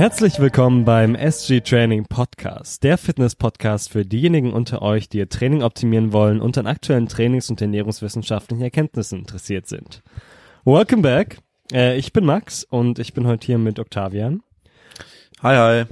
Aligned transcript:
Herzlich 0.00 0.40
willkommen 0.40 0.86
beim 0.86 1.14
SG 1.14 1.60
Training 1.60 2.06
Podcast, 2.06 2.84
der 2.84 2.96
Fitness-Podcast 2.96 3.90
für 3.90 4.06
diejenigen 4.06 4.54
unter 4.54 4.80
euch, 4.80 5.10
die 5.10 5.18
ihr 5.18 5.28
Training 5.28 5.62
optimieren 5.62 6.14
wollen 6.14 6.40
und 6.40 6.56
an 6.56 6.66
aktuellen 6.66 7.06
Trainings- 7.06 7.50
und 7.50 7.60
ernährungswissenschaftlichen 7.60 8.62
Erkenntnissen 8.62 9.18
interessiert 9.18 9.66
sind. 9.66 10.02
Welcome 10.64 11.02
back. 11.02 11.40
Äh, 11.70 11.98
ich 11.98 12.14
bin 12.14 12.24
Max 12.24 12.64
und 12.64 12.98
ich 12.98 13.12
bin 13.12 13.26
heute 13.26 13.44
hier 13.44 13.58
mit 13.58 13.78
Octavian. 13.78 14.42
Hi, 15.42 15.56
hi. 15.56 15.84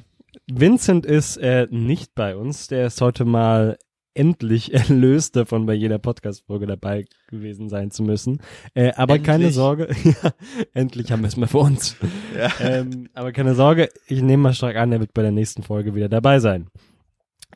Vincent 0.50 1.04
ist 1.04 1.36
äh, 1.36 1.66
nicht 1.70 2.14
bei 2.14 2.34
uns. 2.34 2.68
Der 2.68 2.86
ist 2.86 3.02
heute 3.02 3.26
mal 3.26 3.76
endlich 4.18 4.74
erlöst 4.74 5.36
davon, 5.36 5.66
bei 5.66 5.74
jeder 5.74 5.98
Podcast-Folge 5.98 6.66
dabei 6.66 7.04
gewesen 7.28 7.68
sein 7.68 7.90
zu 7.90 8.02
müssen. 8.02 8.40
Äh, 8.74 8.92
aber 8.92 9.14
Endlich? 9.14 9.22
keine 9.26 9.50
Sorge, 9.50 9.88
ja, 10.04 10.30
endlich 10.74 11.12
haben 11.12 11.22
wir 11.22 11.28
es 11.28 11.36
mal 11.36 11.46
für 11.46 11.58
uns. 11.58 11.96
Ja. 12.36 12.50
Ähm, 12.60 13.08
aber 13.14 13.32
keine 13.32 13.54
Sorge, 13.54 13.88
ich 14.06 14.20
nehme 14.22 14.42
mal 14.42 14.54
stark 14.54 14.76
an, 14.76 14.92
er 14.92 15.00
wird 15.00 15.14
bei 15.14 15.22
der 15.22 15.32
nächsten 15.32 15.62
Folge 15.62 15.94
wieder 15.94 16.08
dabei 16.08 16.40
sein. 16.40 16.66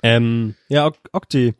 Ähm, 0.02 0.54
ja, 0.68 0.86
Ok- 0.86 0.98
Okti, 1.12 1.54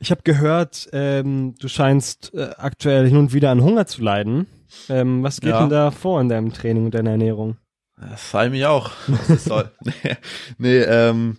ich 0.00 0.10
habe 0.10 0.22
gehört, 0.22 0.88
ähm, 0.92 1.54
du 1.58 1.68
scheinst 1.68 2.32
äh, 2.34 2.50
aktuell 2.56 3.06
hin 3.08 3.16
und 3.16 3.32
wieder 3.32 3.50
an 3.50 3.62
Hunger 3.62 3.86
zu 3.86 4.02
leiden. 4.02 4.46
Ähm, 4.88 5.22
was 5.22 5.40
geht 5.40 5.50
Ja. 5.50 5.60
denn 5.60 5.70
da 5.70 5.90
vor 5.90 6.20
in 6.20 6.28
deinem 6.28 6.52
Training 6.52 6.84
und 6.84 6.94
deiner 6.94 7.10
Ernährung? 7.12 7.56
Das 8.00 8.22
frage 8.22 8.50
mich 8.50 8.64
auch. 8.66 8.92
Was 9.08 9.26
das 9.26 9.44
soll. 9.44 9.72
nee, 9.82 10.16
nee 10.58 10.78
ähm, 10.82 11.38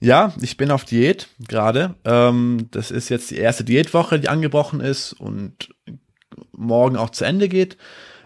ja, 0.00 0.32
ich 0.40 0.56
bin 0.56 0.70
auf 0.70 0.84
Diät 0.84 1.28
gerade. 1.48 1.94
Ähm, 2.04 2.68
das 2.70 2.90
ist 2.90 3.08
jetzt 3.08 3.30
die 3.30 3.38
erste 3.38 3.64
Diätwoche, 3.64 4.20
die 4.20 4.28
angebrochen 4.28 4.80
ist 4.80 5.12
und 5.12 5.70
morgen 6.52 6.96
auch 6.96 7.10
zu 7.10 7.24
Ende 7.24 7.48
geht. 7.48 7.76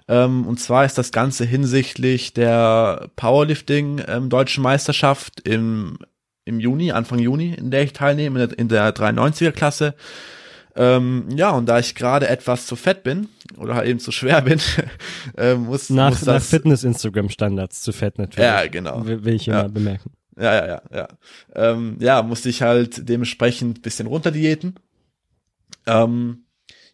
Ähm, 0.09 0.47
und 0.47 0.59
zwar 0.59 0.85
ist 0.85 0.99
das 0.99 1.13
Ganze 1.13 1.45
hinsichtlich 1.45 2.35
der 2.35 3.09
Powerlifting 3.17 4.03
ähm, 4.07 4.29
Deutschen 4.29 4.63
Meisterschaft 4.63 5.41
im, 5.49 5.99
im 6.45 6.61
Juni, 6.61 6.93
Anfang 6.93 7.19
Juni, 7.21 7.55
in 7.55 7.71
der 7.71 7.83
ich 7.85 7.93
teilnehme, 7.93 8.43
in 8.43 8.49
der, 8.49 8.59
in 8.59 8.69
der 8.69 8.95
93er 8.95 9.53
Klasse. 9.53 9.95
Ähm, 10.75 11.27
ja, 11.37 11.51
und 11.51 11.67
da 11.67 11.79
ich 11.79 11.95
gerade 11.95 12.29
etwas 12.29 12.67
zu 12.67 12.77
fett 12.77 13.03
bin 13.03 13.29
oder 13.59 13.75
halt 13.75 13.87
eben 13.89 14.01
zu 14.01 14.11
schwer 14.11 14.41
bin, 14.43 14.59
ähm, 15.37 15.65
muss, 15.67 15.91
Nach, 15.91 16.11
muss 16.11 16.23
nach 16.23 16.35
das, 16.35 16.49
Fitness-Instagram-Standards 16.49 17.83
zu 17.83 17.93
fett 17.93 18.19
natürlich. 18.19 18.45
Ja, 18.49 18.67
genau. 18.67 19.05
Will, 19.07 19.25
will 19.25 19.35
ich 19.35 19.45
hier 19.45 19.55
Ja. 19.55 19.69
bemerken. 19.69 20.11
Ja, 20.39 20.55
ja, 20.55 20.67
ja, 20.67 20.83
ja. 20.95 21.09
Ähm, 21.55 21.97
ja, 22.01 22.23
musste 22.23 22.49
ich 22.49 22.63
halt 22.63 23.09
dementsprechend 23.09 23.83
bisschen 23.83 24.07
runterdiäten. 24.07 24.75
Ähm, 25.87 26.45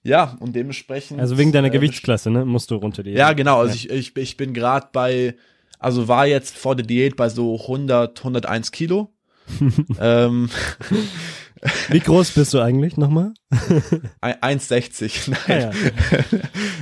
ja, 0.02 0.36
und 0.40 0.54
dementsprechend. 0.56 1.20
Also 1.20 1.38
wegen 1.38 1.52
deiner 1.52 1.68
äh, 1.68 1.70
Gewichtsklasse, 1.70 2.30
ne? 2.30 2.44
Musst 2.44 2.70
du 2.70 2.76
runter 2.76 3.02
die. 3.02 3.10
Ja, 3.12 3.32
genau. 3.32 3.58
Also 3.60 3.70
Ja. 3.88 3.94
ich, 3.94 4.10
ich, 4.10 4.16
ich 4.16 4.36
bin 4.36 4.54
gerade 4.54 4.88
bei, 4.92 5.36
also 5.78 6.08
war 6.08 6.26
jetzt 6.26 6.56
vor 6.56 6.74
der 6.76 6.86
Diät 6.86 7.16
bei 7.16 7.28
so 7.28 7.60
100, 7.60 8.18
101 8.18 8.72
Kilo. 8.72 9.12
ähm, 10.00 10.50
Wie 11.88 12.00
groß 12.00 12.30
bist 12.32 12.54
du 12.54 12.60
eigentlich 12.60 12.96
nochmal? 12.96 13.32
ein- 14.20 14.58
1,60. 14.60 15.30
Nein. 15.48 15.72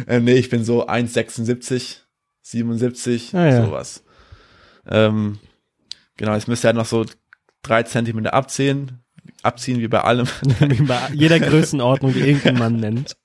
Ja, 0.06 0.14
äh, 0.14 0.20
nee, 0.20 0.34
ich 0.34 0.50
bin 0.50 0.64
so 0.64 0.86
1,76, 0.86 1.98
77, 2.42 3.34
Ah, 3.34 3.46
ja. 3.46 3.64
sowas. 3.64 4.04
Ähm, 4.86 5.38
genau, 6.16 6.34
jetzt 6.34 6.48
müsste 6.48 6.68
er 6.68 6.72
noch 6.72 6.86
so 6.86 7.04
drei 7.62 7.82
Zentimeter 7.82 8.34
abziehen, 8.34 9.00
abziehen 9.42 9.80
wie 9.80 9.88
bei 9.88 10.00
allem. 10.00 10.26
Wie 10.60 10.82
bei 10.82 10.98
jeder 11.12 11.40
Größenordnung, 11.40 12.12
die 12.12 12.20
irgendein 12.20 12.58
Mann 12.58 12.76
nennt. 12.76 13.16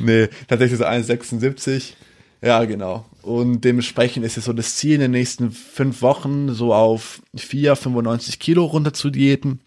nee, 0.00 0.28
tatsächlich 0.48 0.78
so 0.78 0.86
1,76. 0.86 1.94
Ja, 2.42 2.64
genau. 2.64 3.04
Und 3.22 3.62
dementsprechend 3.62 4.24
ist 4.24 4.38
es 4.38 4.46
so 4.46 4.52
das 4.52 4.76
Ziel 4.76 4.94
in 4.94 5.00
den 5.00 5.10
nächsten 5.10 5.50
fünf 5.50 6.00
Wochen 6.00 6.54
so 6.54 6.72
auf 6.72 7.20
4, 7.36 7.76
95 7.76 8.38
Kilo 8.38 8.64
runter 8.64 8.94
zu 8.94 9.10
diäten. 9.10 9.60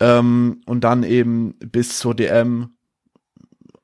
Ähm, 0.00 0.60
und 0.66 0.84
dann 0.84 1.02
eben 1.02 1.54
bis 1.58 1.98
zur 1.98 2.14
DM 2.14 2.70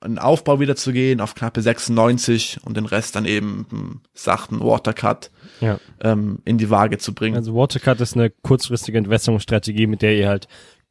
einen 0.05 0.19
Aufbau 0.19 0.61
wieder 0.61 0.77
zu 0.77 0.93
gehen 0.93 1.21
auf 1.21 1.35
knappe 1.35 1.63
96 1.63 2.59
und 2.65 2.77
den 2.77 2.87
Rest 2.87 3.17
dann 3.17 3.25
eben 3.25 4.01
sachten 4.13 4.61
Watercut 4.61 5.31
Ja. 5.61 5.79
ähm, 6.03 6.39
in 6.45 6.59
die 6.59 6.71
Waage 6.71 6.99
zu 6.99 7.15
bringen. 7.15 7.37
Also 7.37 7.55
Watercut 7.55 8.01
ist 8.01 8.15
eine 8.17 8.31
kurzfristige 8.31 8.99
Entwässerungsstrategie, 8.99 9.87
mit 9.87 10.03
der 10.03 10.17
ihr 10.17 10.29
halt 10.29 10.49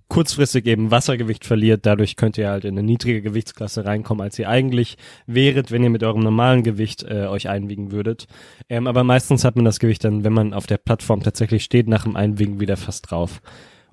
kurzfristig 0.09 0.65
eben 0.67 0.91
Wassergewicht 0.91 1.45
verliert. 1.45 1.85
Dadurch 1.85 2.17
könnt 2.17 2.37
ihr 2.37 2.49
halt 2.49 2.65
in 2.65 2.77
eine 2.77 2.83
niedrige 2.85 3.21
Gewichtsklasse 3.21 3.85
reinkommen, 3.85 4.21
als 4.21 4.37
ihr 4.37 4.47
eigentlich 4.49 4.97
wäret, 5.25 5.71
wenn 5.71 5.83
ihr 5.83 5.89
mit 5.89 6.03
eurem 6.03 6.21
normalen 6.21 6.61
Gewicht 6.61 7.03
äh, 7.03 7.25
euch 7.27 7.49
einwiegen 7.49 7.91
würdet. 7.91 8.27
Ähm, 8.69 8.85
aber 8.87 9.03
meistens 9.03 9.43
hat 9.43 9.55
man 9.55 9.65
das 9.65 9.79
Gewicht 9.79 10.03
dann, 10.03 10.23
wenn 10.23 10.33
man 10.33 10.53
auf 10.53 10.67
der 10.67 10.77
Plattform 10.77 11.23
tatsächlich 11.23 11.63
steht, 11.63 11.87
nach 11.87 12.03
dem 12.03 12.15
Einwiegen 12.15 12.59
wieder 12.59 12.77
fast 12.77 13.09
drauf. 13.09 13.41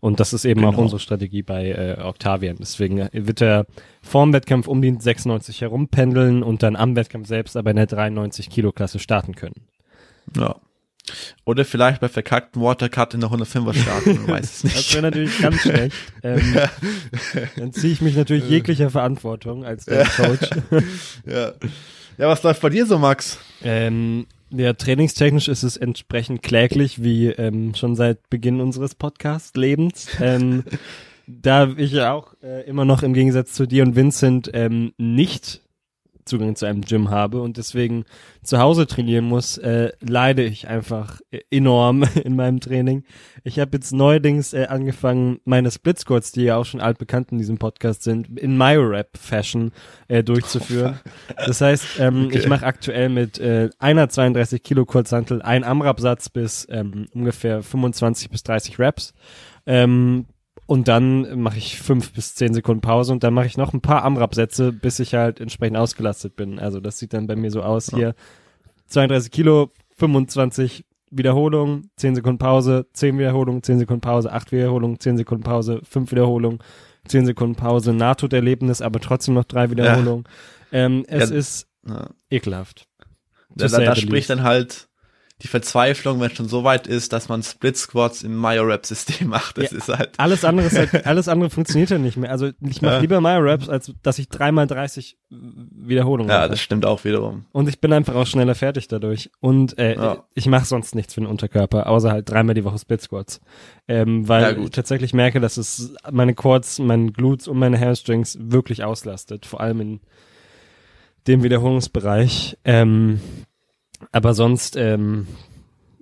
Und 0.01 0.19
das 0.21 0.33
ist 0.33 0.45
eben 0.45 0.65
auch 0.65 0.71
Genau. 0.71 0.83
unsere 0.83 0.99
Strategie 1.01 1.43
bei 1.43 1.69
äh, 1.71 2.01
Octavian. 2.03 2.57
Deswegen 2.59 2.99
äh, 2.99 3.09
wird 3.13 3.41
er 3.43 3.67
vorm 4.03 4.33
Wettkampf 4.33 4.67
um 4.67 4.81
die 4.83 4.97
96 4.99 5.61
herumpendeln 5.61 6.43
und 6.43 6.63
dann 6.63 6.75
am 6.77 6.97
Wettkampf 6.97 7.29
selbst 7.29 7.57
aber 7.57 7.71
in 7.71 7.77
der 7.77 7.87
93 7.87 8.49
Kilo 8.51 8.73
Klasse 8.73 8.99
starten 8.99 9.35
können. 9.35 9.67
ja. 10.37 10.57
Oder 11.45 11.65
vielleicht 11.65 12.01
bei 12.01 12.09
verkackten 12.09 12.63
Watercut 12.63 13.15
in 13.15 13.21
der 13.21 13.31
105er 13.31 13.75
starten, 13.75 14.29
weiß 14.29 14.45
es 14.45 14.63
Das 14.63 14.75
nicht. 14.75 14.93
wäre 14.95 15.03
natürlich 15.03 15.41
ganz 15.41 15.57
schlecht. 15.63 15.97
Ähm, 16.23 16.55
dann 17.57 17.73
ziehe 17.73 17.93
ich 17.93 18.01
mich 18.01 18.15
natürlich 18.17 18.49
jeglicher 18.49 18.91
Verantwortung 18.91 19.65
als 19.65 19.87
der 19.87 20.05
Coach. 20.05 20.49
ja. 21.27 21.53
ja, 22.19 22.29
was 22.29 22.43
läuft 22.45 22.61
bei 22.63 22.69
dir 22.69 22.87
so, 22.87 22.99
Max? 22.99 23.39
ähm, 23.63 24.27
ja, 24.51 24.73
trainingstechnisch 24.73 25.49
ist 25.49 25.63
es 25.63 25.77
entsprechend 25.77 26.43
kläglich, 26.43 27.03
wie 27.03 27.29
ähm, 27.29 27.75
schon 27.75 27.97
seit 27.97 28.29
Beginn 28.31 28.61
unseres 28.61 28.95
Podcast-Lebens. 28.95 30.09
Ähm, 30.21 30.65
da 31.27 31.73
ich 31.77 31.93
ja 31.93 32.13
auch 32.13 32.35
äh, 32.43 32.67
immer 32.67 32.85
noch 32.85 33.03
im 33.03 33.15
Gegensatz 33.15 33.53
zu 33.53 33.67
dir 33.67 33.85
und 33.85 33.97
Vincent 33.97 34.51
ähm, 34.53 34.93
nicht 34.99 35.63
Zugang 36.31 36.57
zu 36.57 36.65
einem 36.67 36.81
Gym 36.83 37.11
habe 37.11 37.43
und 37.43 37.57
deswegen 37.57 38.05
zu 38.43 38.59
Hause 38.59 38.87
trainieren 38.87 39.25
muss, 39.27 39.59
äh, 39.59 39.91
leide 40.01 40.45
ich 40.45 40.69
einfach 40.69 41.21
äh, 41.31 41.41
enorm 41.51 42.05
in 42.25 42.37
meinem 42.37 42.61
Training. 42.61 43.05
Ich 43.45 43.59
habe 43.59 43.73
jetzt 43.75 43.93
neuerdings 43.93 44.53
äh, 44.55 44.67
angefangen, 44.69 45.41
meine 45.45 45.71
Split 45.71 45.99
Squats, 45.99 46.33
die 46.33 46.43
ja 46.45 46.57
auch 46.57 46.65
schon 46.65 46.81
altbekannt 46.81 47.33
in 47.33 47.39
diesem 47.39 47.59
Podcast 47.59 48.03
sind, 48.05 48.39
in 48.39 48.57
MyoRap-Fashion 48.57 49.73
äh, 50.09 50.23
durchzuführen. 50.23 51.01
Das 51.37 51.61
heißt, 51.61 51.99
ähm, 51.99 52.27
Okay. 52.27 52.39
ich 52.39 52.49
mache 52.49 52.65
aktuell 52.67 53.09
mit 53.09 53.39
äh, 53.39 53.71
einer 53.79 54.09
32 54.09 54.63
Kilo 54.63 54.85
Kurzhantel 54.85 55.43
ein 55.43 55.65
Amrapsatz 55.65 56.29
bis 56.29 56.67
ähm, 56.71 57.07
ungefähr 57.13 57.63
25 57.63 58.31
bis 58.31 58.43
30 58.45 58.79
Reps. 58.79 59.15
Ähm, 59.67 60.27
und 60.71 60.87
dann 60.87 61.41
mache 61.41 61.59
ich 61.59 61.81
fünf 61.81 62.13
bis 62.13 62.37
zehn 62.37 62.55
Sekunden 62.55 62.81
Pause 62.81 63.13
und 63.13 63.25
dann 63.25 63.35
mache 63.35 63.47
ich 63.47 63.57
noch 63.57 63.73
ein 63.73 63.81
paar 63.81 64.05
Amrap-Sätze, 64.05 64.71
bis 64.73 65.01
ich 65.01 65.15
halt 65.15 65.41
entsprechend 65.41 65.77
ausgelastet 65.77 66.37
bin. 66.37 66.61
Also 66.61 66.79
das 66.79 66.97
sieht 66.97 67.13
dann 67.13 67.27
bei 67.27 67.35
mir 67.35 67.51
so 67.51 67.65
aus 67.65 67.91
hier. 67.93 68.15
32 68.87 69.33
Kilo, 69.33 69.73
25 69.97 70.85
Wiederholungen, 71.11 71.91
10 71.97 72.15
Sekunden 72.15 72.39
Pause, 72.39 72.87
10 72.93 73.19
Wiederholungen, 73.19 73.65
10 73.65 73.81
Sekunden 73.81 74.01
Pause, 74.01 74.33
8 74.33 74.53
Wiederholungen, 74.53 75.01
10 75.01 75.17
Sekunden 75.17 75.43
Pause, 75.43 75.81
5 75.83 76.13
Wiederholungen, 76.13 76.61
10 77.09 77.27
Sekunden 77.27 77.57
Pause, 77.57 77.93
Nahtoderlebnis, 77.93 78.81
aber 78.81 79.01
trotzdem 79.01 79.35
noch 79.35 79.47
3 79.47 79.73
Wiederholungen. 79.73 80.23
Ähm, 80.71 81.05
es 81.09 81.31
Ja. 81.31 81.37
ist 81.37 81.67
Ja. 81.85 82.11
ekelhaft. 82.31 82.87
Da, 83.57 83.67
da, 83.67 83.81
da 83.81 83.97
spricht 83.97 84.31
dann 84.31 84.45
halt 84.45 84.89
die 85.43 85.49
Verzweiflung, 85.49 86.21
wenn 86.21 86.31
es 86.31 86.37
schon 86.37 86.49
so 86.49 86.65
weit 86.65 86.87
ist, 86.87 87.13
dass 87.13 87.29
man 87.29 87.43
Split 87.43 87.77
Squats 87.77 88.23
im 88.23 88.39
Myo-Rap-System 88.41 89.29
macht. 89.29 89.57
Das 89.59 89.71
Ja. 89.71 89.79
ist 89.79 89.89
halt. 89.89 90.11
Alles 90.19 90.45
andere 90.45 90.67
ist 90.67 90.77
halt, 90.77 91.07
alles 91.07 91.29
andere 91.29 91.49
funktioniert 91.51 91.91
ja 91.91 91.99
nicht 91.99 92.17
mehr. 92.17 92.31
Also 92.31 92.51
ich 92.61 92.83
mache 92.83 92.95
Ja. 92.95 93.01
lieber 93.01 93.21
meine 93.21 93.43
Raps, 93.45 93.69
als 93.69 93.93
dass 94.03 94.19
ich 94.19 94.29
dreimal 94.29 94.67
30 94.67 95.17
Wiederholungen 95.31 96.31
Ja, 96.31 96.41
mache. 96.41 96.51
das 96.51 96.61
stimmt 96.61 96.85
auch 96.85 97.05
wiederum. 97.05 97.47
Und 97.53 97.69
ich 97.69 97.81
bin 97.81 97.93
einfach 97.93 98.15
auch 98.15 98.27
schneller 98.27 98.55
fertig 98.55 98.89
dadurch. 98.89 99.31
Und 99.41 99.79
äh, 99.79 99.95
Ja. 99.95 100.25
ich 100.35 100.47
mache 100.47 100.65
sonst 100.67 100.95
nichts 100.95 101.15
für 101.15 101.21
den 101.21 101.27
Unterkörper, 101.27 101.87
außer 101.89 102.11
halt 102.11 102.29
dreimal 102.31 102.55
die 102.55 102.65
Woche 102.65 102.79
Split 102.79 103.01
Squats. 103.01 103.41
Ähm, 103.89 104.29
weil 104.29 104.59
ich 104.65 104.71
tatsächlich 104.71 105.15
merke, 105.15 105.41
dass 105.41 105.57
es 105.57 105.95
meine 106.11 106.35
Quads, 106.35 106.79
meine 106.81 107.13
Glutes 107.13 107.49
und 107.49 107.59
meine 107.59 107.81
Hamstrings 107.81 108.37
wirklich 108.41 108.85
auslastet. 108.85 109.47
Vor 109.47 109.61
allem 109.61 109.81
in 109.81 110.01
dem 111.27 111.43
Wiederholungsbereich. 111.43 112.57
Ähm, 112.65 113.21
aber 114.13 114.35
sonst, 114.35 114.77
ähm, 114.77 115.27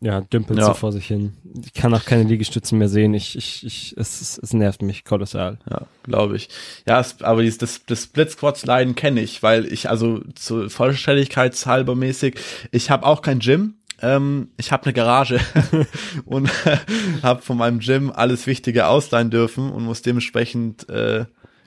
ja, 0.01 0.21
dümpelt 0.21 0.61
Ja. 0.61 0.67
so 0.67 0.75
vor 0.75 0.93
sich 0.93 1.07
hin. 1.07 1.35
Ich 1.65 1.73
kann 1.75 1.93
auch 1.93 2.05
keine 2.05 2.23
Liegestützen 2.23 2.79
mehr 2.79 2.89
sehen. 2.89 3.15
Ich, 3.15 3.37
ich, 3.37 3.67
ich, 3.67 3.95
es, 3.97 4.39
es, 4.41 4.53
nervt 4.53 4.81
mich 4.83 5.05
kolossal. 5.05 5.59
Ja, 5.69 5.87
glaube 6.05 6.37
ich. 6.37 6.49
Ja, 6.87 7.01
es, 7.01 7.21
aber 7.21 7.43
dieses, 7.43 7.59
das, 7.59 7.85
das 7.85 8.05
Split 8.05 8.31
Squats 8.31 8.65
Leiden 8.65 8.95
kenne 8.95 9.21
ich, 9.21 9.43
weil 9.43 9.71
ich 9.73 9.91
also 9.91 10.21
zur 10.37 10.71
Vollständigkeitshalber 10.71 11.97
mäßig, 11.97 12.39
ich 12.71 12.91
habe 12.91 13.07
auch 13.07 13.23
kein 13.23 13.41
Gym. 13.41 13.75
Ähm, 14.01 14.51
ich 14.57 14.71
habe 14.71 14.85
eine 14.85 14.93
Garage 14.93 15.41
und 16.25 16.49
habe 17.23 17.43
von 17.43 17.57
meinem 17.57 17.81
Gym 17.81 18.13
alles 18.15 18.47
Wichtige 18.47 18.87
ausleihen 18.87 19.31
dürfen 19.31 19.73
und 19.73 19.85
muss 19.85 20.03
dementsprechend 20.03 20.89
äh, 20.89 21.25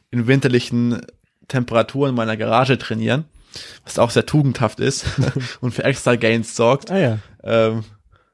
in 0.09 0.27
winterlichen 0.27 1.01
Temperaturen 1.49 2.11
in 2.11 2.15
meiner 2.15 2.37
Garage 2.37 2.77
trainieren, 2.77 3.25
was 3.83 3.99
auch 3.99 4.09
sehr 4.09 4.25
tugendhaft 4.25 4.79
ist 4.79 5.05
und 5.61 5.71
für 5.73 5.83
extra 5.83 6.15
Gains 6.15 6.55
sorgt. 6.55 6.91
Ah 6.91 6.97
ja. 6.97 7.19
Ähm, 7.43 7.83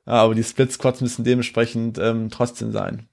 Ja, 0.06 0.14
aber 0.14 0.36
die 0.36 0.44
Split 0.44 0.72
Squats 0.72 1.02
müssen 1.02 1.24
dementsprechend 1.24 1.98
ähm, 1.98 2.30
trotzdem 2.30 2.72
sein. 2.72 3.08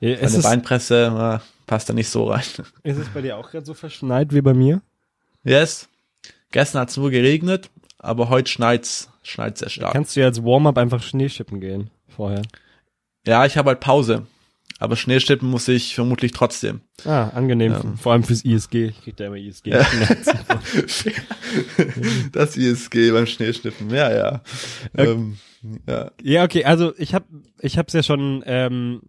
Ja, 0.00 0.16
Eine 0.18 0.38
Beinpresse 0.38 1.02
ja, 1.04 1.42
passt 1.66 1.88
da 1.88 1.92
nicht 1.92 2.08
so 2.08 2.24
rein. 2.24 2.42
Ist 2.82 2.98
es 2.98 3.08
bei 3.08 3.22
dir 3.22 3.36
auch 3.36 3.50
gerade 3.50 3.64
so 3.66 3.74
verschneit 3.74 4.32
wie 4.32 4.40
bei 4.42 4.54
mir? 4.54 4.80
Yes. 5.44 5.88
Gestern 6.50 6.82
hat 6.82 6.90
es 6.90 6.96
nur 6.96 7.10
geregnet, 7.10 7.70
aber 7.98 8.28
heute 8.28 8.50
schneit's, 8.50 9.10
schneit's 9.22 9.60
sehr 9.60 9.70
stark. 9.70 9.92
Kannst 9.92 10.14
du 10.14 10.20
ja 10.20 10.26
als 10.26 10.42
Warm-up 10.42 10.78
einfach 10.78 11.02
Schneeschippen 11.02 11.60
gehen 11.60 11.90
vorher? 12.08 12.42
Ja, 13.26 13.44
ich 13.44 13.56
habe 13.56 13.70
halt 13.70 13.80
Pause. 13.80 14.26
Aber 14.80 14.96
Schneeschippen 14.96 15.48
muss 15.48 15.68
ich 15.68 15.94
vermutlich 15.94 16.32
trotzdem. 16.32 16.80
Ah, 17.04 17.28
angenehm. 17.28 17.72
Ähm. 17.72 17.96
Vor 17.96 18.12
allem 18.12 18.24
fürs 18.24 18.44
ISG. 18.44 18.86
Ich 18.86 19.02
krieg 19.02 19.16
da 19.16 19.26
immer 19.26 19.36
ISG. 19.36 19.70
Ja. 19.70 19.80
das 22.32 22.56
ISG 22.56 23.12
beim 23.12 23.26
Schneeschippen. 23.26 23.90
Ja, 23.90 24.12
ja. 24.12 24.42
Okay. 24.92 25.12
Ähm, 25.12 25.38
ja. 25.86 26.10
ja, 26.22 26.44
okay. 26.44 26.64
Also 26.64 26.92
ich 26.98 27.14
habe 27.14 27.26
ich 27.60 27.78
hab's 27.78 27.92
ja 27.92 28.02
schon 28.02 28.42
ähm, 28.46 29.02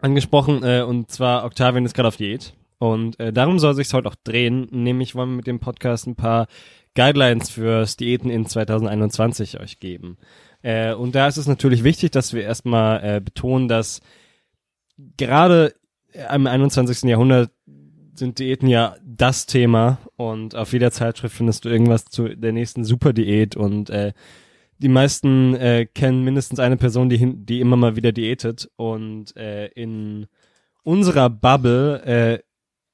angesprochen 0.00 0.62
äh, 0.64 0.82
und 0.82 1.10
zwar 1.10 1.44
Octavian 1.44 1.84
ist 1.84 1.94
gerade 1.94 2.08
auf 2.08 2.16
Diät. 2.16 2.54
Und 2.78 3.18
äh, 3.20 3.32
darum 3.32 3.58
soll 3.58 3.74
sich 3.74 3.92
heute 3.94 4.08
auch 4.08 4.16
drehen. 4.24 4.68
Nämlich 4.70 5.14
wollen 5.14 5.30
wir 5.30 5.36
mit 5.36 5.46
dem 5.46 5.60
Podcast 5.60 6.06
ein 6.06 6.16
paar 6.16 6.48
Guidelines 6.94 7.50
fürs 7.50 7.96
Diäten 7.96 8.30
in 8.30 8.46
2021 8.46 9.60
euch 9.60 9.80
geben. 9.80 10.18
Äh, 10.62 10.94
und 10.94 11.14
da 11.14 11.28
ist 11.28 11.36
es 11.36 11.46
natürlich 11.46 11.84
wichtig, 11.84 12.10
dass 12.10 12.32
wir 12.32 12.42
erstmal 12.42 13.04
äh, 13.04 13.20
betonen, 13.20 13.68
dass 13.68 14.00
gerade 15.16 15.74
im 16.32 16.46
21. 16.46 17.02
Jahrhundert 17.08 17.50
sind 18.14 18.38
Diäten 18.38 18.68
ja 18.68 18.96
das 19.04 19.46
Thema 19.46 19.98
und 20.16 20.54
auf 20.54 20.72
jeder 20.72 20.90
Zeitschrift 20.90 21.36
findest 21.36 21.64
du 21.64 21.68
irgendwas 21.68 22.04
zu 22.04 22.28
der 22.28 22.52
nächsten 22.52 22.84
Superdiät 22.84 23.56
und 23.56 23.90
äh, 23.90 24.12
die 24.78 24.88
meisten 24.88 25.54
äh, 25.56 25.86
kennen 25.86 26.22
mindestens 26.22 26.60
eine 26.60 26.76
Person, 26.76 27.08
die, 27.08 27.16
hin, 27.16 27.46
die 27.46 27.60
immer 27.60 27.76
mal 27.76 27.96
wieder 27.96 28.12
diätet 28.12 28.70
und 28.76 29.36
äh, 29.36 29.66
in 29.68 30.26
unserer 30.84 31.30
Bubble 31.30 32.02
äh, 32.04 32.38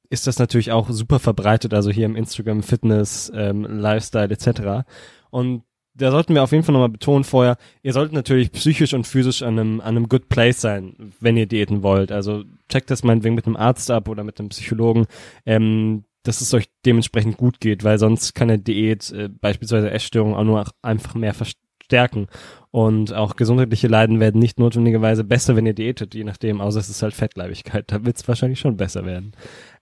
ist 0.08 0.26
das 0.26 0.38
natürlich 0.38 0.73
auch 0.73 0.91
super 0.91 1.19
verbreitet, 1.19 1.73
also 1.73 1.91
hier 1.91 2.06
im 2.06 2.17
Instagram 2.17 2.62
Fitness, 2.62 3.31
ähm, 3.35 3.62
Lifestyle 3.64 4.31
etc. 4.31 4.88
Und 5.31 5.62
da 5.95 6.11
sollten 6.11 6.35
wir 6.35 6.43
auf 6.43 6.53
jeden 6.53 6.65
Fall 6.65 6.73
nochmal 6.73 6.89
betonen 6.89 7.25
vorher, 7.25 7.57
ihr 7.83 7.93
solltet 7.93 8.15
natürlich 8.15 8.53
psychisch 8.53 8.95
und 8.95 9.07
physisch 9.07 9.43
an 9.43 9.59
einem, 9.59 9.81
an 9.81 9.97
einem 9.97 10.09
good 10.09 10.29
place 10.29 10.61
sein, 10.61 11.13
wenn 11.21 11.37
ihr 11.37 11.47
diäten 11.47 11.83
wollt. 11.83 12.13
Also 12.13 12.45
checkt 12.69 12.91
das 12.91 13.03
meinetwegen 13.03 13.35
mit 13.35 13.47
einem 13.47 13.57
Arzt 13.57 13.91
ab 13.91 14.09
oder 14.09 14.25
mit 14.25 14.39
einem 14.39 14.51
Psychologen, 14.51 15.07
ähm, 15.47 16.05
dass 16.23 16.41
es 16.41 16.53
euch 16.55 16.69
dementsprechend 16.85 17.37
gut 17.37 17.61
geht, 17.61 17.83
weil 17.83 17.99
sonst 17.99 18.35
kann 18.35 18.51
eine 18.51 18.59
Diät, 18.59 19.11
äh, 19.11 19.29
beispielsweise 19.29 19.91
Essstörungen, 19.91 20.37
auch 20.37 20.45
nur 20.45 20.65
einfach 20.83 21.15
mehr 21.15 21.35
verstärken. 21.35 22.29
Und 22.71 23.13
auch 23.13 23.35
gesundheitliche 23.35 23.89
Leiden 23.89 24.21
werden 24.21 24.39
nicht 24.39 24.61
notwendigerweise 24.61 25.25
besser, 25.25 25.57
wenn 25.57 25.67
ihr 25.67 25.75
diätet, 25.75 26.15
je 26.15 26.25
nachdem, 26.25 26.61
außer 26.61 26.79
es 26.79 26.89
ist 26.89 27.03
halt 27.03 27.15
Fettleibigkeit. 27.15 27.91
Da 27.91 28.05
wird 28.05 28.17
es 28.17 28.29
wahrscheinlich 28.29 28.61
schon 28.61 28.77
besser 28.77 29.05
werden. 29.05 29.33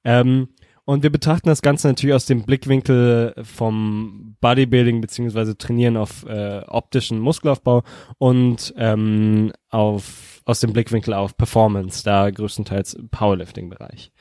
Ähm, 0.04 0.48
und 0.88 1.02
wir 1.02 1.10
betrachten 1.10 1.50
das 1.50 1.60
Ganze 1.60 1.86
natürlich 1.86 2.14
aus 2.14 2.24
dem 2.24 2.44
Blickwinkel 2.44 3.34
vom 3.42 4.36
Bodybuilding 4.40 5.02
beziehungsweise 5.02 5.58
Trainieren 5.58 5.98
auf 5.98 6.24
äh, 6.24 6.62
optischen 6.66 7.18
Muskelaufbau 7.18 7.82
und 8.16 8.72
ähm, 8.78 9.52
auf, 9.68 10.40
aus 10.46 10.60
dem 10.60 10.72
Blickwinkel 10.72 11.12
auf 11.12 11.36
Performance, 11.36 12.02
da 12.04 12.30
größtenteils 12.30 12.96
Powerlifting-Bereich. 13.10 14.12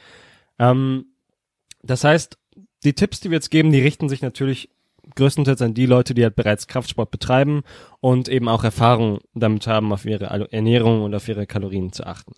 Ähm, 0.59 1.05
das 1.83 2.03
heißt, 2.03 2.37
die 2.83 2.95
Tipps, 2.95 3.21
die 3.21 3.29
wir 3.29 3.37
jetzt 3.37 3.49
geben, 3.49 3.71
die 3.71 3.79
richten 3.79 4.09
sich 4.09 4.21
natürlich 4.21 4.69
größtenteils 5.15 5.61
an 5.61 5.73
die 5.73 5.85
Leute, 5.85 6.15
die 6.15 6.23
halt 6.23 6.35
bereits 6.35 6.67
Kraftsport 6.67 7.11
betreiben 7.11 7.61
und 8.01 8.27
eben 8.27 8.49
auch 8.49 8.65
Erfahrung 8.65 9.19
damit 9.33 9.67
haben, 9.67 9.93
auf 9.93 10.03
ihre 10.03 10.25
Ernährung 10.51 11.01
und 11.01 11.15
auf 11.15 11.29
ihre 11.29 11.47
Kalorien 11.47 11.93
zu 11.93 12.05
achten. 12.05 12.33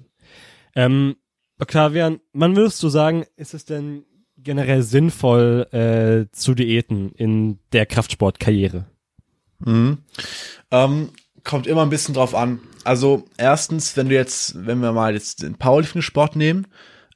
Ähm, 0.76 1.16
Octavian, 1.60 2.20
wann 2.32 2.56
würdest 2.56 2.84
du 2.84 2.90
sagen, 2.90 3.26
ist 3.36 3.56
es 3.56 3.66
denn 3.66 4.06
generell 4.44 4.84
sinnvoll 4.84 5.68
äh, 5.72 6.32
zu 6.36 6.54
diäten 6.54 7.12
in 7.12 7.60
der 7.74 7.86
Kraftsportkarriere? 7.86 8.86
Mhm. 9.60 10.00
Ähm, 10.72 11.10
kommt 11.44 11.68
immer 11.68 11.84
ein 11.84 11.90
bisschen 11.90 12.14
drauf 12.14 12.36
an. 12.36 12.60
Also 12.84 13.26
erstens, 13.38 13.98
wenn 13.98 14.10
du 14.10 14.16
jetzt, 14.16 14.66
wenn 14.66 14.80
wir 14.80 14.92
mal 14.92 15.14
jetzt 15.14 15.44
den 15.44 15.56
Powerlifting-Sport 15.56 16.36
nehmen, 16.36 16.68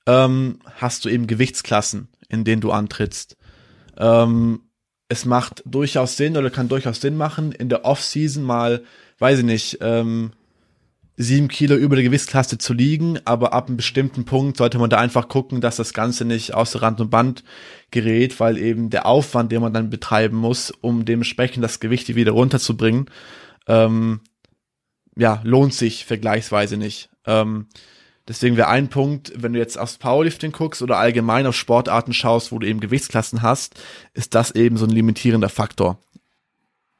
ähm, 0.06 0.60
hast 0.75 1.06
du 1.06 1.10
eben 1.10 1.28
Gewichtsklassen, 1.28 2.10
in 2.30 2.44
denen 2.44 2.62
du 2.62 2.72
antrittst. 2.72 3.38
Ähm, 3.98 4.62
es 5.08 5.25
macht 5.25 5.64
durchaus 5.66 6.18
Sinn 6.18 6.38
oder 6.38 6.50
kann 6.50 6.68
durchaus 6.68 7.00
Sinn 7.00 7.16
machen, 7.16 7.52
in 7.52 7.70
der 7.70 7.86
Off-Season 7.86 8.44
mal, 8.44 8.84
weiß 9.20 9.40
ich 9.40 9.46
nicht, 9.46 9.78
ähm, 9.81 10.31
sieben 11.15 11.48
Kilo 11.48 11.75
über 11.75 11.95
der 11.95 12.04
Gewichtsklasse 12.04 12.57
zu 12.57 12.74
liegen, 12.74 13.19
aber 13.25 13.54
ab 13.54 13.68
einem 13.68 13.77
bestimmten 13.77 14.25
Punkt 14.25 14.57
sollte 14.57 14.80
man 14.80 14.89
da 14.89 14.98
einfach 14.98 15.27
gucken, 15.27 15.62
dass 15.62 15.75
das 15.75 15.94
Ganze 15.94 16.25
nicht 16.25 16.54
außer 16.54 16.81
Rand 16.81 17.01
und 17.01 17.12
Band 17.12 17.44
gerät, 17.92 18.39
weil 18.39 18.57
eben 18.57 18.89
der 18.89 19.06
Aufwand, 19.06 19.51
den 19.51 19.62
man 19.62 19.74
dann 19.74 19.92
betreiben 19.92 20.38
muss, 20.38 20.71
um 20.71 21.06
dementsprechend 21.06 21.63
das 21.63 21.80
Gewicht 21.80 22.15
wieder 22.15 22.31
runterzubringen, 22.31 23.10
ähm, 23.68 24.21
ja, 25.15 25.42
lohnt 25.44 25.75
sich 25.75 26.06
vergleichsweise 26.06 26.77
nicht. 26.77 27.10
Ähm, 27.25 27.68
deswegen 28.27 28.57
wäre 28.57 28.69
ein 28.69 28.89
Punkt, 28.89 29.31
wenn 29.36 29.54
du 29.54 29.60
jetzt 29.60 29.77
aufs 29.77 30.00
Powerlifting 30.00 30.51
guckst 30.51 30.81
oder 30.81 30.98
allgemein 30.98 31.45
auf 31.45 31.56
Sportarten 31.56 32.13
schaust, 32.13 32.51
wo 32.51 32.57
du 32.57 32.68
eben 32.68 32.80
Gewichtsklassen 32.80 33.44
hast, 33.44 33.80
ist 34.15 34.33
das 34.33 34.50
eben 34.51 34.77
so 34.77 34.86
ein 34.86 34.92
limitierender 34.92 35.50
Faktor. 35.50 36.00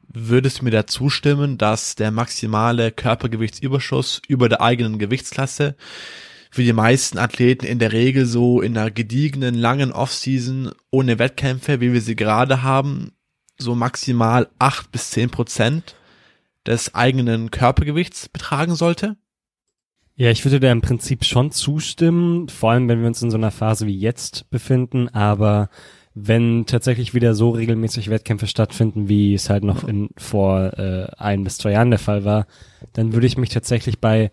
Würdest 0.08 0.60
du 0.60 0.66
mir 0.66 0.72
da 0.72 0.86
zustimmen, 0.86 1.58
dass 1.58 1.96
der 1.96 2.12
maximale 2.12 2.92
Körpergewichtsüberschuss 2.92 4.22
über 4.28 4.50
der 4.50 4.62
eigenen 4.62 5.00
Gewichtsklasse 5.00 5.76
für 6.52 6.64
die 6.64 6.74
meisten 6.74 7.18
Athleten 7.18 7.66
in 7.66 7.80
der 7.80 7.94
Regel 7.94 8.26
so 8.26 8.62
in 8.62 8.78
einer 8.78 8.92
gediegenen, 8.92 9.56
langen 9.56 9.92
Offseason 9.92 10.72
ohne 10.92 11.18
Wettkämpfe, 11.18 11.82
wie 11.82 11.94
wir 11.94 12.02
sie 12.02 12.16
gerade 12.16 12.62
haben, 12.62 13.14
so 13.58 13.74
maximal 13.74 14.50
acht 14.60 14.92
bis 14.92 15.10
zehn 15.10 15.32
Prozent 15.32 15.96
des 16.66 16.94
eigenen 16.94 17.50
Körpergewichts 17.50 18.30
betragen 18.30 18.76
sollte? 18.76 19.18
Ja, 20.16 20.30
ich 20.30 20.46
würde 20.46 20.60
da 20.60 20.72
im 20.72 20.82
Prinzip 20.82 21.26
schon 21.26 21.52
zustimmen, 21.52 22.48
vor 22.48 22.72
allem 22.72 22.88
wenn 22.88 23.02
wir 23.02 23.08
uns 23.08 23.24
in 23.24 23.32
so 23.32 23.38
einer 23.38 23.50
Phase 23.50 23.88
wie 23.88 23.98
jetzt 23.98 24.48
befinden, 24.52 25.10
aber 25.10 25.70
wenn 26.16 26.66
tatsächlich 26.66 27.14
wieder 27.14 27.34
so 27.34 27.52
regelmäßig 27.52 28.10
Wettkämpfe 28.10 28.48
stattfinden, 28.48 29.10
wie 29.10 29.34
es 29.34 29.50
halt 29.50 29.64
noch 29.64 29.84
in, 29.84 30.10
vor 30.18 30.78
äh, 30.78 31.08
ein 31.18 31.44
bis 31.44 31.58
zwei 31.58 31.72
Jahren 31.72 31.90
der 31.90 32.00
Fall 32.00 32.24
war, 32.24 32.46
dann 32.94 33.14
würde 33.14 33.28
ich 33.28 33.38
mich 33.38 33.50
tatsächlich 33.50 34.00
bei 34.00 34.32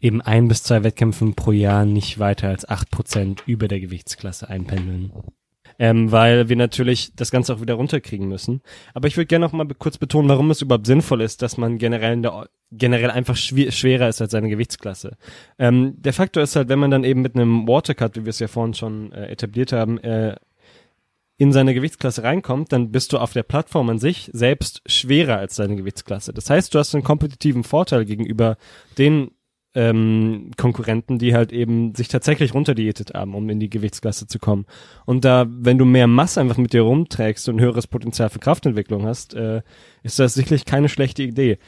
eben 0.00 0.22
ein 0.22 0.48
bis 0.48 0.62
zwei 0.62 0.84
Wettkämpfen 0.84 1.34
pro 1.34 1.52
Jahr 1.52 1.84
nicht 1.84 2.18
weiter 2.18 2.48
als 2.48 2.68
acht 2.68 2.90
Prozent 2.90 3.42
über 3.46 3.68
der 3.68 3.80
Gewichtsklasse 3.80 4.48
einpendeln. 4.48 5.12
Ähm, 5.80 6.10
weil 6.10 6.48
wir 6.48 6.56
natürlich 6.56 7.12
das 7.14 7.30
Ganze 7.30 7.54
auch 7.54 7.60
wieder 7.60 7.74
runterkriegen 7.74 8.26
müssen. 8.26 8.62
Aber 8.94 9.06
ich 9.06 9.16
würde 9.16 9.26
gerne 9.26 9.46
noch 9.46 9.52
mal 9.52 9.68
kurz 9.78 9.96
betonen, 9.96 10.28
warum 10.28 10.50
es 10.50 10.62
überhaupt 10.62 10.86
sinnvoll 10.86 11.20
ist, 11.20 11.40
dass 11.40 11.56
man 11.56 11.78
generell 11.78 12.14
in 12.14 12.22
der, 12.22 12.48
generell 12.72 13.10
einfach 13.10 13.36
schwerer 13.36 14.08
ist 14.08 14.20
als 14.20 14.32
seine 14.32 14.48
Gewichtsklasse. 14.48 15.16
Ähm, 15.56 15.94
der 15.98 16.12
Faktor 16.12 16.42
ist 16.42 16.56
halt, 16.56 16.68
wenn 16.68 16.80
man 16.80 16.90
dann 16.90 17.04
eben 17.04 17.22
mit 17.22 17.36
einem 17.36 17.68
Watercut, 17.68 18.16
wie 18.16 18.24
wir 18.24 18.30
es 18.30 18.40
ja 18.40 18.48
vorhin 18.48 18.74
schon 18.74 19.12
äh, 19.12 19.26
etabliert 19.26 19.72
haben, 19.72 19.98
äh, 19.98 20.34
in 21.38 21.52
seine 21.52 21.72
Gewichtsklasse 21.72 22.24
reinkommt, 22.24 22.72
dann 22.72 22.90
bist 22.90 23.12
du 23.12 23.18
auf 23.18 23.32
der 23.32 23.44
Plattform 23.44 23.88
an 23.88 23.98
sich 23.98 24.28
selbst 24.32 24.82
schwerer 24.86 25.38
als 25.38 25.54
deine 25.54 25.76
Gewichtsklasse. 25.76 26.34
Das 26.34 26.50
heißt, 26.50 26.74
du 26.74 26.80
hast 26.80 26.94
einen 26.94 27.04
kompetitiven 27.04 27.62
Vorteil 27.62 28.04
gegenüber 28.04 28.56
den 28.98 29.30
ähm, 29.74 30.50
Konkurrenten, 30.56 31.18
die 31.18 31.34
halt 31.34 31.52
eben 31.52 31.94
sich 31.94 32.08
tatsächlich 32.08 32.54
runterdiätet 32.54 33.14
haben, 33.14 33.36
um 33.36 33.48
in 33.50 33.60
die 33.60 33.70
Gewichtsklasse 33.70 34.26
zu 34.26 34.40
kommen. 34.40 34.66
Und 35.06 35.24
da, 35.24 35.46
wenn 35.48 35.78
du 35.78 35.84
mehr 35.84 36.08
Masse 36.08 36.40
einfach 36.40 36.56
mit 36.56 36.72
dir 36.72 36.82
rumträgst 36.82 37.48
und 37.48 37.60
höheres 37.60 37.86
Potenzial 37.86 38.30
für 38.30 38.40
Kraftentwicklung 38.40 39.06
hast, 39.06 39.34
äh, 39.34 39.62
ist 40.02 40.18
das 40.18 40.34
sicherlich 40.34 40.64
keine 40.64 40.88
schlechte 40.88 41.22
Idee. 41.22 41.58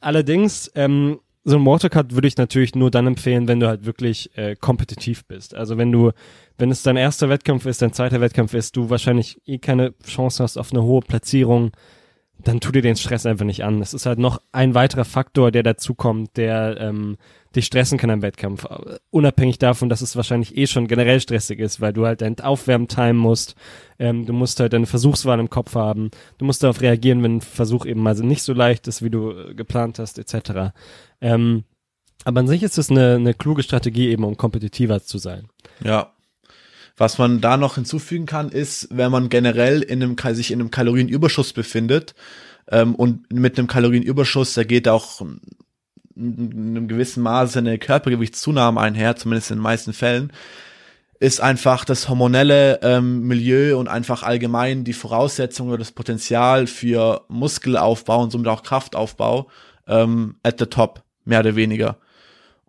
Allerdings 0.00 0.70
ähm, 0.74 1.20
so 1.44 1.56
ein 1.56 1.66
Watercut 1.66 2.14
würde 2.14 2.26
ich 2.26 2.38
natürlich 2.38 2.74
nur 2.74 2.90
dann 2.90 3.06
empfehlen, 3.06 3.48
wenn 3.48 3.60
du 3.60 3.68
halt 3.68 3.84
wirklich 3.84 4.36
äh, 4.36 4.56
kompetitiv 4.56 5.26
bist. 5.26 5.54
Also 5.54 5.76
wenn 5.76 5.92
du, 5.92 6.10
wenn 6.56 6.70
es 6.70 6.82
dein 6.82 6.96
erster 6.96 7.28
Wettkampf 7.28 7.66
ist, 7.66 7.82
dein 7.82 7.92
zweiter 7.92 8.20
Wettkampf 8.20 8.54
ist, 8.54 8.76
du 8.76 8.88
wahrscheinlich 8.88 9.40
eh 9.44 9.58
keine 9.58 9.94
Chance 10.06 10.42
hast 10.42 10.56
auf 10.56 10.72
eine 10.72 10.82
hohe 10.82 11.00
Platzierung, 11.02 11.72
dann 12.44 12.60
tu 12.60 12.72
dir 12.72 12.82
den 12.82 12.96
Stress 12.96 13.26
einfach 13.26 13.44
nicht 13.44 13.64
an. 13.64 13.80
Das 13.80 13.94
ist 13.94 14.06
halt 14.06 14.18
noch 14.18 14.40
ein 14.52 14.74
weiterer 14.74 15.04
Faktor, 15.04 15.50
der 15.50 15.62
dazukommt, 15.62 16.36
der 16.36 16.76
ähm, 16.80 17.16
dich 17.56 17.66
stressen 17.66 17.98
kann 17.98 18.10
am 18.10 18.22
Wettkampf. 18.22 18.66
Unabhängig 19.10 19.58
davon, 19.58 19.88
dass 19.88 20.00
es 20.00 20.16
wahrscheinlich 20.16 20.56
eh 20.56 20.66
schon 20.66 20.86
generell 20.86 21.20
stressig 21.20 21.58
ist, 21.58 21.80
weil 21.80 21.92
du 21.92 22.06
halt 22.06 22.20
dein 22.20 22.38
Aufwärmen 22.40 22.88
timen 22.88 23.16
musst. 23.16 23.54
Ähm, 23.98 24.26
du 24.26 24.32
musst 24.32 24.60
halt 24.60 24.72
deine 24.72 24.86
Versuchswahl 24.86 25.40
im 25.40 25.50
Kopf 25.50 25.74
haben. 25.74 26.10
Du 26.38 26.44
musst 26.44 26.62
darauf 26.62 26.80
reagieren, 26.80 27.22
wenn 27.22 27.36
ein 27.36 27.40
Versuch 27.40 27.86
eben 27.86 28.02
mal 28.02 28.14
nicht 28.14 28.42
so 28.42 28.52
leicht 28.52 28.88
ist, 28.88 29.02
wie 29.02 29.10
du 29.10 29.30
äh, 29.30 29.54
geplant 29.54 29.98
hast, 29.98 30.18
etc. 30.18 30.72
Ähm, 31.20 31.64
aber 32.24 32.40
an 32.40 32.48
sich 32.48 32.62
ist 32.62 32.78
es 32.78 32.90
eine, 32.90 33.16
eine 33.16 33.34
kluge 33.34 33.62
Strategie 33.62 34.08
eben, 34.08 34.24
um 34.24 34.36
kompetitiver 34.36 35.02
zu 35.02 35.18
sein. 35.18 35.48
Ja. 35.82 36.12
Was 36.96 37.18
man 37.18 37.40
da 37.40 37.56
noch 37.56 37.74
hinzufügen 37.74 38.26
kann, 38.26 38.50
ist, 38.50 38.88
wenn 38.90 39.10
man 39.10 39.28
generell 39.28 39.82
in 39.82 40.02
einem, 40.02 40.16
sich 40.34 40.52
in 40.52 40.60
einem 40.60 40.70
Kalorienüberschuss 40.70 41.52
befindet, 41.52 42.14
ähm, 42.70 42.94
und 42.94 43.32
mit 43.32 43.58
einem 43.58 43.68
Kalorienüberschuss, 43.68 44.54
da 44.54 44.64
geht 44.64 44.88
auch 44.88 45.20
in 46.16 46.76
einem 46.76 46.88
gewissen 46.88 47.22
Maße 47.22 47.58
eine 47.58 47.78
Körpergewichtszunahme 47.78 48.80
einher, 48.80 49.16
zumindest 49.16 49.50
in 49.50 49.58
den 49.58 49.62
meisten 49.62 49.92
Fällen, 49.92 50.32
ist 51.20 51.40
einfach 51.40 51.84
das 51.84 52.08
hormonelle 52.08 52.80
ähm, 52.82 53.22
Milieu 53.22 53.78
und 53.78 53.88
einfach 53.88 54.22
allgemein 54.22 54.84
die 54.84 54.92
Voraussetzung 54.92 55.68
oder 55.68 55.78
das 55.78 55.92
Potenzial 55.92 56.66
für 56.66 57.24
Muskelaufbau 57.28 58.22
und 58.22 58.30
somit 58.30 58.48
auch 58.48 58.62
Kraftaufbau 58.62 59.48
ähm, 59.86 60.36
at 60.42 60.58
the 60.58 60.66
top, 60.66 61.02
mehr 61.24 61.40
oder 61.40 61.56
weniger. 61.56 61.98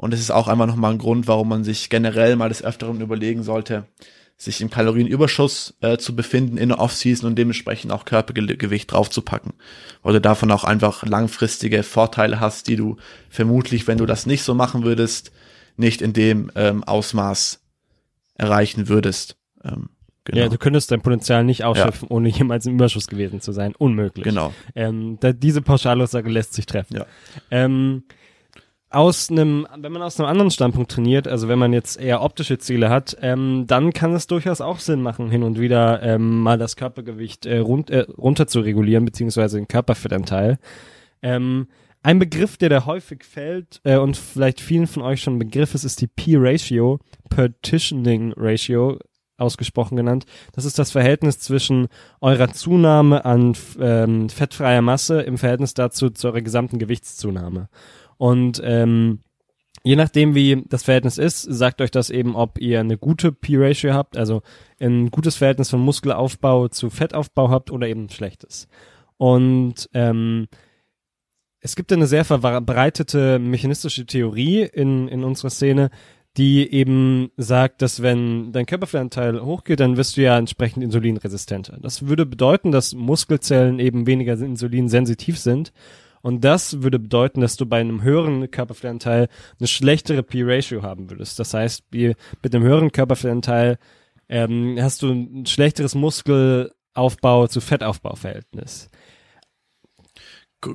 Und 0.05 0.13
es 0.13 0.19
ist 0.19 0.29
auch 0.29 0.47
einfach 0.47 0.67
nochmal 0.67 0.91
ein 0.91 0.99
Grund, 0.99 1.27
warum 1.27 1.49
man 1.49 1.63
sich 1.63 1.89
generell 1.89 2.35
mal 2.35 2.49
des 2.49 2.63
Öfteren 2.63 3.01
überlegen 3.01 3.41
sollte, 3.41 3.87
sich 4.37 4.61
im 4.61 4.69
Kalorienüberschuss 4.69 5.73
äh, 5.81 5.97
zu 5.97 6.15
befinden 6.15 6.59
in 6.59 6.69
der 6.69 6.77
Offseason 6.77 7.27
und 7.27 7.35
dementsprechend 7.39 7.91
auch 7.91 8.05
Körpergewicht 8.05 8.91
draufzupacken. 8.91 9.53
Weil 10.03 10.13
du 10.13 10.21
davon 10.21 10.51
auch 10.51 10.63
einfach 10.63 11.03
langfristige 11.07 11.81
Vorteile 11.81 12.39
hast, 12.39 12.67
die 12.67 12.75
du 12.75 12.97
vermutlich, 13.31 13.87
wenn 13.87 13.97
du 13.97 14.05
das 14.05 14.27
nicht 14.27 14.43
so 14.43 14.53
machen 14.53 14.83
würdest, 14.83 15.31
nicht 15.75 16.03
in 16.03 16.13
dem 16.13 16.51
ähm, 16.53 16.83
Ausmaß 16.83 17.63
erreichen 18.35 18.87
würdest. 18.87 19.37
Ähm, 19.63 19.89
genau. 20.23 20.41
Ja, 20.41 20.49
du 20.49 20.59
könntest 20.59 20.91
dein 20.91 21.01
Potenzial 21.01 21.43
nicht 21.43 21.63
ausschöpfen, 21.63 22.09
ja. 22.11 22.15
ohne 22.15 22.29
jemals 22.29 22.67
im 22.67 22.75
Überschuss 22.75 23.07
gewesen 23.07 23.41
zu 23.41 23.53
sein. 23.53 23.73
Unmöglich. 23.75 24.23
Genau. 24.23 24.53
Ähm, 24.75 25.17
da, 25.19 25.33
diese 25.33 25.63
Pauschalaussage 25.63 26.29
lässt 26.29 26.53
sich 26.53 26.67
treffen. 26.67 26.97
Ja. 26.97 27.07
Ähm, 27.49 28.03
aus 28.95 29.29
einem, 29.29 29.67
wenn 29.77 29.91
man 29.91 30.01
aus 30.01 30.17
einem 30.19 30.29
anderen 30.29 30.51
Standpunkt 30.51 30.89
trainiert, 30.89 31.27
also 31.27 31.49
wenn 31.49 31.59
man 31.59 31.73
jetzt 31.73 31.99
eher 31.99 32.21
optische 32.21 32.57
Ziele 32.59 32.89
hat, 32.89 33.17
ähm, 33.21 33.65
dann 33.67 33.91
kann 33.91 34.13
es 34.13 34.25
durchaus 34.25 34.61
auch 34.61 34.79
Sinn 34.79 35.01
machen, 35.01 35.29
hin 35.29 35.43
und 35.43 35.59
wieder 35.59 36.01
ähm, 36.01 36.39
mal 36.39 36.57
das 36.57 36.77
Körpergewicht 36.77 37.45
äh, 37.45 37.57
run 37.57 37.85
äh, 37.89 38.05
runter 38.17 38.47
zu 38.47 38.61
regulieren, 38.61 39.03
beziehungsweise 39.03 39.57
den 39.57 39.67
Körperfettanteil. 39.67 40.59
Ähm, 41.21 41.67
ein 42.03 42.19
Begriff, 42.19 42.55
der 42.55 42.69
da 42.69 42.85
häufig 42.85 43.25
fällt 43.25 43.81
äh, 43.83 43.97
und 43.97 44.15
vielleicht 44.15 44.61
vielen 44.61 44.87
von 44.87 45.03
euch 45.03 45.21
schon 45.21 45.35
ein 45.35 45.39
Begriff 45.39 45.75
ist, 45.75 45.83
ist 45.83 45.99
die 45.99 46.07
P-Ratio, 46.07 46.99
Partitioning 47.29 48.33
Ratio, 48.37 48.97
ausgesprochen 49.37 49.97
genannt. 49.97 50.25
Das 50.53 50.63
ist 50.63 50.79
das 50.79 50.91
Verhältnis 50.91 51.39
zwischen 51.39 51.87
eurer 52.21 52.53
Zunahme 52.53 53.25
an 53.25 53.57
ähm, 53.79 54.29
fettfreier 54.29 54.81
Masse 54.81 55.21
im 55.21 55.37
Verhältnis 55.37 55.73
dazu 55.73 56.09
zu 56.09 56.27
eurer 56.27 56.41
gesamten 56.41 56.79
Gewichtszunahme. 56.79 57.67
Und 58.17 58.61
ähm, 58.63 59.19
je 59.83 59.95
nachdem, 59.95 60.35
wie 60.35 60.63
das 60.67 60.83
Verhältnis 60.83 61.17
ist, 61.17 61.41
sagt 61.41 61.81
euch 61.81 61.91
das 61.91 62.09
eben, 62.09 62.35
ob 62.35 62.59
ihr 62.59 62.79
eine 62.79 62.97
gute 62.97 63.31
P-Ratio 63.31 63.93
habt, 63.93 64.17
also 64.17 64.41
ein 64.79 65.11
gutes 65.11 65.35
Verhältnis 65.35 65.69
von 65.69 65.81
Muskelaufbau 65.81 66.67
zu 66.69 66.89
Fettaufbau 66.89 67.49
habt 67.49 67.71
oder 67.71 67.87
eben 67.87 68.05
ein 68.05 68.09
schlechtes. 68.09 68.67
Und 69.17 69.89
ähm, 69.93 70.47
es 71.59 71.75
gibt 71.75 71.91
eine 71.91 72.07
sehr 72.07 72.25
verbreitete 72.25 73.39
mechanistische 73.39 74.05
Theorie 74.05 74.63
in, 74.63 75.07
in 75.07 75.23
unserer 75.23 75.49
Szene, 75.49 75.89
die 76.37 76.69
eben 76.71 77.31
sagt, 77.37 77.81
dass 77.81 78.01
wenn 78.01 78.51
dein 78.51 78.65
Körperfettanteil 78.65 79.41
hochgeht, 79.41 79.79
dann 79.79 79.97
wirst 79.97 80.17
du 80.17 80.21
ja 80.21 80.37
entsprechend 80.37 80.83
insulinresistenter. 80.83 81.77
Das 81.81 82.07
würde 82.07 82.25
bedeuten, 82.25 82.71
dass 82.71 82.93
Muskelzellen 82.93 83.79
eben 83.79 84.05
weniger 84.05 84.33
insulinsensitiv 84.33 85.39
sind 85.39 85.71
und 86.25 86.43
das 86.43 86.81
würde 86.81 86.97
bedeuten, 86.97 87.41
dass 87.41 87.55
du 87.55 87.67
bei 87.67 87.79
einem 87.79 88.01
höheren 88.01 88.49
Körperfettanteil 88.49 89.27
eine 89.59 89.67
schlechtere 89.67 90.23
P-Ratio 90.23 90.81
haben 90.81 91.11
würdest. 91.11 91.37
Das 91.37 91.53
heißt, 91.53 91.83
mit 91.91 92.15
einem 92.43 92.63
höheren 92.63 92.91
Körperfettanteil 92.91 93.77
ähm, 94.27 94.75
hast 94.81 95.03
du 95.03 95.11
ein 95.11 95.45
schlechteres 95.45 95.93
Muskelaufbau 95.93 97.45
zu 97.45 97.61
Fettaufbauverhältnis. 97.61 98.89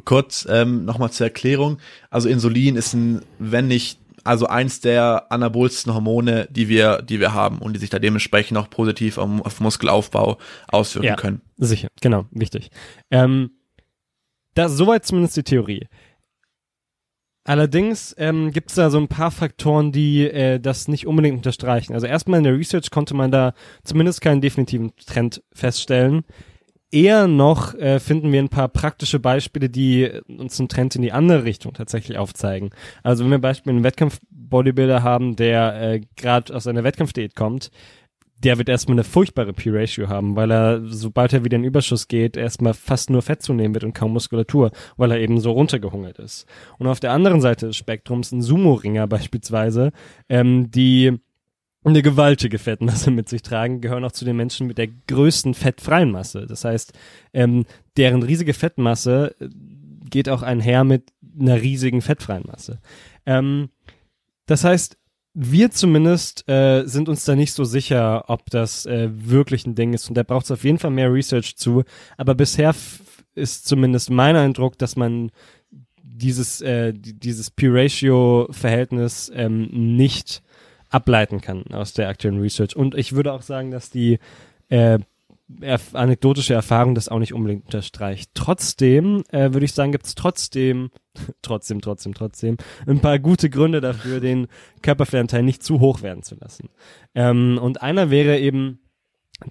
Kurz 0.04 0.46
ähm, 0.48 0.84
nochmal 0.84 1.10
zur 1.10 1.26
Erklärung. 1.26 1.78
Also 2.10 2.28
Insulin 2.28 2.76
ist 2.76 2.94
ein, 2.94 3.22
wenn 3.40 3.66
nicht, 3.66 3.98
also 4.22 4.46
eins 4.46 4.78
der 4.78 5.32
anabolsten 5.32 5.92
Hormone, 5.92 6.46
die 6.52 6.68
wir, 6.68 7.02
die 7.02 7.18
wir 7.18 7.34
haben 7.34 7.58
und 7.58 7.72
die 7.72 7.80
sich 7.80 7.90
da 7.90 7.98
dementsprechend 7.98 8.56
auch 8.56 8.70
positiv 8.70 9.18
auf, 9.18 9.28
auf 9.44 9.58
Muskelaufbau 9.58 10.38
auswirken 10.68 11.08
ja, 11.08 11.16
können. 11.16 11.40
Sicher, 11.56 11.88
genau, 12.00 12.26
wichtig. 12.30 12.70
Ähm, 13.10 13.50
das, 14.54 14.72
soweit 14.72 15.04
zumindest 15.04 15.36
die 15.36 15.42
Theorie. 15.42 15.86
Allerdings 17.44 18.14
ähm, 18.18 18.52
gibt 18.52 18.68
es 18.68 18.76
da 18.76 18.90
so 18.90 18.98
ein 18.98 19.08
paar 19.08 19.30
Faktoren, 19.30 19.92
die 19.92 20.24
äh, 20.24 20.60
das 20.60 20.88
nicht 20.88 21.06
unbedingt 21.06 21.36
unterstreichen. 21.36 21.94
Also 21.94 22.06
erstmal 22.06 22.38
in 22.38 22.44
der 22.44 22.56
Research 22.56 22.90
konnte 22.90 23.14
man 23.14 23.30
da 23.30 23.54
zumindest 23.82 24.20
keinen 24.20 24.40
definitiven 24.40 24.92
Trend 25.06 25.42
feststellen. 25.52 26.22
Eher 26.92 27.28
noch 27.28 27.74
äh, 27.74 27.98
finden 27.98 28.30
wir 28.32 28.40
ein 28.40 28.50
paar 28.50 28.68
praktische 28.68 29.20
Beispiele, 29.20 29.70
die 29.70 30.10
uns 30.26 30.58
einen 30.58 30.68
Trend 30.68 30.96
in 30.96 31.02
die 31.02 31.12
andere 31.12 31.44
Richtung 31.44 31.72
tatsächlich 31.72 32.18
aufzeigen. 32.18 32.70
Also 33.02 33.24
wenn 33.24 33.30
wir 33.30 33.38
beispielsweise 33.38 33.76
einen 33.76 33.84
Wettkampf-Bodybuilder 33.84 35.02
haben, 35.02 35.36
der 35.36 35.80
äh, 35.80 36.00
gerade 36.16 36.54
aus 36.54 36.66
einer 36.66 36.84
Wettkampfdiät 36.84 37.36
kommt, 37.36 37.70
der 38.42 38.58
wird 38.58 38.68
erstmal 38.68 38.94
eine 38.94 39.04
furchtbare 39.04 39.52
P-Ratio 39.52 40.08
haben, 40.08 40.34
weil 40.34 40.50
er, 40.50 40.80
sobald 40.84 41.32
er 41.32 41.44
wieder 41.44 41.56
in 41.56 41.64
Überschuss 41.64 42.08
geht, 42.08 42.36
erstmal 42.36 42.74
fast 42.74 43.10
nur 43.10 43.22
Fett 43.22 43.42
zunehmen 43.42 43.74
wird 43.74 43.84
und 43.84 43.92
kaum 43.92 44.12
Muskulatur, 44.12 44.72
weil 44.96 45.10
er 45.10 45.20
eben 45.20 45.40
so 45.40 45.52
runtergehungert 45.52 46.18
ist. 46.18 46.46
Und 46.78 46.86
auf 46.86 47.00
der 47.00 47.12
anderen 47.12 47.40
Seite 47.40 47.66
des 47.66 47.76
Spektrums 47.76 48.32
ein 48.32 48.40
Sumo-Ringer 48.40 49.06
beispielsweise, 49.06 49.92
ähm, 50.28 50.70
die 50.70 51.18
eine 51.84 52.02
gewaltige 52.02 52.58
Fettmasse 52.58 53.10
mit 53.10 53.28
sich 53.28 53.42
tragen, 53.42 53.80
gehören 53.80 54.04
auch 54.04 54.12
zu 54.12 54.24
den 54.24 54.36
Menschen 54.36 54.66
mit 54.66 54.78
der 54.78 54.88
größten 54.88 55.54
fettfreien 55.54 56.10
Masse. 56.10 56.46
Das 56.46 56.64
heißt, 56.64 56.92
ähm, 57.32 57.64
deren 57.96 58.22
riesige 58.22 58.54
Fettmasse 58.54 59.34
äh, 59.40 59.48
geht 60.08 60.28
auch 60.28 60.42
einher 60.42 60.84
mit 60.84 61.12
einer 61.38 61.60
riesigen 61.60 62.00
fettfreien 62.02 62.44
Masse. 62.46 62.80
Ähm, 63.26 63.68
das 64.46 64.64
heißt, 64.64 64.98
wir 65.34 65.70
zumindest 65.70 66.48
äh, 66.48 66.84
sind 66.86 67.08
uns 67.08 67.24
da 67.24 67.36
nicht 67.36 67.52
so 67.52 67.64
sicher, 67.64 68.24
ob 68.28 68.50
das 68.50 68.86
äh, 68.86 69.10
wirklich 69.12 69.66
ein 69.66 69.74
Ding 69.74 69.92
ist. 69.92 70.08
Und 70.08 70.16
da 70.16 70.22
braucht 70.22 70.46
es 70.46 70.50
auf 70.50 70.64
jeden 70.64 70.78
Fall 70.78 70.90
mehr 70.90 71.12
Research 71.12 71.56
zu. 71.56 71.84
Aber 72.16 72.34
bisher 72.34 72.74
ist 73.34 73.66
zumindest 73.66 74.10
mein 74.10 74.36
Eindruck, 74.36 74.76
dass 74.78 74.96
man 74.96 75.30
dieses, 76.02 76.60
äh, 76.60 76.92
dieses 76.94 77.50
P-Ratio-Verhältnis 77.50 79.30
ähm, 79.34 79.68
nicht 79.96 80.42
ableiten 80.90 81.40
kann 81.40 81.64
aus 81.72 81.92
der 81.92 82.08
aktuellen 82.08 82.40
Research. 82.40 82.74
Und 82.76 82.94
ich 82.96 83.12
würde 83.12 83.32
auch 83.32 83.42
sagen, 83.42 83.70
dass 83.70 83.90
die 83.90 84.18
äh, 84.68 84.98
erf 85.60 85.94
anekdotische 85.94 86.54
Erfahrung 86.54 86.94
das 86.94 87.08
auch 87.08 87.18
nicht 87.18 87.34
unbedingt 87.34 87.64
unterstreicht. 87.66 88.30
Trotzdem 88.34 89.24
äh, 89.30 89.52
würde 89.52 89.64
ich 89.64 89.72
sagen, 89.72 89.92
gibt 89.92 90.06
es 90.06 90.14
trotzdem, 90.14 90.90
trotzdem, 91.42 91.80
trotzdem, 91.80 92.14
trotzdem 92.14 92.56
ein 92.86 93.00
paar 93.00 93.18
gute 93.18 93.50
Gründe 93.50 93.80
dafür, 93.80 94.20
den 94.20 94.48
Körperfettanteil 94.82 95.42
nicht 95.42 95.62
zu 95.62 95.80
hoch 95.80 96.02
werden 96.02 96.22
zu 96.22 96.36
lassen. 96.36 96.70
Ähm, 97.14 97.58
und 97.60 97.82
einer 97.82 98.10
wäre 98.10 98.38
eben, 98.38 98.80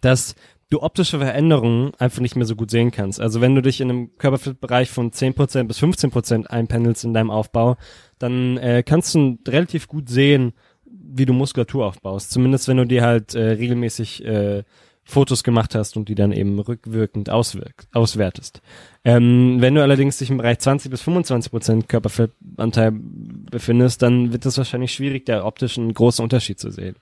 dass 0.02 0.36
du 0.70 0.84
optische 0.84 1.18
Veränderungen 1.18 1.94
einfach 1.98 2.22
nicht 2.22 2.36
mehr 2.36 2.46
so 2.46 2.56
gut 2.56 2.70
sehen 2.70 2.92
kannst. 2.92 3.20
Also 3.20 3.42
wenn 3.42 3.56
du 3.56 3.62
dich 3.62 3.82
in 3.82 3.90
einem 3.90 4.18
Körperfettbereich 4.18 4.90
von 4.90 5.12
10% 5.12 5.64
bis 5.64 5.82
15% 5.82 6.46
einpendelst 6.46 7.04
in 7.04 7.14
deinem 7.14 7.32
Aufbau, 7.32 7.76
dann 8.20 8.58
äh, 8.58 8.84
kannst 8.86 9.16
du 9.16 9.40
relativ 9.48 9.88
gut 9.88 10.10
sehen, 10.10 10.54
wie 10.86 11.26
du 11.26 11.34
Muskulatur 11.34 11.88
aufbaust. 11.88 12.30
Zumindest 12.32 12.68
wenn 12.68 12.78
du 12.78 12.86
dir 12.86 13.04
halt 13.04 13.34
äh, 13.34 13.42
regelmäßig 13.42 14.24
äh, 14.24 14.64
Fotos 15.10 15.44
gemacht 15.44 15.74
hast 15.74 15.98
und 15.98 16.08
die 16.08 16.16
dann 16.16 16.32
eben 16.32 16.60
rückwirkend 16.60 17.30
auswirkt, 17.30 17.88
auswertest. 17.94 18.62
Ähm, 19.04 19.58
wenn 19.60 19.74
du 19.74 19.82
allerdings 19.82 20.18
dich 20.18 20.30
im 20.30 20.38
Bereich 20.38 20.60
20 20.60 20.92
bis 20.92 21.02
25 21.02 21.52
Prozent 21.52 21.90
Körperfettanteil 21.90 22.92
befindest, 22.94 24.04
dann 24.04 24.32
wird 24.32 24.46
es 24.46 24.58
wahrscheinlich 24.58 24.94
schwierig, 24.94 25.26
da 25.26 25.44
optisch 25.44 25.78
einen 25.80 25.94
großen 25.94 26.22
Unterschied 26.22 26.60
zu 26.60 26.70
sehen. 26.70 26.96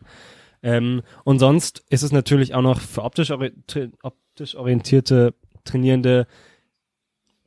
Ähm, 0.64 1.02
und 1.26 1.40
sonst 1.40 1.84
ist 1.90 2.04
es 2.04 2.14
natürlich 2.14 2.56
auch 2.56 2.62
noch 2.62 2.80
für 2.80 3.04
optisch, 3.04 3.30
orientierte, 3.32 3.92
optisch 4.02 4.56
orientierte 4.56 5.34
Trainierende 5.66 6.28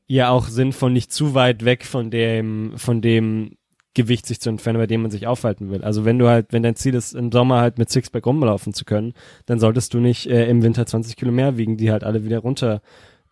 ja 0.07 0.29
auch 0.29 0.47
sinnvoll, 0.47 0.91
nicht 0.91 1.13
zu 1.13 1.35
weit 1.35 1.65
weg 1.65 1.87
von 1.87 2.11
dem, 2.11 2.75
von 2.77 3.01
dem 3.01 3.57
Gewicht 3.95 4.27
sich 4.27 4.41
zu 4.41 4.51
entfernen, 4.51 4.79
bei 4.79 4.87
dem 4.87 5.03
man 5.03 5.11
sich 5.11 5.27
aufhalten 5.27 5.71
will. 5.71 5.83
Also 5.83 6.05
wenn 6.05 6.19
du 6.19 6.29
halt, 6.29 6.53
wenn 6.53 6.63
dein 6.63 6.77
Ziel 6.77 6.95
ist, 6.95 7.15
im 7.15 7.33
Sommer 7.33 7.61
halt 7.61 7.79
mit 7.79 7.91
Sixpack 7.91 8.25
rumlaufen 8.25 8.73
zu 8.73 8.85
können, 8.85 9.15
dann 9.47 9.59
solltest 9.59 9.95
du 9.95 9.99
nicht 9.99 10.27
äh, 10.27 10.49
im 10.49 10.63
Winter 10.63 10.87
20 10.87 11.17
Kilo 11.17 11.33
mehr 11.33 11.57
wiegen, 11.57 11.77
die 11.77 11.91
halt 11.91 12.05
alle 12.05 12.25
wieder 12.25 12.39
runter 12.39 12.83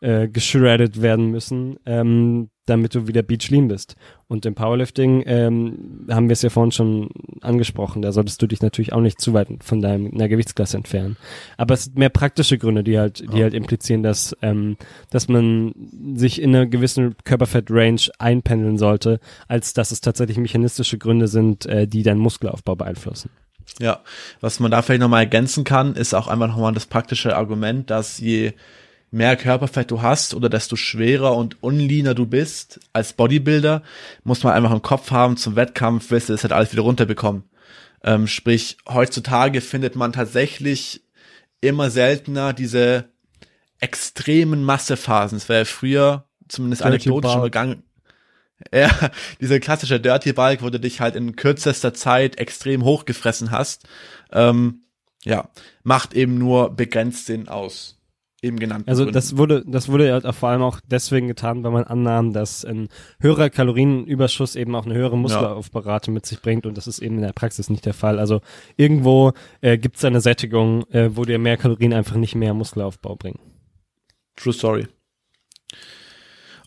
äh, 0.00 0.28
geschreddet 0.28 1.00
werden 1.00 1.30
müssen, 1.30 1.78
ähm, 1.86 2.50
damit 2.68 2.94
du 2.94 3.06
wieder 3.06 3.22
beach 3.22 3.50
lean 3.50 3.68
bist. 3.68 3.96
Und 4.28 4.44
im 4.44 4.54
Powerlifting 4.54 5.22
ähm, 5.26 6.06
haben 6.10 6.28
wir 6.28 6.34
es 6.34 6.42
ja 6.42 6.50
vorhin 6.50 6.72
schon 6.72 7.08
angesprochen, 7.40 8.02
da 8.02 8.12
solltest 8.12 8.42
du 8.42 8.46
dich 8.46 8.60
natürlich 8.60 8.92
auch 8.92 9.00
nicht 9.00 9.20
zu 9.20 9.32
weit 9.32 9.48
von 9.60 9.80
deiner 9.80 10.28
Gewichtsklasse 10.28 10.76
entfernen. 10.76 11.16
Aber 11.56 11.74
es 11.74 11.84
sind 11.84 11.98
mehr 11.98 12.10
praktische 12.10 12.58
Gründe, 12.58 12.84
die 12.84 12.98
halt, 12.98 13.24
die 13.32 13.42
halt 13.42 13.54
implizieren, 13.54 14.02
dass, 14.02 14.36
ähm, 14.42 14.76
dass 15.10 15.28
man 15.28 15.74
sich 16.14 16.42
in 16.42 16.54
einer 16.54 16.66
gewissen 16.66 17.16
Körperfett-Range 17.24 18.02
einpendeln 18.18 18.78
sollte, 18.78 19.20
als 19.48 19.72
dass 19.72 19.90
es 19.90 20.00
tatsächlich 20.00 20.38
mechanistische 20.38 20.98
Gründe 20.98 21.28
sind, 21.28 21.66
äh, 21.66 21.86
die 21.86 22.02
deinen 22.02 22.20
Muskelaufbau 22.20 22.76
beeinflussen. 22.76 23.30
Ja, 23.80 24.00
was 24.40 24.60
man 24.60 24.70
da 24.70 24.82
vielleicht 24.82 25.00
nochmal 25.00 25.22
ergänzen 25.22 25.64
kann, 25.64 25.94
ist 25.94 26.14
auch 26.14 26.28
einfach 26.28 26.48
nochmal 26.48 26.72
das 26.72 26.86
praktische 26.86 27.36
Argument, 27.36 27.90
dass 27.90 28.18
je 28.18 28.52
mehr 29.10 29.36
Körperfett 29.36 29.90
du 29.90 30.02
hast 30.02 30.34
oder 30.34 30.48
desto 30.48 30.76
schwerer 30.76 31.34
und 31.36 31.62
unleaner 31.62 32.14
du 32.14 32.26
bist 32.26 32.80
als 32.92 33.12
Bodybuilder, 33.12 33.82
muss 34.24 34.42
man 34.42 34.52
einfach 34.52 34.72
im 34.72 34.82
Kopf 34.82 35.10
haben, 35.10 35.36
zum 35.36 35.56
Wettkampf 35.56 36.10
willst 36.10 36.28
du 36.28 36.34
das 36.34 36.42
halt 36.42 36.52
alles 36.52 36.72
wieder 36.72 36.82
runterbekommen. 36.82 37.44
Ähm, 38.04 38.26
sprich, 38.26 38.76
heutzutage 38.88 39.60
findet 39.60 39.96
man 39.96 40.12
tatsächlich 40.12 41.02
immer 41.60 41.90
seltener 41.90 42.52
diese 42.52 43.06
extremen 43.80 44.62
Massephasen. 44.62 45.38
Es 45.38 45.48
wäre 45.48 45.64
früher 45.64 46.24
zumindest 46.48 46.82
Dirty 46.82 46.94
anekdotisch 46.94 47.32
Bulk. 47.32 47.42
übergangen. 47.42 47.82
Ja, 48.74 48.90
dieser 49.40 49.60
klassische 49.60 50.00
Dirty 50.00 50.32
Bulk, 50.32 50.62
wo 50.62 50.70
du 50.70 50.80
dich 50.80 51.00
halt 51.00 51.14
in 51.14 51.36
kürzester 51.36 51.94
Zeit 51.94 52.38
extrem 52.38 52.82
hochgefressen 52.82 53.52
hast, 53.52 53.88
ähm, 54.32 54.82
ja, 55.24 55.48
macht 55.84 56.14
eben 56.14 56.38
nur 56.38 56.74
begrenzt 56.74 57.26
Sinn 57.26 57.48
aus. 57.48 57.97
Eben 58.40 58.60
genannt. 58.60 58.86
Also 58.86 59.04
das 59.04 59.36
wurde, 59.36 59.64
das 59.66 59.88
wurde 59.88 60.06
ja 60.06 60.32
vor 60.32 60.50
allem 60.50 60.62
auch 60.62 60.78
deswegen 60.86 61.26
getan, 61.26 61.64
weil 61.64 61.72
man 61.72 61.82
annahm, 61.84 62.32
dass 62.32 62.64
ein 62.64 62.88
höherer 63.18 63.50
Kalorienüberschuss 63.50 64.54
eben 64.54 64.76
auch 64.76 64.86
eine 64.86 64.94
höhere 64.94 65.18
Muskelaufbaurate 65.18 66.12
mit 66.12 66.24
sich 66.24 66.40
bringt 66.40 66.64
und 66.64 66.76
das 66.76 66.86
ist 66.86 67.00
eben 67.00 67.16
in 67.16 67.22
der 67.22 67.32
Praxis 67.32 67.68
nicht 67.68 67.84
der 67.84 67.94
Fall. 67.94 68.20
Also 68.20 68.40
irgendwo 68.76 69.32
äh, 69.60 69.76
gibt 69.76 69.96
es 69.96 70.04
eine 70.04 70.20
Sättigung, 70.20 70.88
äh, 70.90 71.16
wo 71.16 71.24
dir 71.24 71.40
mehr 71.40 71.56
Kalorien 71.56 71.92
einfach 71.92 72.14
nicht 72.14 72.36
mehr 72.36 72.54
Muskelaufbau 72.54 73.16
bringen. 73.16 73.40
True 74.36 74.52
Story. 74.52 74.86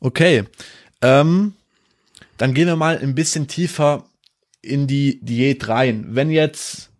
Okay. 0.02 0.44
Ähm, 1.02 1.54
dann 2.38 2.54
gehen 2.54 2.68
wir 2.68 2.76
mal 2.76 2.98
ein 2.98 3.16
bisschen 3.16 3.48
tiefer 3.48 4.04
in 4.62 4.88
die 4.88 5.24
Diät 5.24 5.70
rein. 5.70 6.06
Wenn 6.10 6.32
jetzt, 6.32 6.91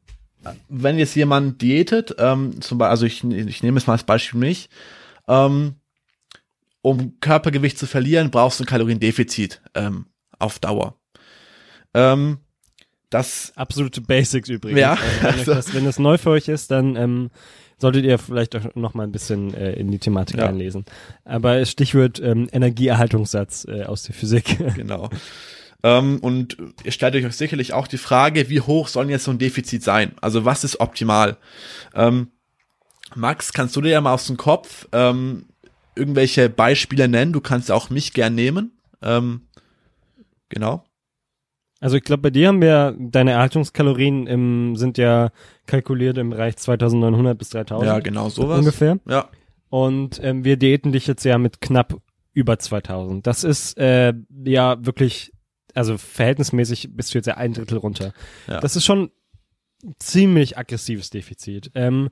wenn 0.70 0.98
jetzt 0.98 1.16
jemand 1.16 1.62
diätet, 1.62 2.16
ähm, 2.18 2.62
zum 2.62 2.78
Beispiel, 2.78 2.90
also 2.92 3.06
ich, 3.06 3.24
ich 3.24 3.64
nehme 3.64 3.78
es 3.78 3.88
mal 3.88 3.94
als 3.94 4.04
Beispiel 4.04 4.40
mich, 4.40 4.70
ähm, 5.28 5.76
um 6.82 7.20
Körpergewicht 7.20 7.78
zu 7.78 7.86
verlieren, 7.86 8.32
brauchst 8.32 8.60
du 8.60 8.64
ein 8.64 8.68
Kaloriendefizit 8.68 9.62
ähm, 9.76 10.08
auf 10.40 10.58
Dauer. 10.60 10.96
Ähm, 11.94 12.40
das 13.10 13.52
Absolute 13.56 14.02
Basics 14.02 14.50
übrigens. 14.50 14.80
Ja, 14.80 14.98
Also 15.22 15.28
also- 15.52 15.54
das, 15.54 15.74
wenn 15.76 15.86
das 15.86 16.00
neu 16.00 16.18
für 16.18 16.32
euch 16.32 16.48
ist, 16.48 16.72
dann 16.72 16.96
ähm, 16.96 17.30
solltet 17.78 18.06
ihr 18.06 18.18
vielleicht 18.18 18.56
auch 18.56 18.74
noch 18.76 18.94
mal 18.94 19.04
ein 19.04 19.12
bisschen 19.12 19.54
äh, 19.54 19.74
in 19.74 19.92
die 19.92 20.00
Thematik 20.00 20.38
Ja. 20.38 20.48
einlesen. 20.48 20.86
Aber 21.26 21.64
Stichwort 21.66 22.20
ähm, 22.20 22.48
Energieerhaltungssatz 22.52 23.66
äh, 23.68 23.84
aus 23.84 24.04
der 24.04 24.16
Physik. 24.16 24.58
Genau. 24.76 25.10
Ähm, 25.84 26.20
und 26.22 26.58
ihr 26.84 26.92
stellt 26.92 27.16
euch 27.16 27.36
sicherlich 27.36 27.74
auch 27.74 27.88
die 27.88 27.98
Frage, 27.98 28.50
wie 28.50 28.62
hoch 28.62 28.88
soll 28.88 29.10
jetzt 29.10 29.24
so 29.24 29.32
ein 29.32 29.40
Defizit 29.40 29.84
sein? 29.84 30.14
Also 30.22 30.46
was 30.46 30.64
ist 30.64 30.80
optimal? 30.80 31.38
Ähm, 31.96 32.28
Max, 33.16 33.52
kannst 33.54 33.76
du 33.76 33.82
dir 33.82 33.90
ja 33.90 34.02
mal 34.02 34.14
aus 34.14 34.28
dem 34.28 34.38
Kopf 34.38 34.88
ähm, 34.92 35.46
irgendwelche 35.96 36.50
Beispiele 36.50 37.08
nennen? 37.08 37.34
Du 37.34 37.42
kannst 37.42 37.72
auch 37.72 37.90
mich 37.90 38.14
gern 38.14 38.36
nehmen. 38.36 38.72
Ähm, 39.02 39.42
genau. 40.50 40.84
Also 41.80 41.98
ich 41.98 42.04
glaube, 42.04 42.22
bei 42.22 42.30
dir 42.30 42.50
haben 42.50 42.62
wir 42.62 42.96
deine 43.00 43.32
Erhaltungskalorien 43.32 44.28
im, 44.28 44.76
sind 44.76 45.00
ja 45.00 45.32
kalkuliert 45.66 46.18
im 46.20 46.30
Bereich 46.30 46.56
2900 46.58 47.36
bis 47.38 47.50
3000 47.50 47.88
Ja, 47.88 48.00
genau 48.00 48.30
sowas. 48.30 48.60
ungefähr. 48.60 49.00
Ja, 49.10 49.30
Und 49.70 50.24
ähm, 50.24 50.46
wir 50.46 50.58
diäten 50.58 50.92
dich 50.92 51.08
jetzt 51.08 51.24
ja 51.26 51.40
mit 51.40 51.60
knapp 51.60 51.98
über 52.34 52.60
2000. 52.60 53.26
Das 53.26 53.44
ist 53.44 53.78
äh, 53.80 54.14
ja 54.46 54.86
wirklich, 54.86 55.34
also 55.74 55.98
verhältnismäßig 55.98 56.90
bist 56.96 57.14
du 57.14 57.18
jetzt 57.18 57.28
ja 57.28 57.38
ein 57.38 57.54
Drittel 57.54 57.78
runter. 57.78 58.14
Ja. 58.48 58.60
Das 58.60 58.76
ist 58.76 58.86
schon 58.86 59.12
ein 59.84 59.96
ziemlich 60.00 60.58
aggressives 60.58 61.10
Defizit. 61.10 61.72
Ähm, 61.76 62.10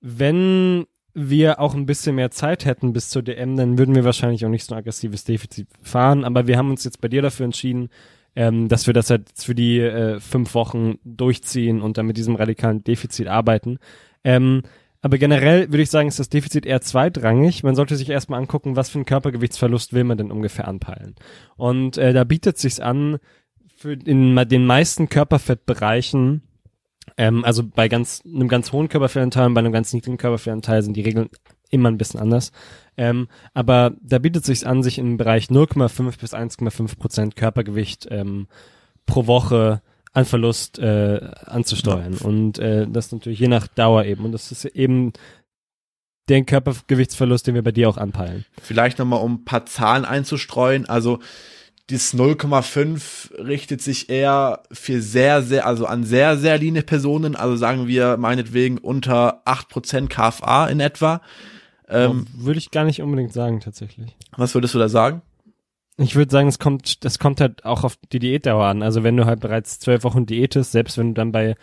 wenn 0.00 0.86
wir 1.14 1.60
auch 1.60 1.74
ein 1.74 1.86
bisschen 1.86 2.16
mehr 2.16 2.30
Zeit 2.30 2.64
hätten 2.64 2.92
bis 2.92 3.08
zur 3.08 3.22
DM, 3.22 3.56
dann 3.56 3.78
würden 3.78 3.94
wir 3.94 4.04
wahrscheinlich 4.04 4.44
auch 4.44 4.50
nicht 4.50 4.64
so 4.64 4.74
ein 4.74 4.78
aggressives 4.78 5.24
Defizit 5.24 5.68
fahren. 5.80 6.24
Aber 6.24 6.46
wir 6.46 6.58
haben 6.58 6.70
uns 6.70 6.84
jetzt 6.84 7.00
bei 7.00 7.08
dir 7.08 7.22
dafür 7.22 7.44
entschieden, 7.44 7.88
ähm, 8.36 8.68
dass 8.68 8.86
wir 8.86 8.94
das 8.94 9.10
halt 9.10 9.28
jetzt 9.28 9.44
für 9.44 9.54
die 9.54 9.78
äh, 9.78 10.18
fünf 10.20 10.54
Wochen 10.54 10.98
durchziehen 11.04 11.80
und 11.82 11.98
dann 11.98 12.06
mit 12.06 12.16
diesem 12.16 12.34
radikalen 12.34 12.82
Defizit 12.82 13.28
arbeiten. 13.28 13.78
Ähm, 14.24 14.62
aber 15.04 15.18
generell 15.18 15.70
würde 15.70 15.82
ich 15.82 15.90
sagen, 15.90 16.08
ist 16.08 16.18
das 16.18 16.30
Defizit 16.30 16.64
eher 16.64 16.80
zweitrangig. 16.80 17.62
Man 17.62 17.74
sollte 17.74 17.94
sich 17.94 18.08
erstmal 18.08 18.40
angucken, 18.40 18.74
was 18.74 18.88
für 18.88 18.96
einen 18.96 19.04
Körpergewichtsverlust 19.04 19.92
will 19.92 20.04
man 20.04 20.16
denn 20.16 20.32
ungefähr 20.32 20.66
anpeilen. 20.66 21.14
Und 21.56 21.98
äh, 21.98 22.14
da 22.14 22.24
bietet 22.24 22.56
sich's 22.56 22.80
an, 22.80 23.18
für 23.76 23.92
in 23.92 24.34
den 24.34 24.64
meisten 24.64 25.10
Körperfettbereichen, 25.10 26.40
ähm, 27.18 27.44
also 27.44 27.62
bei 27.62 27.88
ganz 27.88 28.22
einem 28.24 28.48
ganz 28.48 28.72
hohen 28.72 28.88
Körperfettanteil 28.88 29.48
und 29.48 29.52
bei 29.52 29.58
einem 29.58 29.74
ganz 29.74 29.92
niedrigen 29.92 30.16
Körperfettanteil 30.16 30.82
sind 30.82 30.96
die 30.96 31.02
Regeln 31.02 31.28
immer 31.68 31.90
ein 31.90 31.98
bisschen 31.98 32.20
anders. 32.20 32.50
Ähm, 32.96 33.28
aber 33.52 33.92
da 34.00 34.18
bietet 34.18 34.46
sich's 34.46 34.64
an, 34.64 34.82
sich 34.82 34.98
im 34.98 35.18
Bereich 35.18 35.48
0,5 35.48 36.18
bis 36.18 36.32
1,5 36.32 36.98
Prozent 36.98 37.36
Körpergewicht 37.36 38.08
ähm, 38.10 38.46
pro 39.04 39.26
Woche 39.26 39.82
an 40.14 40.24
Verlust 40.24 40.78
äh, 40.78 41.20
anzusteuern. 41.44 42.14
Und 42.14 42.58
äh, 42.58 42.86
das 42.88 43.12
natürlich 43.12 43.40
je 43.40 43.48
nach 43.48 43.66
Dauer 43.66 44.04
eben. 44.04 44.24
Und 44.24 44.32
das 44.32 44.50
ist 44.52 44.64
eben 44.64 45.12
den 46.28 46.46
Körpergewichtsverlust, 46.46 47.46
den 47.46 47.54
wir 47.54 47.62
bei 47.62 47.72
dir 47.72 47.88
auch 47.88 47.98
anpeilen. 47.98 48.46
vielleicht 48.62 48.98
nochmal 48.98 49.20
um 49.20 49.34
ein 49.34 49.44
paar 49.44 49.66
Zahlen 49.66 50.04
einzustreuen. 50.04 50.86
Also 50.88 51.18
dieses 51.90 52.14
0,5 52.14 53.44
richtet 53.44 53.82
sich 53.82 54.08
eher 54.08 54.62
für 54.72 55.02
sehr, 55.02 55.42
sehr, 55.42 55.66
also 55.66 55.84
an 55.84 56.04
sehr, 56.04 56.38
sehr 56.38 56.56
leane 56.56 56.82
Personen, 56.82 57.36
also 57.36 57.56
sagen 57.56 57.88
wir 57.88 58.16
meinetwegen 58.16 58.78
unter 58.78 59.42
8% 59.46 60.08
KFA 60.08 60.66
in 60.68 60.80
etwa. 60.80 61.20
Ähm, 61.88 62.26
Würde 62.32 62.58
ich 62.58 62.70
gar 62.70 62.84
nicht 62.84 63.02
unbedingt 63.02 63.34
sagen, 63.34 63.60
tatsächlich. 63.60 64.16
was 64.36 64.54
würdest 64.54 64.74
du 64.74 64.78
da 64.78 64.88
sagen? 64.88 65.20
Ich 65.96 66.16
würde 66.16 66.30
sagen, 66.30 66.48
es 66.48 66.58
kommt, 66.58 67.04
das 67.04 67.18
kommt 67.18 67.40
halt 67.40 67.64
auch 67.64 67.84
auf 67.84 67.96
die 68.12 68.18
Diätdauer 68.18 68.66
an. 68.66 68.82
Also 68.82 69.04
wenn 69.04 69.16
du 69.16 69.26
halt 69.26 69.40
bereits 69.40 69.78
zwölf 69.78 70.02
Wochen 70.02 70.26
diätest, 70.26 70.72
selbst 70.72 70.98
wenn 70.98 71.08
du 71.08 71.14
dann 71.14 71.30
bei 71.30 71.54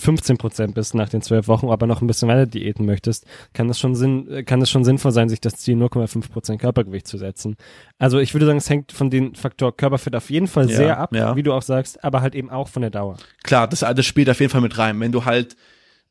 15 0.00 0.36
Prozent 0.36 0.74
bist 0.74 0.94
nach 0.94 1.08
den 1.08 1.22
zwölf 1.22 1.46
Wochen, 1.46 1.68
aber 1.68 1.86
noch 1.86 2.00
ein 2.00 2.06
bisschen 2.06 2.28
weiter 2.28 2.46
diäten 2.46 2.86
möchtest, 2.86 3.24
kann 3.52 3.68
das 3.68 3.78
schon 3.78 3.94
Sinn, 3.94 4.44
kann 4.46 4.60
es 4.60 4.70
schon 4.70 4.84
sinnvoll 4.84 5.12
sein, 5.12 5.28
sich 5.28 5.40
das 5.40 5.56
Ziel 5.56 5.76
0,5 5.76 6.30
Prozent 6.30 6.60
Körpergewicht 6.60 7.06
zu 7.06 7.18
setzen. 7.18 7.56
Also 7.98 8.18
ich 8.18 8.34
würde 8.34 8.46
sagen, 8.46 8.58
es 8.58 8.68
hängt 8.68 8.90
von 8.90 9.10
dem 9.10 9.34
Faktor 9.34 9.76
Körperfett 9.76 10.16
auf 10.16 10.30
jeden 10.30 10.48
Fall 10.48 10.68
Ja, 10.68 10.76
sehr 10.76 10.98
ab, 10.98 11.14
ja. 11.14 11.36
wie 11.36 11.42
du 11.42 11.52
auch 11.52 11.62
sagst, 11.62 12.02
aber 12.02 12.20
halt 12.20 12.34
eben 12.34 12.50
auch 12.50 12.68
von 12.68 12.82
der 12.82 12.90
Dauer. 12.90 13.16
Klar, 13.44 13.68
das, 13.68 13.80
das 13.80 14.06
spielt 14.06 14.28
auf 14.28 14.40
jeden 14.40 14.50
Fall 14.50 14.60
mit 14.60 14.76
rein. 14.76 14.98
Wenn 14.98 15.12
du 15.12 15.24
halt 15.24 15.56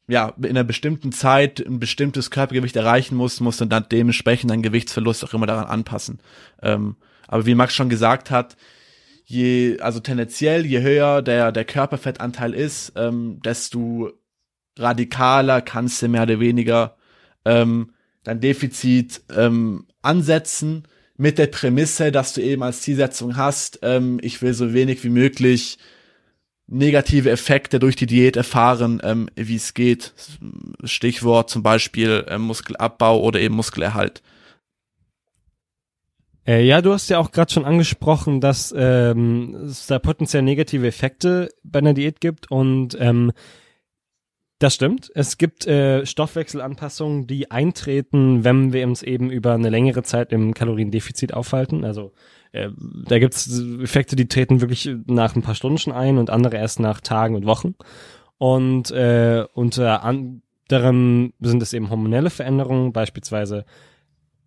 ja, 0.08 0.34
in 0.38 0.50
einer 0.52 0.64
bestimmten 0.64 1.12
Zeit 1.12 1.60
ein 1.66 1.80
bestimmtes 1.80 2.32
Körpergewicht 2.32 2.76
erreichen 2.76 3.16
musst, 3.16 3.42
musst 3.42 3.62
du 3.62 3.66
dann 3.66 3.86
dementsprechend 3.92 4.52
deinen 4.52 4.64
Gewichtsverlust 4.64 5.24
auch 5.24 5.34
immer 5.34 5.48
daran 5.48 5.66
anpassen. 5.66 6.20
Ähm, 6.62 6.96
aber 7.32 7.46
wie 7.48 7.56
Max 7.56 7.74
schon 7.74 7.90
gesagt 7.90 8.30
hat, 8.30 8.58
je, 9.26 9.80
also 9.80 10.00
tendenziell, 10.00 10.66
je 10.66 10.82
höher 10.82 11.22
der, 11.22 11.52
der 11.52 11.66
Körperfettanteil 11.66 12.54
ist, 12.54 12.94
ähm, 12.96 13.40
desto 13.44 14.12
radikaler 14.78 15.62
kannst 15.62 16.02
du 16.02 16.10
mehr 16.10 16.24
oder 16.24 16.40
weniger 16.40 16.98
ähm, 17.46 17.92
dein 18.24 18.42
Defizit 18.42 19.22
ähm, 19.36 19.88
ansetzen 20.02 20.84
mit 21.18 21.38
der 21.38 21.48
Prämisse, 21.48 22.12
dass 22.12 22.34
du 22.34 22.42
eben 22.42 22.64
als 22.64 22.82
Zielsetzung 22.82 23.38
hast, 23.38 23.80
ähm, 23.82 24.20
ich 24.22 24.42
will 24.42 24.54
so 24.54 24.74
wenig 24.74 25.04
wie 25.04 25.10
möglich 25.10 25.78
negative 26.68 27.30
Effekte 27.30 27.80
durch 27.80 27.96
die 27.96 28.06
Diät 28.06 28.36
erfahren, 28.36 29.02
ähm, 29.04 29.30
wie 29.36 29.56
es 29.56 29.74
geht. 29.74 30.14
Stichwort 30.84 31.50
zum 31.50 31.64
Beispiel 31.64 32.26
ähm, 32.28 32.42
Muskelabbau 32.42 33.22
oder 33.22 33.40
eben 33.40 33.56
Muskelerhalt. 33.56 34.22
Äh, 36.48 36.66
ja, 36.66 36.82
du 36.82 36.92
hast 36.94 37.10
ja 37.10 37.20
auch 37.20 37.32
gerade 37.32 37.52
schon 37.52 37.66
angesprochen, 37.66 38.42
dass 38.42 38.74
ähm, 38.76 39.56
es 39.66 39.88
da 39.88 40.00
potenziell 40.00 40.42
negative 40.42 40.88
Effekte 40.88 41.50
bei 41.64 41.80
einer 41.80 41.94
Diät 41.94 42.20
gibt 42.20 42.50
und 42.50 42.98
ähm, 43.00 43.32
das 44.62 44.76
stimmt. 44.76 45.12
Es 45.16 45.40
gibt 45.40 45.66
äh, 45.66 46.06
Stoffwechselanpassungen, 46.06 47.26
die 47.26 47.50
eintreten, 47.50 48.44
wenn 48.44 48.74
wir 48.74 48.86
uns 48.86 49.02
eben 49.02 49.32
über 49.32 49.54
eine 49.54 49.70
längere 49.70 50.04
Zeit 50.04 50.32
im 50.32 50.54
Kaloriendefizit 50.54 51.34
aufhalten. 51.34 51.84
Also 51.84 52.12
äh, 52.52 52.70
da 53.08 53.18
gibt's 53.18 53.60
Effekte, 53.82 54.16
die 54.16 54.28
treten 54.28 54.62
wirklich 54.62 54.90
nach 55.08 55.36
ein 55.36 55.42
paar 55.42 55.56
Stunden 55.56 55.80
schon 55.80 55.94
ein 55.94 56.20
und 56.20 56.30
andere 56.30 56.58
erst 56.58 56.80
nach 56.80 57.02
Tagen 57.02 57.36
und 57.36 57.48
Wochen. 57.48 57.74
Und 58.38 58.92
äh, 58.92 59.46
unter 59.54 60.04
anderem 60.04 61.34
sind 61.40 61.64
es 61.64 61.74
eben 61.74 61.90
hormonelle 61.90 62.30
Veränderungen, 62.30 62.94
beispielsweise 62.94 63.66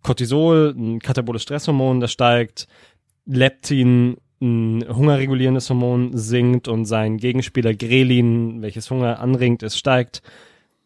Cortisol, 0.05 0.75
ein 0.77 0.99
kataboles 0.99 1.41
Stresshormon, 1.41 1.99
das 1.99 2.11
steigt, 2.11 2.67
Leptin, 3.25 4.17
ein 4.39 4.85
hungerregulierendes 4.87 5.67
Hormon, 5.69 6.15
sinkt 6.15 6.67
und 6.67 6.85
sein 6.85 7.17
Gegenspieler 7.17 7.73
Grelin, 7.73 8.61
welches 8.61 8.91
Hunger 8.91 9.19
anregt, 9.19 9.63
es 9.63 9.77
steigt. 9.77 10.21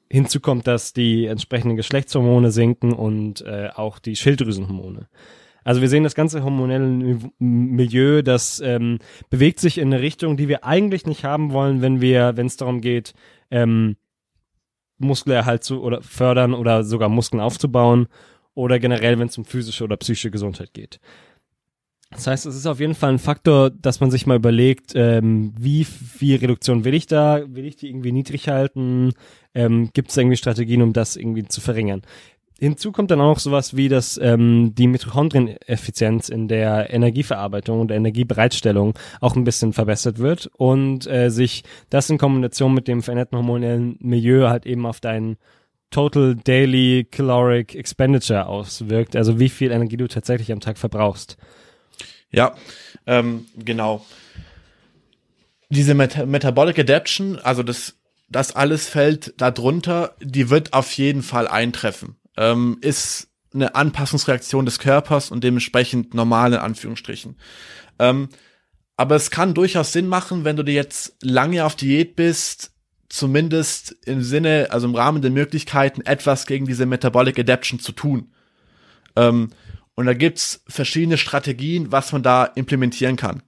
Hinzu 0.10 0.40
kommt, 0.40 0.68
dass 0.68 0.94
die 0.94 1.26
entsprechenden 1.26 1.76
Geschlechtshormone 1.76 2.52
sinken 2.52 2.94
und 2.94 3.42
äh, 3.42 3.70
auch 3.76 4.00
die 4.00 4.16
Schilddrüsenhormone. 4.16 5.10
Also 5.66 5.82
wir 5.82 5.90
sehen 5.90 6.06
das 6.06 6.16
ganze 6.16 6.42
hormonelle 6.42 7.20
Milieu, 7.40 8.22
das 8.22 8.62
ähm, 8.62 9.00
bewegt 9.30 9.60
sich 9.60 9.80
in 9.80 9.94
eine 9.94 10.02
Richtung, 10.02 10.38
die 10.38 10.48
wir 10.48 10.64
eigentlich 10.64 11.06
nicht 11.06 11.26
haben 11.26 11.52
wollen, 11.52 11.82
wenn 11.82 12.00
wir, 12.00 12.38
wenn 12.38 12.48
es 12.48 12.56
darum 12.56 12.80
geht, 12.80 13.14
ähm, 13.52 13.98
Muskelerhalt 14.98 15.66
zu 15.66 15.82
oder 15.82 16.02
fördern 16.02 16.54
oder 16.54 16.86
sogar 16.86 17.10
Muskeln 17.10 17.42
aufzubauen. 17.42 18.08
Oder 18.54 18.80
generell, 18.80 19.20
wenn 19.20 19.28
es 19.28 19.38
um 19.38 19.46
physische 19.46 19.84
oder 19.84 19.98
psychische 19.98 20.32
Gesundheit 20.32 20.74
geht. 20.74 21.00
Das 22.12 22.26
heißt, 22.26 22.48
es 22.48 22.56
ist 22.56 22.66
auf 22.66 22.80
jeden 22.80 22.96
Fall 22.96 23.12
ein 23.12 23.20
Faktor, 23.20 23.70
dass 23.70 24.00
man 24.00 24.10
sich 24.10 24.26
mal 24.26 24.36
überlegt, 24.36 24.94
ähm, 24.96 25.54
wie 25.60 25.84
viel 25.84 26.38
Reduktion 26.38 26.84
will 26.84 26.96
ich 26.96 27.06
da? 27.06 27.44
Will 27.48 27.66
ich 27.66 27.76
die 27.76 27.88
irgendwie 27.88 28.12
niedrig 28.12 28.50
halten? 28.50 29.14
Ähm, 29.54 29.92
Gibt 29.94 30.10
es 30.10 30.18
irgendwie 30.18 30.38
Strategien, 30.38 30.82
um 30.82 30.92
das 30.92 31.16
irgendwie 31.16 31.46
zu 31.46 31.62
verringern? 31.62 32.02
Hinzu 32.60 32.92
kommt 32.92 33.12
dann 33.12 33.22
auch 33.22 33.36
noch 33.36 33.40
sowas 33.40 33.78
wie, 33.78 33.88
dass 33.88 34.18
ähm, 34.18 34.74
die 34.76 34.88
Mitochondrieneffizienz 34.88 36.30
in 36.30 36.48
der 36.48 36.92
Energieverarbeitung 36.92 37.80
und 37.80 37.88
der 37.88 37.98
Energiebereitstellung 37.98 38.96
auch 39.22 39.36
ein 39.36 39.46
bisschen 39.46 39.72
verbessert 39.72 40.18
wird 40.18 40.50
und 40.58 41.08
äh, 41.08 41.30
sich 41.30 41.64
das 41.90 42.10
in 42.10 42.18
Kombination 42.18 42.74
mit 42.74 42.90
dem 42.90 43.02
veränderten 43.02 43.38
hormonellen 43.38 43.98
Milieu 44.02 44.50
halt 44.50 44.66
eben 44.66 44.86
auf 44.86 45.00
deinen 45.00 45.38
Total 45.92 46.36
Daily 46.36 47.08
Caloric 47.10 47.76
Expenditure 47.76 48.48
auswirkt, 48.48 49.16
also 49.16 49.40
wie 49.40 49.50
viel 49.50 49.72
Energie 49.72 49.98
du 49.98 50.08
tatsächlich 50.08 50.52
am 50.52 50.60
Tag 50.60 50.78
verbrauchst. 50.78 51.38
Ja, 52.32 52.56
ähm, 53.08 53.46
genau. 53.56 54.06
Diese 55.70 55.94
Met 55.94 56.26
Metabolic 56.28 56.80
Adaption, 56.80 57.40
also 57.40 57.64
das, 57.64 57.96
das 58.28 58.56
alles 58.56 58.88
fällt 58.88 59.34
darunter, 59.38 60.16
die 60.22 60.50
wird 60.50 60.74
auf 60.74 60.92
jeden 60.94 61.24
Fall 61.24 61.48
eintreffen. 61.48 62.18
Ähm, 62.38 62.78
ist 62.82 63.28
eine 63.54 63.76
Anpassungsreaktion 63.76 64.66
des 64.66 64.80
Körpers 64.80 65.32
und 65.32 65.44
dementsprechend 65.44 66.14
normal 66.14 66.54
in 66.54 66.60
Anführungsstrichen. 66.60 67.38
Ähm, 67.98 68.30
aber 68.96 69.16
es 69.16 69.32
kann 69.32 69.54
durchaus 69.54 69.92
Sinn 69.92 70.08
machen, 70.08 70.44
wenn 70.44 70.56
du 70.56 70.64
dir 70.64 70.74
jetzt 70.74 71.16
lange 71.22 71.66
auf 71.66 71.76
Diät 71.76 72.16
bist, 72.16 72.72
zumindest 73.10 73.96
im 74.06 74.22
Sinne, 74.22 74.68
also 74.70 74.88
im 74.88 74.96
Rahmen 74.96 75.22
der 75.22 75.32
Möglichkeiten, 75.32 76.02
etwas 76.02 76.46
gegen 76.46 76.66
diese 76.66 76.86
Metabolic 76.86 77.38
Adaption 77.40 77.80
zu 77.80 77.92
tun. 77.92 78.32
Ähm, 79.16 79.50
und 79.96 80.06
da 80.06 80.14
gibt's 80.14 80.64
verschiedene 80.68 81.18
Strategien, 81.18 81.92
was 81.92 82.12
man 82.14 82.24
da 82.24 82.46
implementieren 82.46 83.18
kann. 83.18 83.44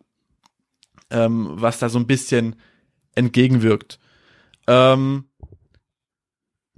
Ähm, 1.10 1.47
was 1.52 1.80
da 1.80 1.89
so 1.89 2.00
ein 2.00 2.08
bisschen 2.08 2.56
entgegenwirkt. 3.15 4.00
Ähm, 4.67 5.26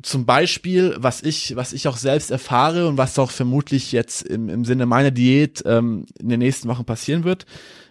zum 0.01 0.25
Beispiel, 0.25 0.95
was 0.97 1.23
ich, 1.23 1.55
was 1.55 1.71
ich 1.71 1.87
auch 1.87 1.97
selbst 1.97 2.29
erfahre 2.29 2.87
und 2.87 2.97
was 2.97 3.17
auch 3.17 3.31
vermutlich 3.31 3.91
jetzt 3.91 4.23
im, 4.23 4.49
im 4.49 4.65
Sinne 4.65 4.85
meiner 4.85 5.11
Diät 5.11 5.63
ähm, 5.65 6.05
in 6.19 6.29
den 6.29 6.39
nächsten 6.39 6.67
Wochen 6.67 6.85
passieren 6.85 7.23
wird, 7.23 7.45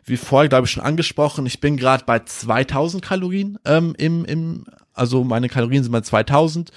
wie 0.05 0.17
vorher, 0.17 0.49
glaube 0.49 0.67
ich, 0.67 0.73
schon 0.73 0.83
angesprochen, 0.83 1.47
ich 1.47 1.61
bin 1.61 1.77
gerade 1.77 2.05
bei 2.05 2.19
2000 2.19 3.03
Kalorien 3.03 3.59
ähm, 3.65 3.95
im, 3.97 4.25
im, 4.25 4.65
also 4.95 5.25
meine 5.25 5.49
Kalorien 5.49 5.83
sind 5.83 5.93
bei 5.93 6.01
2000 6.01 6.71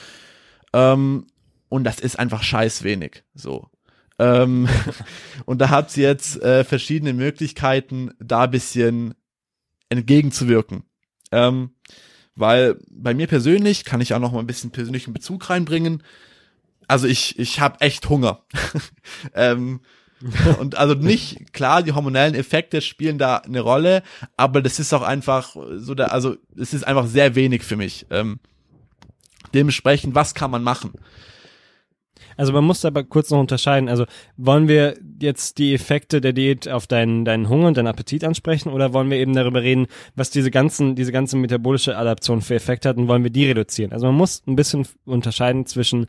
ähm, 0.73 1.28
und 1.69 1.84
das 1.84 1.99
ist 1.99 2.17
einfach 2.19 2.43
scheiß 2.43 2.84
wenig, 2.84 3.23
so. 3.34 3.69
Ähm, 4.19 4.67
und 5.45 5.60
da 5.60 5.69
habt 5.69 5.95
ihr 5.97 6.08
jetzt 6.08 6.41
äh, 6.41 6.63
verschiedene 6.63 7.13
Möglichkeiten, 7.13 8.12
da 8.19 8.45
bisschen 8.45 9.15
entgegenzuwirken. 9.89 10.84
Ähm, 11.32 11.71
weil 12.36 12.80
bei 12.89 13.13
mir 13.13 13.28
persönlich 13.28 13.86
kann 13.86 14.01
ich 14.01 14.13
auch 14.13 14.19
noch 14.19 14.32
mal 14.32 14.39
ein 14.39 14.47
bisschen 14.47 14.71
persönlichen 14.71 15.13
Bezug 15.13 15.49
reinbringen. 15.49 16.04
Also 16.88 17.08
ich 17.08 17.39
ich 17.39 17.60
habe 17.60 17.82
echt 17.82 18.10
Hunger. 18.10 18.45
ähm, 19.34 19.82
und 20.60 20.78
also 20.78 20.93
nicht 20.93 21.54
klar, 21.54 21.84
die 21.84 21.93
hormonellen 21.93 22.36
Effekte 22.36 22.82
spielen 22.82 23.17
da 23.17 23.38
eine 23.38 23.60
Rolle, 23.60 24.04
aber 24.38 24.62
das 24.62 24.80
ist 24.80 24.93
auch 24.93 25.01
einfach 25.01 25.56
so 25.75 25.93
der, 25.93 26.13
also 26.13 26.36
es 26.58 26.73
ist 26.73 26.86
einfach 26.86 27.08
sehr 27.08 27.36
wenig 27.36 27.63
für 27.63 27.75
mich. 27.75 28.06
Ähm, 28.10 28.39
dementsprechend, 29.54 30.15
was 30.15 30.34
kann 30.34 30.51
man 30.51 30.63
machen? 30.63 30.93
Also 32.38 32.51
man 32.54 32.63
muss 32.63 32.84
aber 32.84 33.04
kurz 33.04 33.30
noch 33.30 33.39
unterscheiden. 33.39 33.89
Also 33.89 34.06
wollen 34.38 34.67
wir 34.67 34.97
jetzt 35.21 35.58
die 35.58 35.73
Effekte 35.73 36.21
der 36.21 36.34
Diät 36.34 36.67
auf 36.67 36.88
deinen, 36.88 37.23
deinen 37.25 37.49
Hunger 37.49 37.67
und 37.67 37.78
deinen 37.78 37.88
Appetit 37.88 38.23
ansprechen 38.23 38.69
oder 38.69 38.93
wollen 38.93 39.10
wir 39.10 39.17
eben 39.17 39.34
darüber 39.34 39.62
reden, 39.62 39.88
was 40.15 40.30
diese 40.32 40.51
ganzen, 40.51 40.95
diese 40.95 41.12
ganze 41.12 41.38
metabolische 41.38 41.97
Adaption 41.97 42.41
für 42.41 42.56
Effekte 42.56 42.89
hat 42.89 42.97
und 42.97 43.08
wollen 43.08 43.23
wir 43.23 43.32
die 43.32 43.45
reduzieren? 43.45 43.93
Also 43.93 44.08
man 44.08 44.15
muss 44.15 44.43
ein 44.47 44.56
bisschen 44.56 44.86
unterscheiden 45.06 45.65
zwischen 45.65 46.08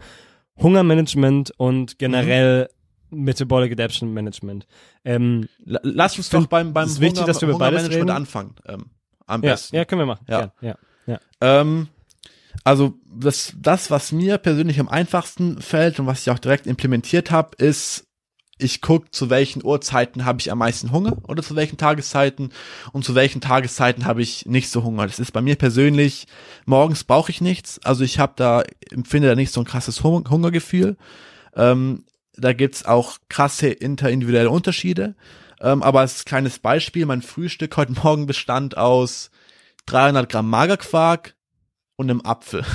Hungermanagement 0.59 1.53
und 1.57 1.99
generell. 1.99 2.69
Metabolic 3.11 3.73
Adaption 3.73 4.13
Management. 4.13 4.67
Ähm, 5.05 5.49
Lass 5.65 6.17
uns 6.17 6.29
doch 6.29 6.47
beim, 6.47 6.73
beim 6.73 6.89
Hunger, 6.89 7.01
wichtig, 7.01 7.25
dass 7.25 7.41
wir 7.41 7.49
über 7.49 7.59
beides 7.59 7.91
reden. 7.91 8.11
anfangen. 8.11 8.55
Ähm, 8.67 8.87
am 9.27 9.43
ja, 9.43 9.53
besten. 9.53 9.77
Ja, 9.77 9.85
können 9.85 10.01
wir 10.01 10.07
machen. 10.07 10.25
Ja. 10.29 10.53
ja, 10.61 10.77
ja. 11.07 11.21
Ähm, 11.41 11.89
also 12.65 12.95
das, 13.07 13.55
das, 13.61 13.91
was 13.91 14.13
mir 14.13 14.39
persönlich 14.39 14.81
am 14.81 14.89
einfachsten 14.89 15.61
fällt 15.61 16.01
und 16.01 16.07
was 16.07 16.23
ich 16.23 16.31
auch 16.31 16.39
direkt 16.39 16.67
implementiert 16.67 17.31
habe, 17.31 17.57
ist, 17.59 18.07
ich 18.59 18.81
gucke, 18.81 19.11
zu 19.11 19.29
welchen 19.29 19.63
Uhrzeiten 19.65 20.25
habe 20.25 20.41
ich 20.41 20.51
am 20.51 20.59
meisten 20.59 20.91
Hunger 20.91 21.19
oder 21.29 21.43
zu 21.43 21.57
welchen 21.57 21.77
Tageszeiten 21.77 22.53
und 22.93 23.05
zu 23.05 23.15
welchen 23.15 23.41
Tageszeiten 23.41 24.07
habe 24.07 24.23
ich 24.23 24.47
nicht 24.47 24.71
so 24.71 24.83
Hunger. 24.83 25.07
Das 25.07 25.19
ist 25.19 25.33
bei 25.33 25.43
mir 25.43 25.57
persönlich, 25.57 26.27
morgens 26.65 27.05
brauche 27.05 27.31
ich 27.31 27.41
nichts, 27.41 27.79
also 27.85 28.03
ich 28.03 28.19
habe 28.19 28.33
da, 28.37 28.63
empfinde 28.91 29.29
da 29.29 29.35
nicht 29.35 29.53
so 29.53 29.61
ein 29.61 29.67
krasses 29.67 30.03
Hungergefühl. 30.03 30.97
Ähm, 31.55 32.05
da 32.37 32.53
gibt's 32.53 32.85
auch 32.85 33.19
krasse 33.29 33.69
interindividuelle 33.69 34.51
Unterschiede. 34.51 35.15
Ähm, 35.61 35.83
aber 35.83 36.01
als 36.01 36.25
kleines 36.25 36.59
Beispiel, 36.59 37.07
mein 37.07 37.23
Frühstück 37.23 37.77
heute 37.77 37.93
Morgen 37.93 38.27
bestand 38.27 38.77
aus 38.77 39.31
300 39.87 40.29
Gramm 40.29 40.51
Magerquark, 40.51 41.37
und 41.97 42.11
einem 42.11 42.21
Apfel. 42.23 42.65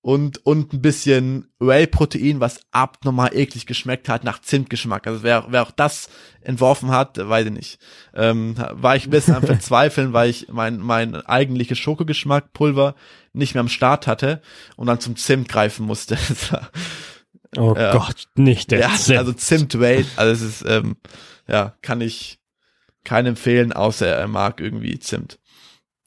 Und, 0.00 0.44
und 0.44 0.74
ein 0.74 0.82
bisschen 0.82 1.48
Whey-Protein, 1.60 2.38
was 2.38 2.60
abnormal 2.72 3.34
eklig 3.34 3.64
geschmeckt 3.64 4.10
hat, 4.10 4.22
nach 4.22 4.38
Zimtgeschmack. 4.38 5.06
Also 5.06 5.22
wer, 5.22 5.46
wer 5.48 5.62
auch 5.62 5.70
das 5.70 6.10
entworfen 6.42 6.90
hat, 6.90 7.16
weiß 7.16 7.46
ich 7.46 7.52
nicht. 7.52 7.78
Ähm, 8.12 8.54
war 8.72 8.96
ich 8.96 9.06
ein 9.06 9.10
bisschen 9.10 9.34
am 9.34 9.42
Verzweifeln, 9.46 10.12
weil 10.12 10.28
ich 10.28 10.48
mein, 10.52 10.76
mein 10.80 11.14
eigentliches 11.14 11.78
Schokogeschmack 11.78 12.52
Pulver 12.52 12.96
nicht 13.32 13.54
mehr 13.54 13.62
am 13.62 13.70
Start 13.70 14.06
hatte 14.06 14.42
und 14.76 14.88
dann 14.88 15.00
zum 15.00 15.16
Zimt 15.16 15.48
greifen 15.48 15.86
musste. 15.86 16.18
oh 17.56 17.74
äh, 17.74 17.90
Gott, 17.92 18.28
nicht 18.34 18.70
der 18.70 18.80
ja, 18.80 18.94
Zimt. 18.94 19.18
Also 19.18 19.32
Zimt 19.32 19.78
Whey, 19.80 20.04
also 20.16 20.32
es 20.32 20.42
ist, 20.42 20.64
ähm, 20.68 20.96
ja, 21.46 21.74
kann 21.82 22.00
ich 22.00 22.38
keinen 23.04 23.28
empfehlen, 23.28 23.72
außer 23.72 24.06
er 24.06 24.28
mag 24.28 24.60
irgendwie 24.60 24.98
Zimt. 24.98 25.38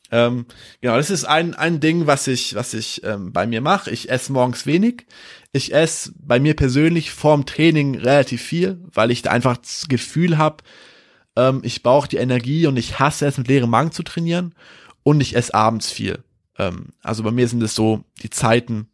Ähm, 0.10 0.46
genau, 0.82 0.96
das 0.96 1.10
ist 1.10 1.26
ein, 1.26 1.54
ein 1.54 1.80
Ding, 1.80 2.08
was 2.08 2.28
ich, 2.28 2.56
was 2.56 2.74
ich 2.74 3.04
ähm, 3.04 3.34
bei 3.34 3.46
mir 3.46 3.62
mache. 3.62 3.92
Ich 3.92 4.10
esse 4.10 4.32
morgens 4.32 4.66
wenig. 4.66 5.06
Ich 5.52 5.74
esse 5.74 6.14
bei 6.18 6.40
mir 6.40 6.56
persönlich 6.56 7.12
vorm 7.12 7.46
Training 7.46 7.96
relativ 7.98 8.42
viel, 8.42 8.80
weil 8.94 9.12
ich 9.12 9.22
da 9.22 9.32
einfach 9.32 9.58
das 9.58 9.88
Gefühl 9.90 10.38
habe, 10.38 10.64
ähm, 11.36 11.62
ich 11.64 11.84
brauche 11.84 12.08
die 12.08 12.18
Energie 12.18 12.68
und 12.68 12.78
ich 12.78 13.00
hasse 13.00 13.26
es, 13.26 13.38
mit 13.38 13.48
leerem 13.48 13.70
Magen 13.70 13.92
zu 13.92 14.04
trainieren. 14.04 14.56
Und 15.04 15.22
ich 15.22 15.36
esse 15.36 15.54
abends 15.54 15.92
viel. 15.92 16.24
Ähm, 16.58 16.88
also 17.02 17.24
bei 17.24 17.32
mir 17.32 17.48
sind 17.48 17.62
es 17.64 17.76
so 17.76 18.04
die 18.22 18.30
Zeiten, 18.30 18.90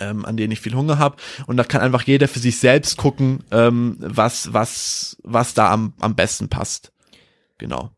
ähm, 0.00 0.24
an 0.24 0.36
denen 0.36 0.52
ich 0.52 0.60
viel 0.60 0.74
Hunger 0.74 0.98
habe. 0.98 1.16
Und 1.46 1.56
da 1.56 1.64
kann 1.64 1.80
einfach 1.80 2.02
jeder 2.02 2.28
für 2.28 2.38
sich 2.38 2.58
selbst 2.58 2.96
gucken, 2.96 3.40
ähm, 3.50 3.96
was, 3.98 4.52
was, 4.52 5.16
was 5.22 5.54
da 5.54 5.70
am, 5.70 5.92
am 6.00 6.14
besten 6.14 6.48
passt. 6.48 6.92
Genau. 7.58 7.90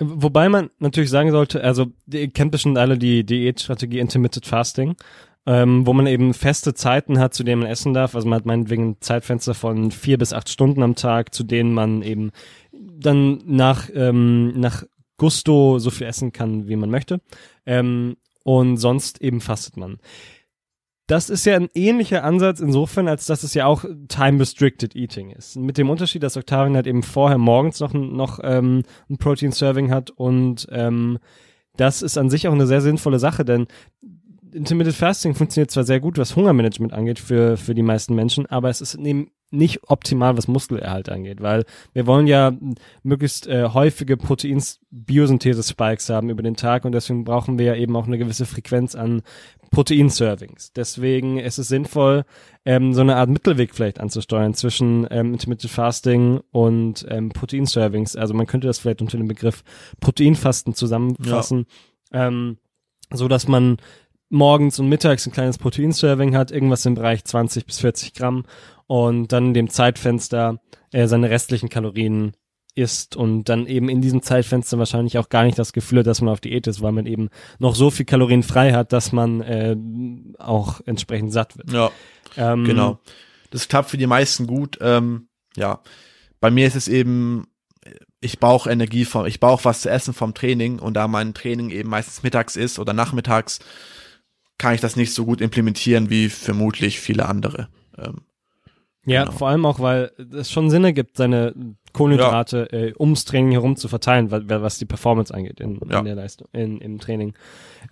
Wobei 0.00 0.48
man 0.48 0.70
natürlich 0.78 1.10
sagen 1.10 1.32
sollte, 1.32 1.62
also 1.62 1.86
ihr 2.06 2.30
kennt 2.30 2.52
bestimmt 2.52 2.78
alle 2.78 2.98
die 2.98 3.24
Diätstrategie 3.24 3.98
Intermittent 3.98 4.46
Fasting, 4.46 4.94
ähm, 5.44 5.86
wo 5.86 5.92
man 5.92 6.06
eben 6.06 6.34
feste 6.34 6.72
Zeiten 6.74 7.18
hat, 7.18 7.34
zu 7.34 7.42
denen 7.42 7.62
man 7.62 7.70
essen 7.70 7.94
darf. 7.94 8.14
Also 8.14 8.28
man 8.28 8.38
hat 8.38 8.46
meinetwegen 8.46 8.90
ein 8.90 8.96
Zeitfenster 9.00 9.54
von 9.54 9.90
vier 9.90 10.16
bis 10.16 10.32
acht 10.32 10.48
Stunden 10.48 10.84
am 10.84 10.94
Tag, 10.94 11.34
zu 11.34 11.42
denen 11.42 11.74
man 11.74 12.02
eben 12.02 12.30
dann 12.70 13.42
nach, 13.44 13.88
ähm, 13.92 14.58
nach 14.60 14.84
Gusto 15.16 15.80
so 15.80 15.90
viel 15.90 16.06
essen 16.06 16.32
kann, 16.32 16.68
wie 16.68 16.76
man 16.76 16.90
möchte. 16.90 17.20
Ähm, 17.66 18.16
und 18.44 18.76
sonst 18.76 19.20
eben 19.20 19.40
fastet 19.40 19.76
man 19.76 19.98
das 21.08 21.30
ist 21.30 21.46
ja 21.46 21.56
ein 21.56 21.70
ähnlicher 21.74 22.22
Ansatz 22.22 22.60
insofern, 22.60 23.08
als 23.08 23.26
dass 23.26 23.42
es 23.42 23.54
ja 23.54 23.64
auch 23.64 23.84
time-restricted 24.08 24.94
Eating 24.94 25.30
ist. 25.30 25.56
Mit 25.56 25.78
dem 25.78 25.88
Unterschied, 25.88 26.22
dass 26.22 26.36
Octavian 26.36 26.76
halt 26.76 26.86
eben 26.86 27.02
vorher 27.02 27.38
morgens 27.38 27.80
noch, 27.80 27.94
noch 27.94 28.38
ähm, 28.42 28.82
ein 29.08 29.16
Protein-Serving 29.16 29.90
hat 29.90 30.10
und 30.10 30.68
ähm, 30.70 31.18
das 31.76 32.02
ist 32.02 32.18
an 32.18 32.28
sich 32.28 32.46
auch 32.46 32.52
eine 32.52 32.66
sehr 32.66 32.82
sinnvolle 32.82 33.18
Sache, 33.18 33.44
denn 33.44 33.66
Intermittent 34.52 34.96
Fasting 34.96 35.34
funktioniert 35.34 35.70
zwar 35.70 35.84
sehr 35.84 36.00
gut, 36.00 36.18
was 36.18 36.36
Hungermanagement 36.36 36.92
angeht 36.92 37.18
für, 37.18 37.56
für 37.56 37.74
die 37.74 37.82
meisten 37.82 38.14
Menschen, 38.14 38.46
aber 38.46 38.68
es 38.68 38.80
ist 38.80 38.94
eben 38.94 39.30
nicht 39.50 39.88
optimal, 39.88 40.36
was 40.36 40.48
Muskelerhalt 40.48 41.08
angeht, 41.08 41.40
weil 41.40 41.64
wir 41.94 42.06
wollen 42.06 42.26
ja 42.26 42.52
möglichst 43.02 43.46
äh, 43.46 43.68
häufige 43.68 44.18
Proteins-Biosynthese-Spikes 44.18 46.10
haben 46.10 46.28
über 46.28 46.42
den 46.42 46.56
Tag 46.56 46.84
und 46.84 46.92
deswegen 46.92 47.24
brauchen 47.24 47.58
wir 47.58 47.66
ja 47.66 47.74
eben 47.74 47.96
auch 47.96 48.06
eine 48.06 48.18
gewisse 48.18 48.44
Frequenz 48.44 48.94
an 48.94 49.22
Protein-Servings. 49.70 50.72
Deswegen 50.72 51.38
ist 51.38 51.58
es 51.58 51.68
sinnvoll, 51.68 52.24
ähm, 52.64 52.94
so 52.94 53.00
eine 53.00 53.16
Art 53.16 53.30
Mittelweg 53.30 53.74
vielleicht 53.74 54.00
anzusteuern 54.00 54.54
zwischen 54.54 55.06
ähm, 55.10 55.32
Intermittent 55.32 55.70
Fasting 55.70 56.40
und 56.50 57.06
ähm, 57.08 57.30
Protein-Servings. 57.30 58.16
Also 58.16 58.34
man 58.34 58.46
könnte 58.46 58.66
das 58.66 58.78
vielleicht 58.78 59.02
unter 59.02 59.16
dem 59.16 59.28
Begriff 59.28 59.62
Proteinfasten 60.00 60.74
zusammenfassen, 60.74 61.66
ja. 62.12 62.28
ähm, 62.28 62.58
so 63.12 63.28
dass 63.28 63.48
man 63.48 63.78
morgens 64.30 64.78
und 64.78 64.88
mittags 64.88 65.26
ein 65.26 65.32
kleines 65.32 65.58
Proteinserving 65.58 66.36
hat, 66.36 66.50
irgendwas 66.50 66.84
im 66.86 66.94
Bereich 66.94 67.24
20 67.24 67.66
bis 67.66 67.80
40 67.80 68.14
Gramm 68.14 68.44
und 68.86 69.32
dann 69.32 69.48
in 69.48 69.54
dem 69.54 69.70
Zeitfenster 69.70 70.60
äh, 70.92 71.06
seine 71.06 71.30
restlichen 71.30 71.68
Kalorien 71.68 72.32
isst 72.78 73.16
und 73.16 73.44
dann 73.44 73.66
eben 73.66 73.88
in 73.88 74.00
diesem 74.00 74.22
Zeitfenster 74.22 74.78
wahrscheinlich 74.78 75.18
auch 75.18 75.28
gar 75.28 75.44
nicht 75.44 75.58
das 75.58 75.72
Gefühl 75.72 75.98
hat, 75.98 76.06
dass 76.06 76.20
man 76.20 76.32
auf 76.32 76.40
Diät 76.40 76.66
ist, 76.66 76.80
weil 76.80 76.92
man 76.92 77.06
eben 77.06 77.28
noch 77.58 77.74
so 77.74 77.90
viel 77.90 78.06
Kalorien 78.06 78.42
frei 78.42 78.72
hat, 78.72 78.92
dass 78.92 79.12
man 79.12 79.40
äh, 79.40 79.76
auch 80.38 80.80
entsprechend 80.86 81.32
satt 81.32 81.58
wird. 81.58 81.72
Ja, 81.72 81.90
ähm, 82.36 82.64
genau. 82.64 82.98
Das 83.50 83.68
klappt 83.68 83.90
für 83.90 83.98
die 83.98 84.06
meisten 84.06 84.46
gut. 84.46 84.78
Ähm, 84.80 85.28
ja, 85.56 85.80
bei 86.40 86.50
mir 86.50 86.66
ist 86.66 86.76
es 86.76 86.88
eben, 86.88 87.48
ich 88.20 88.38
brauche 88.38 88.70
Energie 88.70 89.04
vom, 89.04 89.26
ich 89.26 89.40
brauche 89.40 89.64
was 89.64 89.82
zu 89.82 89.90
essen 89.90 90.14
vom 90.14 90.34
Training 90.34 90.78
und 90.78 90.94
da 90.94 91.08
mein 91.08 91.34
Training 91.34 91.70
eben 91.70 91.88
meistens 91.88 92.22
mittags 92.22 92.56
ist 92.56 92.78
oder 92.78 92.92
nachmittags, 92.92 93.58
kann 94.56 94.74
ich 94.74 94.80
das 94.80 94.96
nicht 94.96 95.14
so 95.14 95.24
gut 95.24 95.40
implementieren 95.40 96.10
wie 96.10 96.28
vermutlich 96.28 97.00
viele 97.00 97.26
andere. 97.26 97.68
Ähm, 97.96 98.22
ja, 99.06 99.24
genau. 99.24 99.36
vor 99.36 99.48
allem 99.48 99.64
auch, 99.64 99.80
weil 99.80 100.12
es 100.32 100.50
schon 100.50 100.70
Sinn 100.70 100.84
ergibt, 100.84 101.16
seine 101.16 101.54
Kohlenhydrate 101.98 102.68
ja. 102.70 102.78
äh, 102.78 102.94
ums 102.98 103.24
Training 103.24 103.52
herum 103.52 103.76
zu 103.76 103.88
verteilen, 103.88 104.30
was, 104.30 104.42
was 104.46 104.78
die 104.78 104.84
Performance 104.84 105.34
angeht 105.34 105.60
in, 105.60 105.80
ja. 105.88 105.98
in 105.98 106.04
der 106.04 106.14
Leistung, 106.14 106.48
in, 106.52 106.78
im 106.78 106.98
Training. 106.98 107.34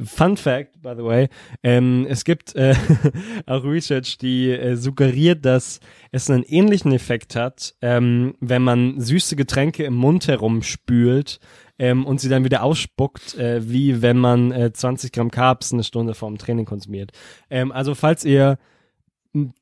Fun 0.04 0.36
Fact, 0.36 0.80
by 0.82 0.94
the 0.96 1.04
way, 1.04 1.28
ähm, 1.62 2.06
es 2.08 2.24
gibt 2.24 2.54
äh, 2.54 2.74
auch 3.46 3.64
Research, 3.64 4.18
die 4.18 4.50
äh, 4.50 4.76
suggeriert, 4.76 5.44
dass 5.44 5.80
es 6.12 6.30
einen 6.30 6.44
ähnlichen 6.44 6.92
Effekt 6.92 7.34
hat, 7.34 7.74
ähm, 7.82 8.34
wenn 8.40 8.62
man 8.62 9.00
süße 9.00 9.34
Getränke 9.34 9.84
im 9.84 9.94
Mund 9.94 10.28
herumspült 10.28 11.40
ähm, 11.78 12.06
und 12.06 12.20
sie 12.20 12.28
dann 12.28 12.44
wieder 12.44 12.62
ausspuckt, 12.62 13.36
äh, 13.36 13.68
wie 13.68 14.02
wenn 14.02 14.18
man 14.18 14.52
äh, 14.52 14.72
20 14.72 15.12
Gramm 15.12 15.30
Carbs 15.30 15.72
eine 15.72 15.84
Stunde 15.84 16.14
vorm 16.14 16.38
Training 16.38 16.64
konsumiert. 16.64 17.10
Ähm, 17.50 17.72
also 17.72 17.94
falls 17.94 18.24
ihr 18.24 18.58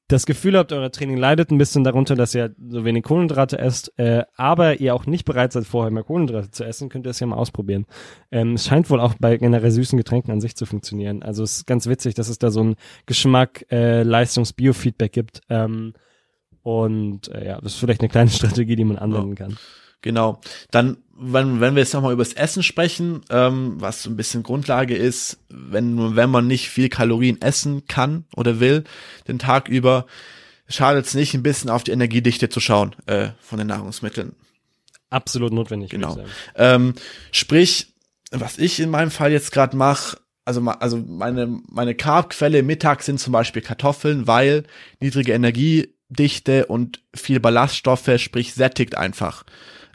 das 0.08 0.26
Gefühl 0.26 0.56
habt, 0.56 0.72
euer 0.72 0.92
Training 0.92 1.16
leidet 1.16 1.50
ein 1.50 1.58
bisschen 1.58 1.84
darunter, 1.84 2.14
dass 2.14 2.34
ihr 2.34 2.54
so 2.68 2.84
wenig 2.84 3.04
Kohlenhydrate 3.04 3.58
esst, 3.58 3.92
äh, 3.98 4.22
aber 4.36 4.80
ihr 4.80 4.94
auch 4.94 5.06
nicht 5.06 5.24
bereit 5.24 5.52
seid, 5.52 5.64
vorher 5.66 5.90
mehr 5.90 6.04
Kohlenhydrate 6.04 6.50
zu 6.50 6.64
essen, 6.64 6.88
könnt 6.88 7.06
ihr 7.06 7.10
es 7.10 7.20
ja 7.20 7.26
mal 7.26 7.36
ausprobieren. 7.36 7.86
Ähm, 8.30 8.54
es 8.54 8.66
scheint 8.66 8.90
wohl 8.90 9.00
auch 9.00 9.14
bei 9.18 9.36
generell 9.36 9.70
süßen 9.70 9.96
Getränken 9.96 10.32
an 10.32 10.40
sich 10.40 10.56
zu 10.56 10.66
funktionieren. 10.66 11.22
Also 11.22 11.42
es 11.42 11.58
ist 11.58 11.66
ganz 11.66 11.86
witzig, 11.86 12.14
dass 12.14 12.28
es 12.28 12.38
da 12.38 12.50
so 12.50 12.62
ein 12.62 12.76
Geschmack, 13.06 13.66
äh, 13.70 14.02
Leistungs-Biofeedback 14.02 15.12
gibt. 15.12 15.40
Ähm, 15.48 15.94
und 16.62 17.28
äh, 17.28 17.46
ja, 17.46 17.60
das 17.60 17.74
ist 17.74 17.78
vielleicht 17.78 18.00
eine 18.00 18.08
kleine 18.08 18.30
Strategie, 18.30 18.76
die 18.76 18.84
man 18.84 18.98
anwenden 18.98 19.30
ja. 19.30 19.46
kann. 19.46 19.56
Genau. 20.04 20.38
Dann, 20.70 20.98
wenn, 21.16 21.62
wenn 21.62 21.74
wir 21.74 21.82
jetzt 21.82 21.94
nochmal 21.94 22.12
über 22.12 22.22
das 22.22 22.34
Essen 22.34 22.62
sprechen, 22.62 23.22
ähm, 23.30 23.80
was 23.80 24.02
so 24.02 24.10
ein 24.10 24.16
bisschen 24.16 24.42
Grundlage 24.42 24.94
ist, 24.94 25.38
wenn, 25.48 26.14
wenn 26.14 26.28
man 26.28 26.46
nicht 26.46 26.68
viel 26.68 26.90
Kalorien 26.90 27.40
essen 27.40 27.86
kann 27.86 28.26
oder 28.36 28.60
will, 28.60 28.84
den 29.26 29.38
Tag 29.38 29.70
über, 29.70 30.04
schadet 30.68 31.06
es 31.06 31.14
nicht, 31.14 31.32
ein 31.32 31.42
bisschen 31.42 31.70
auf 31.70 31.84
die 31.84 31.92
Energiedichte 31.92 32.50
zu 32.50 32.60
schauen 32.60 32.94
äh, 33.06 33.30
von 33.40 33.56
den 33.56 33.68
Nahrungsmitteln. 33.68 34.36
Absolut 35.08 35.54
notwendig. 35.54 35.88
Genau. 35.88 36.18
Ähm, 36.54 36.92
sprich, 37.32 37.94
was 38.30 38.58
ich 38.58 38.78
in 38.78 38.90
meinem 38.90 39.10
Fall 39.10 39.32
jetzt 39.32 39.52
gerade 39.52 39.78
mache, 39.78 40.18
also, 40.44 40.60
also 40.60 40.98
meine, 40.98 41.62
meine 41.70 41.94
Carbquelle 41.94 42.62
mittags 42.62 43.06
sind 43.06 43.20
zum 43.20 43.32
Beispiel 43.32 43.62
Kartoffeln, 43.62 44.26
weil 44.26 44.64
niedrige 45.00 45.32
Energiedichte 45.32 46.66
und 46.66 47.00
viel 47.14 47.40
Ballaststoffe, 47.40 48.10
sprich 48.18 48.52
sättigt 48.52 48.98
einfach. 48.98 49.44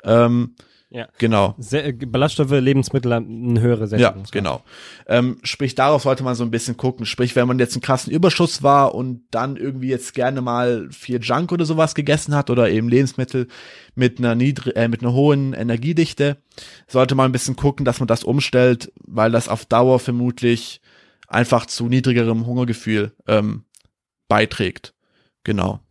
Ähm, 0.04 0.56
ja. 0.92 1.08
Genau. 1.20 1.54
Se 1.60 1.94
Ballaststoffe, 1.94 2.50
Lebensmittel 2.50 3.14
haben 3.14 3.50
eine 3.50 3.62
höhere 3.62 3.88
Sättigung. 3.88 4.24
Ja, 4.24 4.30
genau. 4.32 4.64
Ähm, 5.06 5.38
sprich, 5.44 5.76
darauf 5.76 6.02
sollte 6.02 6.24
man 6.24 6.34
so 6.34 6.44
ein 6.44 6.50
bisschen 6.50 6.78
gucken. 6.78 7.06
Sprich, 7.06 7.36
wenn 7.36 7.48
man 7.48 7.60
jetzt 7.60 7.76
einen 7.76 7.84
krassen 7.84 8.12
Überschuss 8.12 8.64
war 8.64 8.96
und 8.96 9.22
dann 9.30 9.56
irgendwie 9.56 9.90
jetzt 9.90 10.16
gerne 10.16 10.42
mal 10.42 10.90
viel 10.90 11.20
Junk 11.22 11.52
oder 11.52 11.66
sowas 11.66 11.94
gegessen 11.94 12.34
hat 12.34 12.50
oder 12.50 12.72
eben 12.72 12.90
Lebensmittel 12.90 13.48
mit 13.94 14.18
einer 14.18 14.34
niedrig, 14.34 14.76
äh, 14.76 14.88
mit 14.88 15.04
einer 15.04 15.14
hohen 15.14 15.54
Energiedichte, 15.54 16.38
sollte 16.88 17.14
man 17.14 17.30
ein 17.30 17.34
bisschen 17.34 17.56
gucken, 17.56 17.86
dass 17.86 18.00
man 18.00 18.08
das 18.08 18.24
umstellt, 18.24 18.92
weil 19.06 19.32
das 19.32 19.48
auf 19.48 19.66
Dauer 19.66 20.00
vermutlich 20.00 20.82
einfach 21.28 21.68
zu 21.68 21.88
niedrigerem 21.88 22.48
Hungergefühl 22.48 23.12
ähm, 23.28 23.66
beiträgt. 24.28 24.96
Genau. 25.44 25.82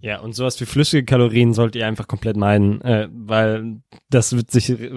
Ja, 0.00 0.20
und 0.20 0.34
sowas 0.34 0.60
wie 0.60 0.66
flüssige 0.66 1.04
Kalorien 1.04 1.54
sollt 1.54 1.74
ihr 1.74 1.86
einfach 1.86 2.06
komplett 2.06 2.36
meiden, 2.36 2.80
äh, 2.82 3.08
weil 3.12 3.80
das 4.10 4.36
wird 4.36 4.50
sich 4.50 4.70
äh, 4.70 4.90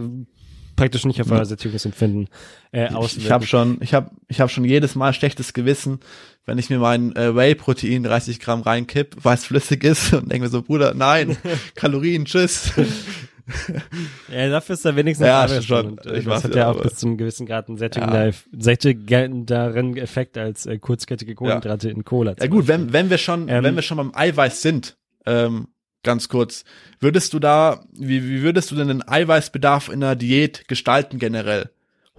praktisch 0.81 1.05
nicht 1.05 1.21
auf 1.21 1.29
euer 1.29 1.45
Sättigungsempfinden 1.45 2.27
äh, 2.71 2.87
auswirken. 2.87 3.25
Ich 3.25 3.31
habe 3.31 3.45
schon, 3.45 3.77
ich 3.81 3.93
habe, 3.93 4.09
ich 4.27 4.41
habe 4.41 4.49
schon 4.49 4.65
jedes 4.65 4.95
Mal 4.95 5.13
schlechtes 5.13 5.53
Gewissen, 5.53 5.99
wenn 6.47 6.57
ich 6.57 6.71
mir 6.71 6.79
mein 6.79 7.15
äh, 7.15 7.35
Whey-Protein 7.35 8.01
30 8.01 8.39
Gramm 8.39 8.61
reinkipp, 8.61 9.15
weil 9.21 9.35
es 9.35 9.45
flüssig 9.45 9.83
ist 9.83 10.11
und 10.13 10.31
denke 10.31 10.45
mir 10.45 10.49
so, 10.49 10.63
Bruder, 10.63 10.95
nein, 10.95 11.37
Kalorien, 11.75 12.25
tschüss. 12.25 12.71
ja, 14.33 14.49
dafür 14.49 14.73
ist 14.73 14.83
er 14.83 14.95
wenigstens 14.95 15.27
ja, 15.27 15.61
schon. 15.61 15.85
Und, 15.85 16.05
äh, 16.07 16.17
ich 16.17 16.25
das 16.25 16.45
hat 16.45 16.55
ja 16.55 16.71
auch 16.71 16.81
bis 16.81 16.95
zum 16.95 17.15
gewissen 17.15 17.45
Grad 17.45 17.67
einen 17.67 17.77
sättigender, 17.77 18.29
ja. 18.29 18.33
sättigenden 18.57 19.97
Effekt 19.97 20.39
als 20.39 20.65
äh, 20.65 20.79
kurzkettige 20.79 21.35
Kohlenhydrate 21.35 21.89
ja. 21.89 21.93
in 21.93 22.03
Cola. 22.05 22.33
Ja 22.39 22.47
gut, 22.47 22.67
wenn, 22.67 22.91
wenn 22.91 23.11
wir 23.11 23.19
schon, 23.19 23.49
ähm, 23.49 23.63
wenn 23.63 23.75
wir 23.75 23.83
schon 23.83 23.97
beim 23.97 24.15
Eiweiß 24.15 24.63
sind, 24.63 24.97
ähm, 25.27 25.67
ganz 26.03 26.29
kurz, 26.29 26.63
würdest 26.99 27.33
du 27.33 27.39
da, 27.39 27.83
wie, 27.91 28.27
wie 28.27 28.41
würdest 28.41 28.71
du 28.71 28.75
denn 28.75 28.87
den 28.87 29.07
Eiweißbedarf 29.07 29.89
in 29.89 30.01
der 30.01 30.15
Diät 30.15 30.67
gestalten 30.67 31.19
generell? 31.19 31.69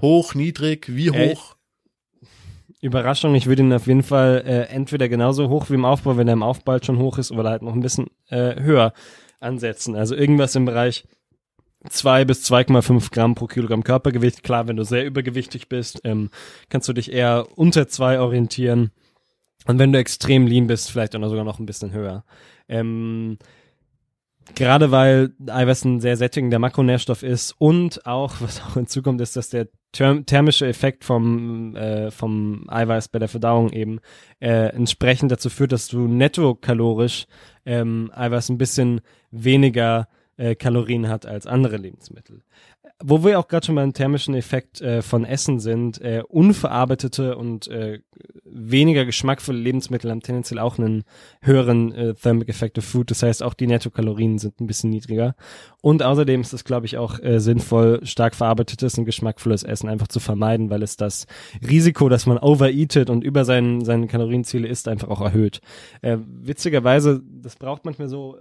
Hoch, 0.00 0.34
niedrig, 0.34 0.86
wie 0.88 1.10
hoch? 1.10 1.54
Äh, 1.54 2.26
Überraschung, 2.80 3.34
ich 3.36 3.46
würde 3.46 3.62
ihn 3.62 3.72
auf 3.72 3.86
jeden 3.86 4.02
Fall 4.02 4.42
äh, 4.44 4.62
entweder 4.74 5.08
genauso 5.08 5.48
hoch 5.48 5.70
wie 5.70 5.74
im 5.74 5.84
Aufbau, 5.84 6.16
wenn 6.16 6.26
er 6.26 6.34
im 6.34 6.42
Aufbau 6.42 6.72
halt 6.72 6.84
schon 6.84 6.98
hoch 6.98 7.18
ist, 7.18 7.30
oder 7.30 7.50
halt 7.50 7.62
noch 7.62 7.74
ein 7.74 7.80
bisschen 7.80 8.08
äh, 8.28 8.60
höher 8.60 8.92
ansetzen. 9.38 9.94
Also 9.94 10.16
irgendwas 10.16 10.56
im 10.56 10.64
Bereich 10.64 11.04
zwei 11.88 12.24
bis 12.24 12.44
2,5 12.50 13.12
Gramm 13.12 13.34
pro 13.34 13.46
Kilogramm 13.46 13.84
Körpergewicht. 13.84 14.42
Klar, 14.42 14.66
wenn 14.66 14.76
du 14.76 14.84
sehr 14.84 15.06
übergewichtig 15.06 15.68
bist, 15.68 16.00
ähm, 16.04 16.30
kannst 16.68 16.88
du 16.88 16.92
dich 16.92 17.12
eher 17.12 17.46
unter 17.56 17.88
zwei 17.88 18.20
orientieren. 18.20 18.90
Und 19.66 19.78
wenn 19.78 19.92
du 19.92 19.98
extrem 19.98 20.46
lean 20.46 20.66
bist, 20.66 20.90
vielleicht 20.90 21.14
auch 21.14 21.28
sogar 21.28 21.44
noch 21.44 21.60
ein 21.60 21.66
bisschen 21.66 21.92
höher. 21.92 22.24
Ähm, 22.68 23.38
gerade 24.54 24.90
weil 24.90 25.32
Eiweiß 25.46 25.84
ein 25.84 26.00
sehr 26.00 26.16
sättigender 26.16 26.58
Makronährstoff 26.58 27.22
ist 27.22 27.54
und 27.58 28.06
auch, 28.06 28.34
was 28.40 28.62
auch 28.62 28.74
hinzukommt, 28.74 29.20
ist, 29.20 29.36
dass 29.36 29.50
der 29.50 29.68
thermische 29.92 30.66
Effekt 30.66 31.04
vom, 31.04 31.76
äh, 31.76 32.10
vom 32.10 32.64
Eiweiß 32.68 33.08
bei 33.08 33.18
der 33.18 33.28
Verdauung 33.28 33.70
eben 33.70 34.00
äh, 34.40 34.68
entsprechend 34.74 35.30
dazu 35.30 35.50
führt, 35.50 35.72
dass 35.72 35.88
du 35.88 36.08
nettokalorisch 36.08 37.26
ähm, 37.66 38.10
Eiweiß 38.14 38.48
ein 38.48 38.58
bisschen 38.58 39.02
weniger 39.30 40.08
äh, 40.36 40.54
Kalorien 40.54 41.08
hat 41.08 41.26
als 41.26 41.46
andere 41.46 41.76
Lebensmittel. 41.76 42.42
Wo 43.04 43.24
wir 43.24 43.38
auch 43.38 43.48
gerade 43.48 43.66
schon 43.66 43.74
beim 43.74 43.92
thermischen 43.92 44.34
Effekt 44.34 44.80
äh, 44.80 45.02
von 45.02 45.24
Essen 45.24 45.58
sind, 45.58 46.00
äh, 46.00 46.22
unverarbeitete 46.28 47.36
und 47.36 47.66
äh, 47.66 47.98
weniger 48.44 49.04
geschmackvolle 49.04 49.58
Lebensmittel 49.58 50.10
haben 50.10 50.20
tendenziell 50.20 50.60
auch 50.60 50.78
einen 50.78 51.04
höheren 51.40 51.92
äh, 51.92 52.14
Thermic 52.14 52.48
Effect 52.48 52.78
of 52.78 52.84
Food. 52.84 53.10
Das 53.10 53.22
heißt, 53.22 53.42
auch 53.42 53.54
die 53.54 53.66
Nettokalorien 53.66 54.38
sind 54.38 54.60
ein 54.60 54.66
bisschen 54.66 54.90
niedriger. 54.90 55.34
Und 55.80 56.02
außerdem 56.02 56.42
ist 56.42 56.52
es, 56.52 56.64
glaube 56.64 56.86
ich, 56.86 56.96
auch 56.96 57.18
äh, 57.18 57.40
sinnvoll, 57.40 58.00
stark 58.04 58.34
verarbeitetes 58.36 58.98
und 58.98 59.04
geschmackvolles 59.04 59.64
Essen 59.64 59.88
einfach 59.88 60.08
zu 60.08 60.20
vermeiden, 60.20 60.70
weil 60.70 60.82
es 60.82 60.96
das 60.96 61.26
Risiko, 61.66 62.08
dass 62.08 62.26
man 62.26 62.38
overeatet 62.38 63.10
und 63.10 63.24
über 63.24 63.44
seinen, 63.44 63.84
seine 63.84 64.06
Kalorienziele 64.06 64.68
isst, 64.68 64.86
einfach 64.86 65.08
auch 65.08 65.20
erhöht. 65.20 65.60
Äh, 66.02 66.18
witzigerweise, 66.42 67.22
das 67.42 67.56
braucht 67.56 67.84
manchmal 67.84 68.08
so 68.08 68.36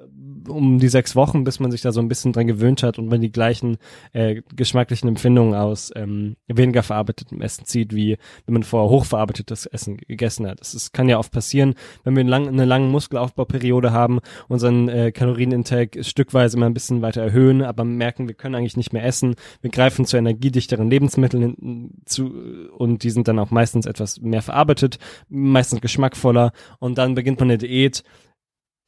um 0.48 0.80
die 0.80 0.90
sechs 0.90 1.16
Wochen, 1.16 1.44
bis 1.44 1.60
man 1.60 1.72
sich 1.72 1.81
da 1.82 1.92
so 1.92 2.02
ein 2.02 2.08
bisschen 2.08 2.34
dran 2.34 2.48
gewöhnt 2.48 2.84
hat 2.84 3.00
und 3.00 3.08
man 3.08 3.22
die 3.22 3.32
gleichen 3.32 3.78
äh, 4.14 4.42
geschmacklichen 4.56 5.08
Empfindungen 5.08 5.54
aus 5.54 5.92
ähm, 5.96 6.36
weniger 6.48 6.84
verarbeitetem 6.84 7.42
Essen 7.42 7.66
zieht, 7.66 7.96
wie 7.96 8.18
wenn 8.46 8.54
man 8.54 8.64
vorher 8.64 8.90
hochverarbeitetes 8.90 9.66
Essen 9.66 9.98
gegessen 9.98 10.48
hat. 10.48 10.62
Ist, 10.62 10.94
kann 10.94 11.10
ja 11.10 11.18
oft 11.18 11.32
passieren, 11.32 11.76
wenn 12.04 12.16
wir 12.16 12.22
eine, 12.22 12.30
lang, 12.30 12.48
eine 12.48 12.66
lange 12.66 12.88
Muskelaufbauperiode 12.88 13.92
haben, 13.92 14.20
unseren 14.48 14.90
äh, 14.90 15.12
Kalorienintake 15.12 16.04
stückweise 16.04 16.58
immer 16.58 16.66
ein 16.66 16.74
bisschen 16.74 17.02
weiter 17.02 17.22
erhöhen, 17.22 17.62
aber 17.62 17.84
merken, 17.84 18.28
wir 18.28 18.36
können 18.36 18.56
eigentlich 18.56 18.78
nicht 18.78 18.94
mehr 18.94 19.06
essen. 19.06 19.36
Wir 19.62 19.72
greifen 19.72 20.06
zu 20.06 20.18
energiedichteren 20.18 20.90
Lebensmitteln 20.90 22.02
zu 22.06 22.32
und 22.78 23.04
die 23.04 23.10
sind 23.10 23.28
dann 23.28 23.40
auch 23.40 23.52
meistens 23.52 23.86
etwas 23.86 24.22
mehr 24.22 24.42
verarbeitet, 24.42 25.00
meistens 25.30 25.82
geschmackvoller 25.82 26.52
und 26.80 26.98
dann 26.98 27.16
beginnt 27.16 27.40
man 27.40 27.50
eine 27.50 27.58
Diät 27.58 28.04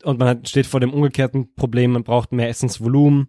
und 0.04 0.20
man 0.20 0.28
hat, 0.28 0.50
steht 0.50 0.68
vor 0.68 0.80
dem 0.80 0.94
umgekehrten 0.94 1.54
Problem, 1.56 1.92
man 1.92 2.04
braucht 2.04 2.32
mehr 2.32 2.50
Essensvolumen 2.50 3.28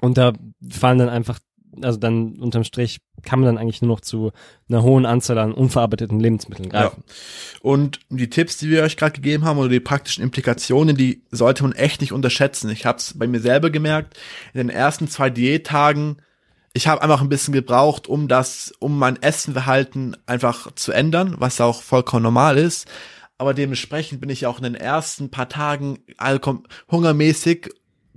und 0.00 0.18
da 0.18 0.32
fallen 0.68 0.98
dann 0.98 1.08
einfach 1.08 1.38
also 1.80 1.98
dann 1.98 2.34
unterm 2.38 2.64
Strich 2.64 3.00
kann 3.22 3.40
man 3.40 3.46
dann 3.46 3.58
eigentlich 3.58 3.82
nur 3.82 3.90
noch 3.90 4.00
zu 4.00 4.32
einer 4.68 4.82
hohen 4.82 5.06
Anzahl 5.06 5.38
an 5.38 5.52
unverarbeiteten 5.52 6.20
Lebensmitteln 6.20 6.68
greifen. 6.68 7.04
Ja. 7.06 7.14
Und 7.62 8.00
die 8.10 8.28
Tipps, 8.28 8.58
die 8.58 8.68
wir 8.68 8.82
euch 8.82 8.96
gerade 8.96 9.12
gegeben 9.12 9.44
haben 9.44 9.58
oder 9.58 9.68
die 9.68 9.80
praktischen 9.80 10.22
Implikationen, 10.22 10.96
die 10.96 11.22
sollte 11.30 11.62
man 11.62 11.72
echt 11.72 12.00
nicht 12.00 12.12
unterschätzen. 12.12 12.70
Ich 12.70 12.84
habe 12.84 12.98
es 12.98 13.16
bei 13.16 13.26
mir 13.26 13.40
selber 13.40 13.70
gemerkt, 13.70 14.18
in 14.52 14.58
den 14.58 14.70
ersten 14.70 15.08
zwei 15.08 15.30
Diättagen, 15.30 16.16
ich 16.74 16.88
habe 16.88 17.02
einfach 17.02 17.20
ein 17.20 17.28
bisschen 17.28 17.52
gebraucht, 17.52 18.06
um 18.06 18.28
das, 18.28 18.72
um 18.78 18.98
mein 18.98 19.20
Essenverhalten 19.20 20.16
einfach 20.26 20.72
zu 20.74 20.92
ändern, 20.92 21.34
was 21.38 21.60
auch 21.60 21.82
vollkommen 21.82 22.22
normal 22.22 22.56
ist. 22.56 22.88
Aber 23.42 23.54
dementsprechend 23.54 24.20
bin 24.20 24.30
ich 24.30 24.46
auch 24.46 24.58
in 24.58 24.62
den 24.62 24.76
ersten 24.76 25.28
paar 25.28 25.48
Tagen 25.48 25.98
all 26.16 26.38
kom 26.38 26.62
hungermäßig 26.88 27.70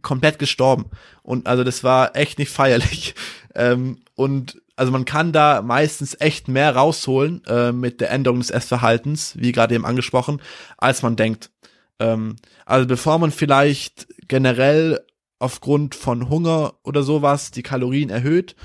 komplett 0.03 0.38
gestorben. 0.38 0.91
Und 1.23 1.47
also 1.47 1.63
das 1.63 1.83
war 1.83 2.15
echt 2.15 2.38
nicht 2.38 2.51
feierlich. 2.51 3.15
Ähm, 3.57 3.99
und 4.15 4.61
also 4.75 4.91
man 4.91 5.05
kann 5.05 5.31
da 5.31 5.61
meistens 5.61 6.19
echt 6.19 6.49
mehr 6.49 6.75
rausholen 6.75 7.41
äh, 7.45 7.71
mit 7.71 8.01
der 8.01 8.11
Änderung 8.11 8.39
des 8.39 8.49
Essverhaltens, 8.49 9.31
wie 9.38 9.53
gerade 9.53 9.73
eben 9.73 9.85
angesprochen, 9.85 10.41
als 10.77 11.03
man 11.03 11.15
denkt. 11.15 11.51
Ähm, 12.01 12.35
also 12.65 12.85
bevor 12.85 13.17
man 13.17 13.31
vielleicht 13.31 14.09
generell 14.27 14.99
aufgrund 15.39 15.95
von 15.95 16.27
Hunger 16.27 16.73
oder 16.83 17.01
sowas 17.01 17.51
die 17.51 17.63
Kalorien 17.63 18.09
erhöht, 18.09 18.57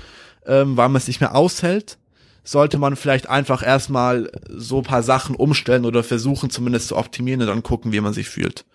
ähm, 0.45 0.75
weil 0.75 0.89
man 0.89 0.97
es 0.97 1.07
nicht 1.07 1.21
mehr 1.21 1.35
aushält, 1.35 1.97
sollte 2.43 2.77
man 2.77 2.95
vielleicht 2.95 3.29
einfach 3.29 3.65
erstmal 3.65 4.31
so 4.47 4.81
paar 4.81 5.03
Sachen 5.03 5.35
umstellen 5.35 5.85
oder 5.85 6.03
versuchen 6.03 6.49
zumindest 6.49 6.87
zu 6.87 6.97
optimieren 6.97 7.41
und 7.41 7.47
dann 7.47 7.63
gucken, 7.63 7.91
wie 7.91 8.01
man 8.01 8.13
sich 8.13 8.29
fühlt. 8.29 8.65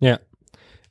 Ja. 0.00 0.18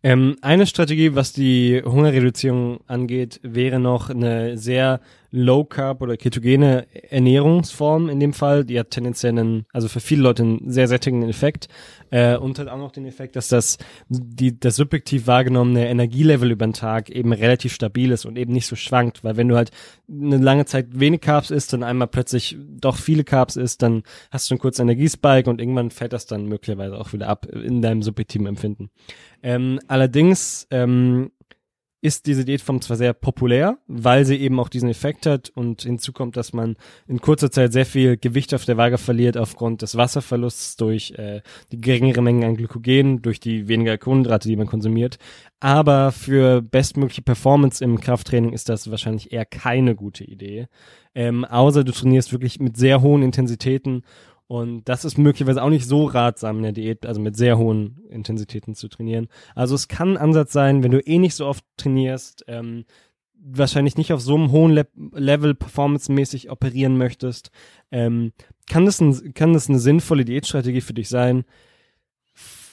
Ähm, 0.04 0.36
eine 0.41 0.67
Strategie, 0.67 1.15
was 1.15 1.34
die 1.34 1.82
Hungerreduzierung 1.84 2.80
angeht, 2.86 3.39
wäre 3.41 3.80
noch 3.80 4.12
eine 4.12 4.58
sehr 4.58 5.01
Low 5.32 5.64
Carb 5.64 6.02
oder 6.02 6.18
ketogene 6.18 6.88
Ernährungsform 7.10 8.10
in 8.10 8.20
dem 8.20 8.34
Fall. 8.34 8.66
Die 8.66 8.80
hat 8.80 8.92
tendenziell 8.92 9.32
einen, 9.32 9.66
also 9.74 9.88
für 9.88 10.00
viele 10.00 10.24
Leute 10.24 10.44
einen 10.44 10.72
sehr 10.72 10.88
sättigenden 10.88 11.30
Effekt 11.30 11.68
äh, 12.12 12.38
und 12.38 12.60
hat 12.60 12.68
auch 12.68 12.78
noch 12.78 12.92
den 12.92 13.06
Effekt, 13.06 13.36
dass 13.36 13.48
das 13.48 13.78
die 14.08 14.60
das 14.60 14.76
subjektiv 14.76 15.28
wahrgenommene 15.28 15.88
Energielevel 15.88 16.52
über 16.52 16.66
den 16.66 16.74
Tag 16.74 17.10
eben 17.10 17.34
relativ 17.34 17.74
stabil 17.74 18.12
ist 18.12 18.26
und 18.26 18.38
eben 18.38 18.54
nicht 18.54 18.68
so 18.68 18.76
schwankt, 18.76 19.24
weil 19.24 19.38
wenn 19.38 19.48
du 19.48 19.56
halt 19.56 19.72
eine 20.10 20.38
lange 20.38 20.66
Zeit 20.66 21.00
wenig 21.00 21.22
Carbs 21.22 21.52
isst 21.52 21.74
und 21.74 21.84
einmal 21.84 22.08
plötzlich 22.08 22.58
doch 22.60 22.98
viele 22.98 23.24
Carbs 23.24 23.56
isst, 23.56 23.82
dann 23.82 24.04
hast 24.32 24.50
du 24.50 24.54
einen 24.54 24.60
kurzen 24.60 24.84
Energiespike 24.84 25.50
und 25.50 25.60
irgendwann 25.60 25.92
fällt 25.92 26.14
das 26.14 26.26
dann 26.26 26.46
möglicherweise 26.46 26.98
auch 26.98 27.14
wieder 27.14 27.28
ab 27.28 27.46
in 27.48 27.82
deinem 27.82 28.02
subjektiven 28.02 28.48
Empfinden. 28.48 28.90
Ähm, 29.44 29.80
allerdings 29.88 30.68
ähm, 30.72 31.32
ist 32.06 32.28
diese 32.28 32.46
Diätform 32.46 32.82
zwar 32.82 32.98
sehr 32.98 33.13
populär, 33.13 33.80
weil 33.88 34.26
sie 34.26 34.38
eben 34.38 34.60
auch 34.60 34.70
diesen 34.70 34.89
Effekt 34.89 35.26
hat 35.26 35.50
und 35.50 35.82
hinzu 35.82 36.13
kommt, 36.13 36.38
dass 36.38 36.54
man 36.54 36.76
in 37.08 37.20
kurzer 37.20 37.50
Zeit 37.50 37.74
sehr 37.74 37.88
viel 37.88 38.15
Gewicht 38.15 38.54
auf 38.54 38.63
der 38.63 38.78
Waage 38.78 39.00
verliert 39.00 39.38
aufgrund 39.38 39.82
des 39.82 39.98
Wasserverlusts 39.98 40.76
durch 40.78 41.15
äh, 41.18 41.41
die 41.72 41.82
geringere 41.82 42.22
Menge 42.22 42.46
an 42.46 42.58
Glykogen, 42.58 43.24
durch 43.24 43.39
die 43.39 43.68
weniger 43.68 43.98
Kohlenhydrate, 43.98 44.48
die 44.48 44.56
man 44.56 44.68
konsumiert. 44.68 45.18
Aber 45.60 46.12
für 46.12 46.62
bestmögliche 46.62 47.24
Performance 47.24 47.84
im 47.84 48.00
Krafttraining 48.00 48.54
ist 48.54 48.70
das 48.70 48.91
wahrscheinlich 48.91 49.34
eher 49.34 49.46
keine 49.46 49.96
gute 49.96 50.24
Idee. 50.26 50.68
Ähm, 51.15 51.44
außer 51.44 51.84
du 51.84 51.91
trainierst 51.91 52.32
wirklich 52.34 52.60
mit 52.60 52.78
sehr 52.78 53.02
hohen 53.02 53.24
Intensitäten 53.24 54.04
und 54.48 54.84
das 54.86 55.06
ist 55.06 55.18
möglicherweise 55.18 55.64
auch 55.64 55.70
nicht 55.70 55.88
so 55.88 56.06
ratsam 56.06 56.58
in 56.58 56.64
der 56.64 56.72
Diät, 56.72 57.06
also 57.06 57.20
mit 57.20 57.36
sehr 57.36 57.58
hohen 57.58 58.04
Intensitäten 58.10 58.76
zu 58.76 58.88
trainieren. 58.88 59.28
Also 59.56 59.74
es 59.74 59.88
kann 59.88 60.12
ein 60.12 60.18
Ansatz 60.18 60.54
sein, 60.54 60.84
wenn 60.84 60.92
du 60.92 61.00
eh 61.00 61.18
nicht 61.18 61.36
so 61.36 61.48
oft 61.48 61.66
trainierst, 61.78 62.46
ähm, 62.48 62.86
wahrscheinlich 63.34 63.98
nicht 63.98 64.14
auf 64.14 64.22
so 64.22 64.36
einem 64.36 64.52
hohen 64.52 64.72
Le 64.72 64.88
Level 65.14 65.56
performancemäßig 65.56 66.52
operieren 66.52 66.98
möchtest, 66.98 67.52
ähm, 67.92 68.34
kann 68.70 68.86
das, 68.86 69.00
ein, 69.02 69.34
kann 69.34 69.54
das 69.54 69.70
eine 69.70 69.80
sinnvolle 69.80 70.26
Diätstrategie 70.26 70.82
für 70.82 70.94
dich 70.94 71.10
sein, 71.10 71.46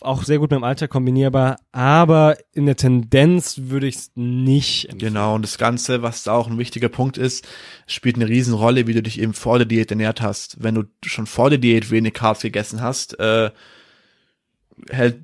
auch 0.05 0.25
sehr 0.25 0.38
gut 0.38 0.51
mit 0.51 0.59
dem 0.59 0.65
Alter 0.65 0.88
kombinierbar, 0.88 1.59
aber 1.73 2.37
in 2.53 2.67
der 2.67 2.77
Tendenz 2.77 3.61
würde 3.65 3.87
ich 3.87 3.97
es 3.97 4.11
nicht. 4.15 4.91
Empfehlen. 4.91 5.15
Genau, 5.15 5.35
und 5.35 5.43
das 5.43 5.59
Ganze, 5.59 6.03
was 6.03 6.29
auch 6.29 6.49
ein 6.49 6.59
wichtiger 6.59 6.88
Punkt 6.88 7.19
ist, 7.19 7.47
spielt 7.87 8.17
eine 8.17 8.29
Riesenrolle, 8.29 8.87
wie 8.87 8.95
du 8.95 9.03
dich 9.03 9.21
eben 9.21 9.35
vor 9.35 9.59
der 9.59 9.67
Diät 9.67 9.91
ernährt 9.91 10.21
hast. 10.21 10.62
Wenn 10.62 10.75
du 10.75 10.85
schon 11.05 11.27
vor 11.27 11.51
der 11.51 11.59
Diät 11.59 11.91
wenig 11.91 12.15
Carbs 12.15 12.43
gegessen 12.43 12.81
hast, 12.81 13.19
äh, 13.21 13.51
hält, 14.91 15.21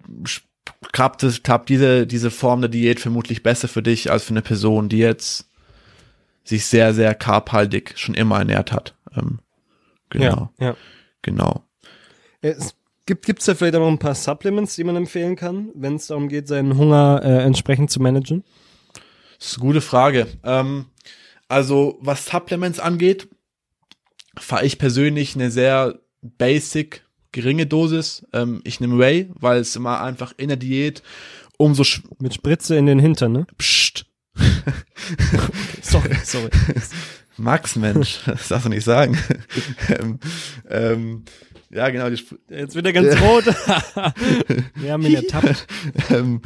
klappt, 0.93 1.23
es, 1.23 1.43
klappt 1.43 1.69
diese, 1.69 2.07
diese 2.07 2.31
Form 2.31 2.61
der 2.61 2.71
Diät 2.71 3.01
vermutlich 3.01 3.43
besser 3.43 3.69
für 3.69 3.83
dich 3.83 4.11
als 4.11 4.25
für 4.25 4.31
eine 4.31 4.43
Person, 4.43 4.89
die 4.89 4.99
jetzt 4.99 5.49
sich 6.45 6.65
sehr, 6.67 6.95
sehr 6.95 7.15
carbhaltig 7.15 7.93
schon 7.97 8.15
immer 8.15 8.39
ernährt 8.39 8.73
hat. 8.73 8.95
Ähm, 9.15 9.41
genau. 10.11 10.51
Ja, 10.59 10.69
ja. 10.69 10.77
Genau. 11.23 11.65
Es 12.41 12.75
Gibt 13.09 13.25
gibt's 13.25 13.47
da 13.47 13.55
vielleicht 13.55 13.75
auch 13.75 13.81
noch 13.81 13.89
ein 13.89 13.99
paar 13.99 14.15
Supplements, 14.15 14.77
die 14.77 14.85
man 14.85 14.95
empfehlen 14.95 15.35
kann, 15.35 15.71
wenn 15.73 15.95
es 15.95 16.09
darum 16.09 16.29
geht, 16.29 16.47
seinen 16.47 16.77
Hunger 16.77 17.23
äh, 17.25 17.43
entsprechend 17.43 17.91
zu 17.91 18.03
managen? 18.03 18.45
Das 19.39 19.49
ist 19.49 19.55
eine 19.57 19.67
gute 19.67 19.81
Frage. 19.81 20.27
Ähm, 20.45 20.85
also 21.49 21.97
was 22.03 22.27
Supplements 22.27 22.79
angeht, 22.79 23.27
fahre 24.37 24.67
ich 24.67 24.77
persönlich 24.77 25.35
eine 25.35 25.51
sehr 25.51 26.01
basic 26.21 27.03
geringe 27.33 27.67
Dosis. 27.67 28.27
Ähm, 28.35 28.61
ich 28.65 28.79
nehme 28.79 28.99
Whey, 28.99 29.31
weil 29.33 29.61
es 29.61 29.75
immer 29.75 30.03
einfach 30.03 30.35
in 30.37 30.49
der 30.49 30.59
Diät 30.59 31.03
umso 31.57 31.85
mit 32.19 32.35
Spritze 32.35 32.77
in 32.77 32.85
den 32.85 32.99
Hintern, 32.99 33.33
ne? 33.33 33.47
Psst. 33.57 34.05
sorry, 35.81 36.15
sorry. 36.25 36.51
Max, 37.39 37.77
Mensch, 37.77 38.19
das 38.27 38.49
darfst 38.49 38.67
du 38.67 38.71
nicht 38.71 38.85
sagen. 38.85 39.17
ähm, 39.89 40.19
ähm, 40.69 41.25
ja, 41.71 41.91
genau. 41.91 42.09
Jetzt 42.09 42.75
wird 42.75 42.87
er 42.87 42.93
ganz 42.93 43.21
rot. 43.21 43.45
Wir 44.75 44.93
haben 44.93 45.03
ihn 45.05 45.15
ertappt. 45.15 45.67
ähm, 46.11 46.41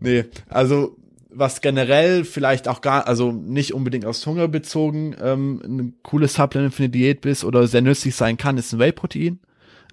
nee, 0.00 0.24
also 0.48 0.96
was 1.34 1.62
generell 1.62 2.24
vielleicht 2.24 2.68
auch 2.68 2.82
gar, 2.82 3.06
also 3.08 3.32
nicht 3.32 3.72
unbedingt 3.72 4.04
aus 4.04 4.26
Hunger 4.26 4.48
bezogen, 4.48 5.16
ähm, 5.18 5.62
ein 5.64 5.94
cooles 6.02 6.34
Supplement 6.34 6.74
für 6.74 6.82
eine 6.82 6.90
Diät 6.90 7.22
bist 7.22 7.44
oder 7.44 7.66
sehr 7.66 7.80
nützlich 7.80 8.14
sein 8.14 8.36
kann, 8.36 8.58
ist 8.58 8.72
ein 8.72 8.78
Whey-Protein. 8.78 9.40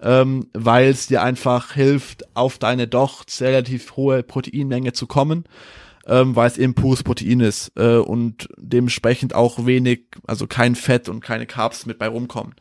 Ähm, 0.02 0.46
weil 0.54 0.88
es 0.88 1.08
dir 1.08 1.22
einfach 1.22 1.74
hilft, 1.74 2.24
auf 2.34 2.56
deine 2.56 2.88
doch 2.88 3.24
relativ 3.40 3.96
hohe 3.96 4.22
Proteinmenge 4.22 4.94
zu 4.94 5.06
kommen, 5.06 5.44
ähm, 6.06 6.34
weil 6.34 6.46
es 6.46 6.56
eben 6.56 6.74
pures 6.74 7.02
Protein 7.02 7.40
ist 7.40 7.72
äh, 7.76 7.96
und 7.96 8.48
dementsprechend 8.56 9.34
auch 9.34 9.66
wenig, 9.66 10.06
also 10.26 10.46
kein 10.46 10.74
Fett 10.74 11.10
und 11.10 11.20
keine 11.20 11.44
Carbs 11.44 11.84
mit 11.84 11.98
bei 11.98 12.08
rumkommen. 12.08 12.54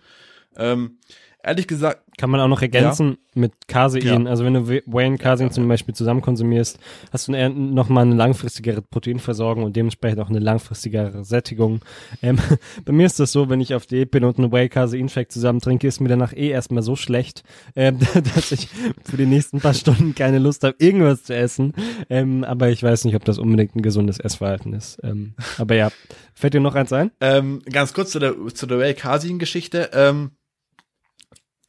Ähm, 0.58 0.98
ehrlich 1.44 1.68
gesagt. 1.68 2.04
Kann 2.18 2.30
man 2.30 2.42
auch 2.42 2.50
noch 2.50 2.62
ergänzen 2.62 3.12
ja. 3.34 3.42
mit 3.42 3.68
Casein. 3.68 4.26
Ja. 4.26 4.30
Also 4.30 4.44
wenn 4.44 4.54
du 4.54 4.68
Whey 4.68 5.08
und 5.08 5.20
Casein 5.20 5.48
ja, 5.48 5.54
zum 5.54 5.68
Beispiel 5.70 5.96
zusammen 5.96 6.20
konsumierst, 6.22 6.78
hast 7.14 7.28
du 7.28 7.34
eher 7.34 7.48
nochmal 7.50 8.06
eine 8.06 8.16
langfristigere 8.16 8.82
Proteinversorgung 8.82 9.64
und 9.64 9.76
dementsprechend 9.76 10.20
auch 10.20 10.30
eine 10.30 10.40
langfristigere 10.40 11.24
Sättigung. 11.24 11.80
Ähm, 12.22 12.38
bei 12.86 12.92
mir 12.92 13.06
ist 13.06 13.22
das 13.22 13.32
so, 13.32 13.50
wenn 13.50 13.62
ich 13.62 13.74
auf 13.74 13.86
Diät 13.86 14.12
bin 14.12 14.26
und 14.26 14.38
einen 14.38 14.52
Whey 14.52 14.68
Casein 14.68 15.08
Fact 15.08 15.32
zusammen 15.32 15.62
trinke, 15.62 15.88
ist 15.88 16.02
mir 16.02 16.10
danach 16.10 16.34
eh 16.34 16.50
erstmal 16.50 16.84
so 16.84 16.98
schlecht, 16.98 17.44
ähm, 17.76 18.00
dass 18.36 18.52
ich 18.52 18.68
für 19.04 19.16
die 19.16 19.26
nächsten 19.26 19.62
paar 19.62 19.74
Stunden 19.74 20.14
keine 20.14 20.40
Lust 20.40 20.64
habe, 20.66 20.76
irgendwas 20.80 21.24
zu 21.24 21.34
essen. 21.34 21.74
Ähm, 22.10 22.44
aber 22.44 22.70
ich 22.70 22.84
weiß 22.84 23.06
nicht, 23.06 23.16
ob 23.16 23.24
das 23.24 23.38
unbedingt 23.38 23.76
ein 23.76 23.82
gesundes 23.82 24.20
Essverhalten 24.20 24.74
ist. 24.74 25.00
Ähm, 25.04 25.36
aber 25.58 25.76
ja, 25.76 25.90
fällt 26.34 26.54
dir 26.54 26.60
noch 26.60 26.76
eins 26.76 26.92
ein? 26.92 27.12
Ähm, 27.22 27.62
ganz 27.72 27.94
kurz 27.94 28.12
zu 28.12 28.20
der, 28.20 28.36
zu 28.54 28.66
der 28.66 28.80
Whey 28.80 28.94
Casein 28.94 29.40
Geschichte. 29.40 29.90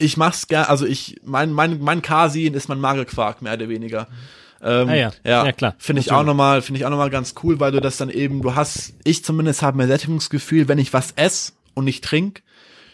Ich 0.00 0.16
mach's 0.16 0.48
gern, 0.48 0.64
also 0.64 0.86
ich, 0.86 1.20
mein, 1.24 1.52
mein, 1.52 1.80
mein 1.80 2.02
Casin 2.02 2.54
ist 2.54 2.68
mein 2.68 2.80
Magerquark, 2.80 3.42
mehr 3.42 3.52
oder 3.54 3.68
weniger. 3.68 4.08
Ähm, 4.62 4.88
ah 4.88 4.94
ja. 4.94 5.12
ja, 5.24 5.46
ja 5.46 5.52
klar. 5.52 5.74
Finde 5.78 6.00
ich 6.00 6.10
auch 6.10 6.24
nochmal, 6.24 6.62
finde 6.62 6.80
ich 6.80 6.86
auch 6.86 6.90
nochmal 6.90 7.10
ganz 7.10 7.34
cool, 7.42 7.60
weil 7.60 7.70
du 7.70 7.80
das 7.80 7.96
dann 7.98 8.10
eben, 8.10 8.42
du 8.42 8.54
hast, 8.54 8.94
ich 9.04 9.24
zumindest 9.24 9.62
habe 9.62 9.76
mehr 9.76 9.86
Sättigungsgefühl, 9.86 10.68
wenn 10.68 10.78
ich 10.78 10.92
was 10.92 11.12
esse 11.12 11.52
und 11.74 11.84
nicht 11.84 12.02
trink. 12.02 12.42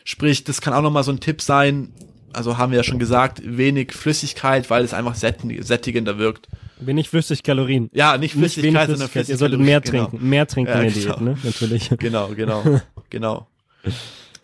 Sprich, 0.05 0.45
das 0.45 0.61
kann 0.61 0.75
auch 0.75 0.83
nochmal 0.83 1.05
so 1.05 1.13
ein 1.13 1.21
Tipp 1.21 1.43
sein, 1.43 1.93
also 2.33 2.59
haben 2.59 2.71
wir 2.71 2.77
ja 2.77 2.85
schon 2.85 2.99
gesagt, 2.99 3.41
wenig 3.45 3.93
Flüssigkeit, 3.93 4.69
weil 4.69 4.85
es 4.85 4.95
einfach 4.95 5.15
sättigender 5.15 6.19
wirkt. 6.19 6.49
Wenig 6.79 7.09
Flüssigkalorien. 7.09 7.89
Ja, 7.95 8.19
nicht 8.19 8.35
Flüssigkeit, 8.35 8.73
nicht 8.73 8.81
sondern 8.99 9.09
Flüssigkeit. 9.09 9.29
Ihr 9.29 9.39
solltet 9.39 9.61
mehr 9.61 9.81
genau. 9.81 10.07
trinken, 10.07 10.29
mehr 10.29 10.47
trinken 10.47 10.73
ja, 10.73 10.81
in 10.81 10.93
der 10.93 11.03
genau. 11.03 11.17
Diät, 11.17 11.21
ne? 11.23 11.39
Natürlich. 11.43 11.91
Genau, 11.99 12.29
genau, 12.29 12.81
genau. 13.09 13.47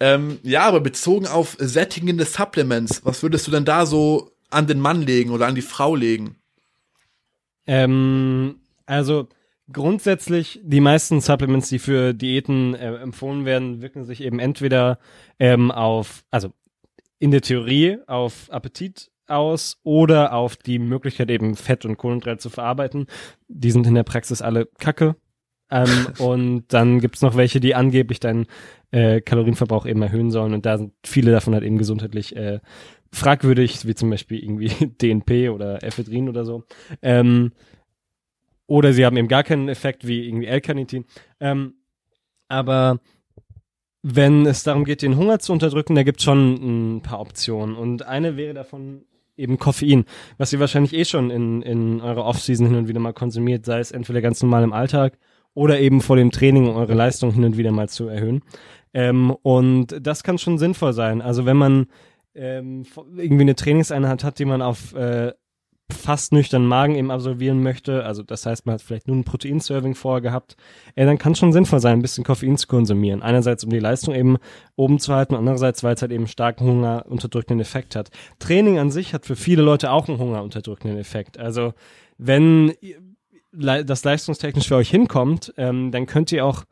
Ähm, 0.03 0.41
ja, 0.43 0.63
aber 0.63 0.81
bezogen 0.81 1.29
auf 1.29 1.57
sättigende 1.61 2.25
Supplements, 2.25 3.05
was 3.05 3.23
würdest 3.23 3.47
du 3.47 3.53
denn 3.53 3.65
da 3.65 3.87
so 3.87 4.33
an 4.51 4.67
den 4.67 4.81
Mann 4.81 5.01
legen 5.01 5.31
oder 5.31 5.47
an 5.47 5.55
die 5.55 5.63
Frau 5.63 5.95
legen? 5.95 6.35
Ähm, 7.69 8.57
also 8.85 9.29
grundsätzlich 9.73 10.61
die 10.65 10.81
meisten 10.81 11.21
Supplements, 11.21 11.69
die 11.69 11.79
für 11.79 12.15
Diäten 12.15 12.75
äh, 12.75 12.97
empfohlen 12.97 13.45
werden, 13.45 13.81
wirken 13.81 14.05
sich 14.05 14.23
eben 14.23 14.41
entweder 14.41 14.99
ähm, 15.39 15.71
auf, 15.71 16.25
also 16.33 16.53
in 17.21 17.31
der 17.31 17.43
Theorie 17.43 17.99
auf 18.09 18.51
Appetit 18.51 19.09
aus 19.29 19.79
oder 19.85 20.33
auf 20.33 20.57
die 20.57 20.81
Möglichkeit 20.81 21.31
eben 21.31 21.55
Fett 21.55 21.85
und 21.85 21.97
Kohlenhydrate 21.97 22.39
zu 22.39 22.51
verarbeiten. 22.51 23.07
Die 23.47 23.71
sind 23.71 23.87
in 23.87 23.95
der 23.95 24.03
Praxis 24.03 24.43
alle 24.43 24.67
Kacke. 24.81 25.15
Ähm, 25.73 26.09
und 26.19 26.65
dann 26.69 27.01
gibt's 27.01 27.23
noch 27.23 27.35
welche, 27.35 27.59
die 27.59 27.75
angeblich 27.75 28.21
deinen 28.21 28.47
äh, 28.91 29.23
Kalorienverbrauch 29.23 29.87
eben 29.87 30.03
erhöhen 30.03 30.31
sollen. 30.31 30.53
Und 30.53 30.67
da 30.67 30.77
sind 30.77 30.93
viele 31.03 31.33
davon 31.33 31.55
halt 31.55 31.65
eben 31.65 31.79
gesundheitlich 31.79 32.37
äh, 32.37 32.61
fragwürdig, 33.11 33.87
wie 33.87 33.95
zum 33.95 34.11
Beispiel 34.11 34.45
irgendwie 34.45 34.69
DNP 35.03 35.49
oder 35.51 35.83
Ephedrin 35.83 36.29
oder 36.29 36.45
so. 36.45 36.65
Ähm, 37.01 37.53
oder 38.67 38.93
sie 38.93 39.07
haben 39.07 39.17
eben 39.17 39.29
gar 39.29 39.45
keinen 39.45 39.69
Effekt 39.69 40.07
wie 40.07 40.29
irgendwie 40.29 40.47
L-Carnitin. 40.47 41.07
Ähm, 41.41 41.75
aber 42.49 43.01
wenn 44.03 44.45
es 44.45 44.65
darum 44.65 44.85
geht, 44.85 45.01
den 45.01 45.17
Hunger 45.17 45.39
zu 45.39 45.55
unterdrücken, 45.55 45.95
da 45.95 46.03
gibt 46.03 46.19
es 46.19 46.25
schon 46.25 46.97
ein 46.97 47.03
paar 47.03 47.21
Optionen. 47.21 47.77
Und 47.77 48.05
eine 48.05 48.37
wäre 48.37 48.53
davon 48.53 49.07
eben 49.39 49.59
Koffein, 49.59 50.05
was 50.37 50.53
ihr 50.53 50.61
wahrscheinlich 50.61 50.93
eh 50.93 51.07
schon 51.07 51.31
in, 51.31 51.63
in 51.63 52.03
eurer 52.03 52.27
Offseason 52.27 52.67
hin 52.67 52.77
und 52.77 52.89
wieder 52.89 53.01
mal 53.01 53.15
konsumiert, 53.15 53.65
sei 53.65 53.79
es 53.79 53.91
entweder 53.91 54.21
ganz 54.21 54.43
normal 54.43 54.65
im 54.65 54.75
Alltag 54.75 55.19
oder 55.55 55.81
eben 55.81 56.01
vor 56.01 56.17
dem 56.17 56.31
Training, 56.31 56.69
eure 56.69 56.95
Leistung 56.95 57.33
hin 57.33 57.45
und 57.45 57.57
wieder 57.57 57.73
mal 57.73 57.89
zu 57.89 58.09
erhöhen. 58.09 58.43
Ähm, 58.95 59.31
und 59.43 59.97
das 60.01 60.23
kann 60.23 60.39
schon 60.39 60.59
sinnvoll 60.59 60.93
sein. 60.93 61.23
Also 61.23 61.47
wenn 61.47 61.57
man 61.57 61.87
ähm, 62.35 62.85
irgendwie 63.17 63.43
eine 63.43 63.55
Trainingseinheit 63.57 64.25
hat, 64.25 64.39
die 64.39 64.45
man 64.45 64.63
auf 64.63 64.95
äh, 64.95 65.33
fast 65.91 66.33
nüchternen 66.33 66.67
Magen 66.67 66.95
eben 66.95 67.11
absolvieren 67.11 67.63
möchte, 67.63 68.05
also 68.05 68.23
das 68.23 68.47
heißt, 68.47 68.65
man 68.65 68.75
hat 68.75 68.83
vielleicht 68.83 69.09
nur 69.09 69.17
ein 69.17 69.25
Proteinserving 69.25 69.95
vorher 69.95 70.23
gehabt, 70.23 70.57
äh, 70.95 71.05
dann 71.05 71.19
kann 71.19 71.35
schon 71.35 71.53
sinnvoll 71.53 71.81
sein, 71.81 71.99
ein 71.99 72.03
bisschen 72.03 72.25
Koffein 72.25 72.57
zu 72.57 72.67
konsumieren. 72.67 73.23
Einerseits, 73.23 73.65
um 73.65 73.71
die 73.71 73.79
Leistung 73.79 74.15
eben 74.15 74.39
oben 74.77 74.99
zu 74.99 75.15
halten, 75.15 75.35
andererseits, 75.35 75.85
weil 75.85 75.95
es 75.95 76.03
halt 76.03 76.13
eben 76.13 76.27
starken 76.27 76.67
Hunger 76.67 77.05
unterdrückenden 77.09 77.61
Effekt 77.61 77.95
hat. 77.95 78.11
Training 78.39 78.79
an 78.79 78.91
sich 78.91 79.13
hat 79.13 79.27
für 79.27 79.37
viele 79.37 79.63
Leute 79.63 79.91
auch 79.91 80.09
einen 80.09 80.19
Hunger 80.19 80.43
unterdrückenden 80.43 80.99
Effekt. 80.99 81.39
Also 81.39 81.75
wenn 82.19 82.73
das 83.53 84.05
leistungstechnisch 84.05 84.69
für 84.69 84.77
euch 84.77 84.91
hinkommt, 84.91 85.53
ähm, 85.57 85.93
dann 85.93 86.07
könnt 86.07 86.33
ihr 86.33 86.45
auch 86.45 86.65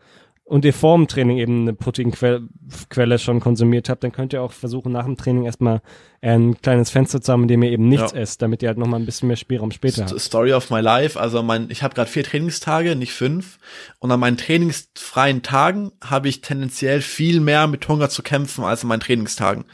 und 0.50 0.64
ihr 0.64 0.74
vor 0.74 0.96
dem 0.96 1.06
Training 1.06 1.38
eben 1.38 1.60
eine 1.60 1.74
Proteinquelle 1.74 3.18
schon 3.20 3.38
konsumiert 3.38 3.88
habt, 3.88 4.02
dann 4.02 4.10
könnt 4.10 4.32
ihr 4.32 4.42
auch 4.42 4.50
versuchen, 4.50 4.90
nach 4.90 5.04
dem 5.04 5.16
Training 5.16 5.44
erstmal 5.44 5.80
ein 6.22 6.60
kleines 6.60 6.90
Fenster 6.90 7.20
zu 7.20 7.30
haben, 7.30 7.42
in 7.42 7.48
dem 7.48 7.62
ihr 7.62 7.70
eben 7.70 7.88
nichts 7.88 8.10
ja. 8.10 8.18
esst, 8.18 8.42
damit 8.42 8.60
ihr 8.60 8.68
halt 8.68 8.76
nochmal 8.76 8.98
ein 8.98 9.06
bisschen 9.06 9.28
mehr 9.28 9.36
Spielraum 9.36 9.70
später 9.70 10.06
habt. 10.06 10.20
Story 10.20 10.52
of 10.52 10.68
my 10.68 10.80
life, 10.80 11.20
also 11.20 11.40
mein, 11.44 11.70
ich 11.70 11.84
habe 11.84 11.94
gerade 11.94 12.10
vier 12.10 12.24
Trainingstage, 12.24 12.96
nicht 12.96 13.12
fünf. 13.12 13.60
Und 14.00 14.10
an 14.10 14.18
meinen 14.18 14.38
trainingsfreien 14.38 15.44
Tagen 15.44 15.92
habe 16.02 16.28
ich 16.28 16.40
tendenziell 16.40 17.00
viel 17.00 17.38
mehr 17.38 17.68
mit 17.68 17.86
Hunger 17.86 18.08
zu 18.08 18.24
kämpfen 18.24 18.64
als 18.64 18.82
an 18.82 18.88
meinen 18.88 19.00
Trainingstagen. 19.00 19.66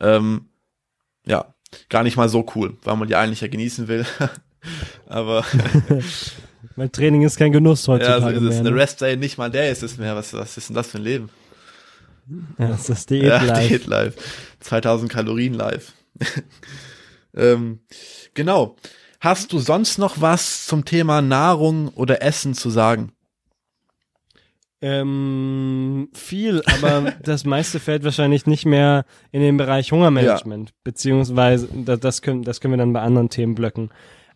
Ähm, 0.00 0.48
ja, 1.24 1.54
gar 1.88 2.02
nicht 2.02 2.16
mal 2.16 2.28
so 2.28 2.44
cool, 2.56 2.76
weil 2.82 2.96
man 2.96 3.06
die 3.06 3.14
eigentlich 3.14 3.42
ja 3.42 3.48
genießen 3.48 3.86
will. 3.86 4.04
Aber 5.06 5.44
Mein 6.74 6.90
Training 6.90 7.22
ist 7.22 7.36
kein 7.36 7.52
Genuss 7.52 7.86
heutzutage 7.86 8.20
Ja, 8.20 8.26
also 8.26 8.46
ist 8.46 8.50
mehr, 8.50 8.60
eine 8.60 8.70
ne? 8.70 8.76
Rest-Day 8.76 9.16
nicht 9.16 9.38
mal 9.38 9.50
der 9.50 9.70
ist 9.70 9.82
es 9.82 9.98
mehr. 9.98 10.16
Was, 10.16 10.32
was 10.32 10.56
ist 10.56 10.68
denn 10.68 10.76
das 10.76 10.88
für 10.88 10.98
ein 10.98 11.04
Leben? 11.04 11.30
Ja, 12.58 12.68
das 12.68 12.88
ist 12.88 13.08
Diät-Life. 13.10 13.46
Ja, 13.46 13.60
Diät-Life. 13.60 14.18
2000 14.60 15.10
Kalorien 15.10 15.54
live. 15.54 15.92
ähm, 17.34 17.80
genau. 18.34 18.76
Hast 19.20 19.52
du 19.52 19.58
sonst 19.58 19.98
noch 19.98 20.20
was 20.20 20.66
zum 20.66 20.84
Thema 20.84 21.22
Nahrung 21.22 21.88
oder 21.88 22.22
Essen 22.22 22.54
zu 22.54 22.70
sagen? 22.70 23.12
Ähm, 24.82 26.10
viel, 26.12 26.62
aber 26.66 27.12
das 27.22 27.44
meiste 27.44 27.80
fällt 27.80 28.04
wahrscheinlich 28.04 28.46
nicht 28.46 28.66
mehr 28.66 29.04
in 29.32 29.40
den 29.40 29.56
Bereich 29.56 29.90
Hungermanagement, 29.90 30.68
ja. 30.70 30.74
beziehungsweise 30.84 31.68
das, 31.72 32.00
das, 32.00 32.22
können, 32.22 32.42
das 32.42 32.60
können 32.60 32.74
wir 32.74 32.78
dann 32.78 32.92
bei 32.92 33.00
anderen 33.00 33.30
Themenblöcken 33.30 33.90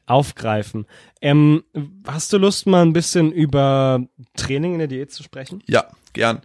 aufgreifen. 0.06 0.86
Ähm, 1.20 1.62
hast 2.06 2.32
du 2.32 2.38
Lust, 2.38 2.66
mal 2.66 2.82
ein 2.82 2.92
bisschen 2.92 3.32
über 3.32 4.04
Training 4.36 4.74
in 4.74 4.78
der 4.78 4.88
Diät 4.88 5.12
zu 5.12 5.22
sprechen? 5.22 5.62
Ja, 5.66 5.86
gern. 6.12 6.40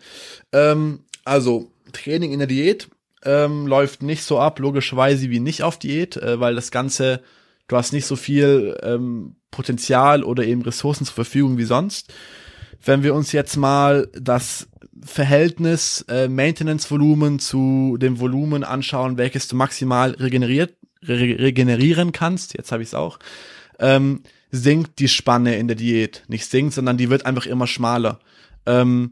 Ähm, 0.51 1.01
also, 1.23 1.71
Training 1.91 2.31
in 2.31 2.39
der 2.39 2.47
Diät 2.47 2.89
ähm, 3.23 3.67
läuft 3.67 4.03
nicht 4.03 4.23
so 4.23 4.39
ab, 4.39 4.59
logischerweise 4.59 5.29
wie 5.29 5.39
nicht 5.39 5.63
auf 5.63 5.79
Diät, 5.79 6.17
äh, 6.17 6.39
weil 6.39 6.55
das 6.55 6.71
Ganze, 6.71 7.21
du 7.67 7.75
hast 7.75 7.91
nicht 7.91 8.05
so 8.05 8.15
viel 8.15 8.77
ähm, 8.83 9.35
Potenzial 9.51 10.23
oder 10.23 10.43
eben 10.43 10.61
Ressourcen 10.61 11.05
zur 11.05 11.15
Verfügung 11.15 11.57
wie 11.57 11.63
sonst. 11.63 12.13
Wenn 12.83 13.03
wir 13.03 13.15
uns 13.15 13.31
jetzt 13.31 13.57
mal 13.57 14.09
das 14.13 14.67
Verhältnis 15.03 16.05
äh, 16.07 16.27
Maintenance-Volumen 16.27 17.39
zu 17.39 17.97
dem 17.99 18.19
Volumen 18.19 18.63
anschauen, 18.63 19.17
welches 19.17 19.47
du 19.47 19.55
maximal 19.55 20.11
regeneriert, 20.11 20.75
re 21.07 21.39
regenerieren 21.39 22.11
kannst, 22.11 22.57
jetzt 22.57 22.71
habe 22.71 22.83
ich 22.83 22.89
es 22.89 22.93
auch, 22.93 23.19
ähm, 23.79 24.21
sinkt 24.51 24.99
die 24.99 25.07
Spanne 25.07 25.57
in 25.57 25.67
der 25.67 25.75
Diät. 25.75 26.23
Nicht 26.27 26.49
sinkt, 26.49 26.73
sondern 26.73 26.97
die 26.97 27.09
wird 27.09 27.25
einfach 27.25 27.45
immer 27.45 27.67
schmaler. 27.67 28.19
Ähm, 28.65 29.11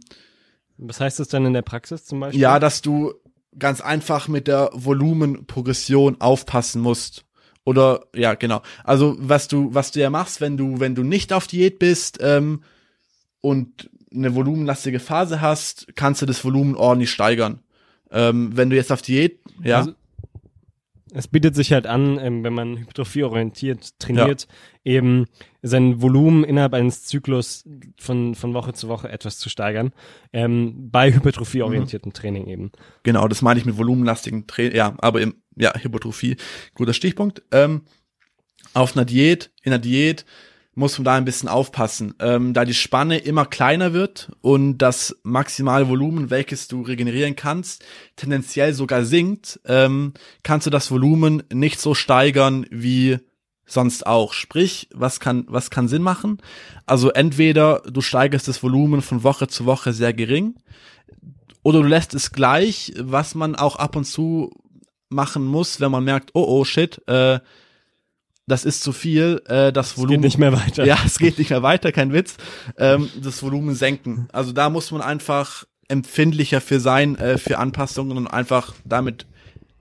Was 0.78 1.00
heißt 1.00 1.20
das 1.20 1.28
dann 1.28 1.46
in 1.46 1.54
der 1.54 1.62
Praxis 1.62 2.06
zum 2.06 2.20
Beispiel? 2.20 2.42
Ja, 2.42 2.60
dass 2.60 2.82
du 2.82 3.14
ganz 3.58 3.82
einfach 3.82 4.28
mit 4.28 4.48
der 4.48 4.70
Volumenprogression 4.74 6.22
aufpassen 6.22 6.82
musst. 6.82 7.26
Oder 7.66 8.06
ja, 8.16 8.34
genau. 8.34 8.62
Also 8.84 9.16
was 9.20 9.48
du, 9.48 9.74
was 9.74 9.92
du 9.92 10.00
ja 10.00 10.10
machst, 10.10 10.42
wenn 10.42 10.58
du, 10.58 10.80
wenn 10.80 10.96
du 10.96 11.04
nicht 11.04 11.32
auf 11.32 11.48
Diät 11.48 11.80
bist 11.80 12.20
ähm, 12.22 12.64
und 13.42 13.90
eine 14.14 14.36
volumenlastige 14.36 15.00
Phase 15.00 15.42
hast, 15.42 15.88
kannst 15.96 16.22
du 16.22 16.26
das 16.26 16.44
Volumen 16.44 16.76
ordentlich 16.76 17.12
steigern. 17.12 17.60
Ähm, 18.12 18.56
wenn 18.56 18.70
du 18.70 18.76
jetzt 18.76 18.92
auf 18.92 19.02
Diät, 19.02 19.40
ja. 19.64 19.80
Also, 19.80 19.94
es 21.14 21.28
bietet 21.28 21.56
sich 21.56 21.72
halt 21.72 21.86
an, 21.86 22.20
ähm, 22.20 22.44
wenn 22.44 22.54
man 22.54 22.78
hypertrophieorientiert 22.78 24.00
trainiert, 24.00 24.48
ja. 24.84 24.94
eben 24.94 25.26
sein 25.62 26.02
Volumen 26.02 26.44
innerhalb 26.44 26.74
eines 26.74 27.04
Zyklus 27.04 27.68
von, 27.98 28.36
von 28.36 28.54
Woche 28.54 28.74
zu 28.74 28.88
Woche 28.88 29.10
etwas 29.10 29.38
zu 29.38 29.50
steigern, 29.50 29.94
ähm, 30.34 30.90
bei 30.92 31.14
hypertrophieorientiertem 31.14 32.10
mhm. 32.10 32.14
Training 32.14 32.48
eben. 32.48 32.72
Genau, 33.04 33.28
das 33.28 33.42
meine 33.42 33.60
ich 33.60 33.66
mit 33.66 33.78
volumenlastigen 33.78 34.48
Training, 34.48 34.76
ja, 34.76 34.96
aber 34.98 35.22
im, 35.22 35.36
ja, 35.56 35.74
Hypertrophie, 35.78 36.36
guter 36.74 36.94
Stichpunkt. 36.94 37.44
Ähm, 37.52 37.84
auf 38.74 38.96
einer 38.96 39.06
Diät, 39.06 39.52
in 39.62 39.72
einer 39.72 39.82
Diät 39.82 40.26
muss 40.76 40.98
man 40.98 41.06
da 41.06 41.16
ein 41.16 41.26
bisschen 41.26 41.50
aufpassen, 41.50 42.16
ähm, 42.20 42.54
da 42.54 42.66
die 42.66 42.74
Spanne 42.74 43.20
immer 43.20 43.46
kleiner 43.46 43.94
wird 43.94 44.32
und 44.42 44.80
das 44.80 45.16
maximale 45.24 45.88
Volumen, 45.88 46.30
welches 46.30 46.68
du 46.68 46.82
regenerieren 46.82 47.36
kannst, 47.36 47.84
tendenziell 48.16 48.74
sogar 48.74 49.06
sinkt, 49.06 49.60
ähm, 49.66 50.14
kannst 50.42 50.66
du 50.66 50.72
das 50.72 50.90
Volumen 50.90 51.44
nicht 51.54 51.80
so 51.80 51.94
steigern 51.94 52.66
wie 52.72 53.20
sonst 53.66 54.06
auch. 54.06 54.34
Sprich, 54.34 54.90
was 54.94 55.20
kann, 55.20 55.46
was 55.48 55.70
kann 55.70 55.88
Sinn 55.88 56.02
machen? 56.02 56.40
Also 56.86 57.12
entweder 57.12 57.82
du 57.82 58.02
steigerst 58.02 58.48
das 58.48 58.64
Volumen 58.64 59.02
von 59.02 59.24
Woche 59.24 59.48
zu 59.48 59.66
Woche 59.66 59.94
sehr 59.94 60.14
gering 60.14 60.56
oder 61.62 61.82
du 61.82 61.88
lässt 61.88 62.14
es 62.14 62.32
gleich, 62.32 62.94
was 62.98 63.36
man 63.36 63.56
auch 63.56 63.76
ab 63.76 63.96
und 63.96 64.06
zu 64.06 64.52
machen 65.10 65.46
muss, 65.46 65.80
wenn 65.80 65.92
man 65.92 66.04
merkt, 66.04 66.32
oh 66.34 66.46
oh 66.48 66.66
shit, 66.66 67.02
äh, 67.08 67.40
das 68.46 68.66
ist 68.66 68.84
zu 68.84 68.92
viel, 68.92 69.42
äh, 69.48 69.72
das 69.72 69.98
Volumen. 69.98 70.16
Es 70.16 70.18
geht 70.18 70.24
nicht 70.24 70.38
mehr 70.38 70.54
weiter. 70.54 70.86
Ja, 70.86 70.98
es 71.06 71.18
geht 71.18 71.38
nicht 71.38 71.50
mehr 71.50 71.64
weiter, 71.64 71.92
kein 71.92 72.14
Witz. 72.14 72.36
Ähm, 72.78 73.10
das 73.22 73.42
Volumen 73.42 73.76
senken. 73.76 74.28
Also 74.32 74.52
da 74.52 74.70
muss 74.70 74.92
man 74.92 75.02
einfach 75.02 75.66
empfindlicher 75.88 76.62
für 76.62 76.80
sein, 76.80 77.16
äh, 77.18 77.38
für 77.38 77.58
Anpassungen 77.58 78.18
und 78.18 78.28
einfach 78.28 78.74
damit 78.86 79.26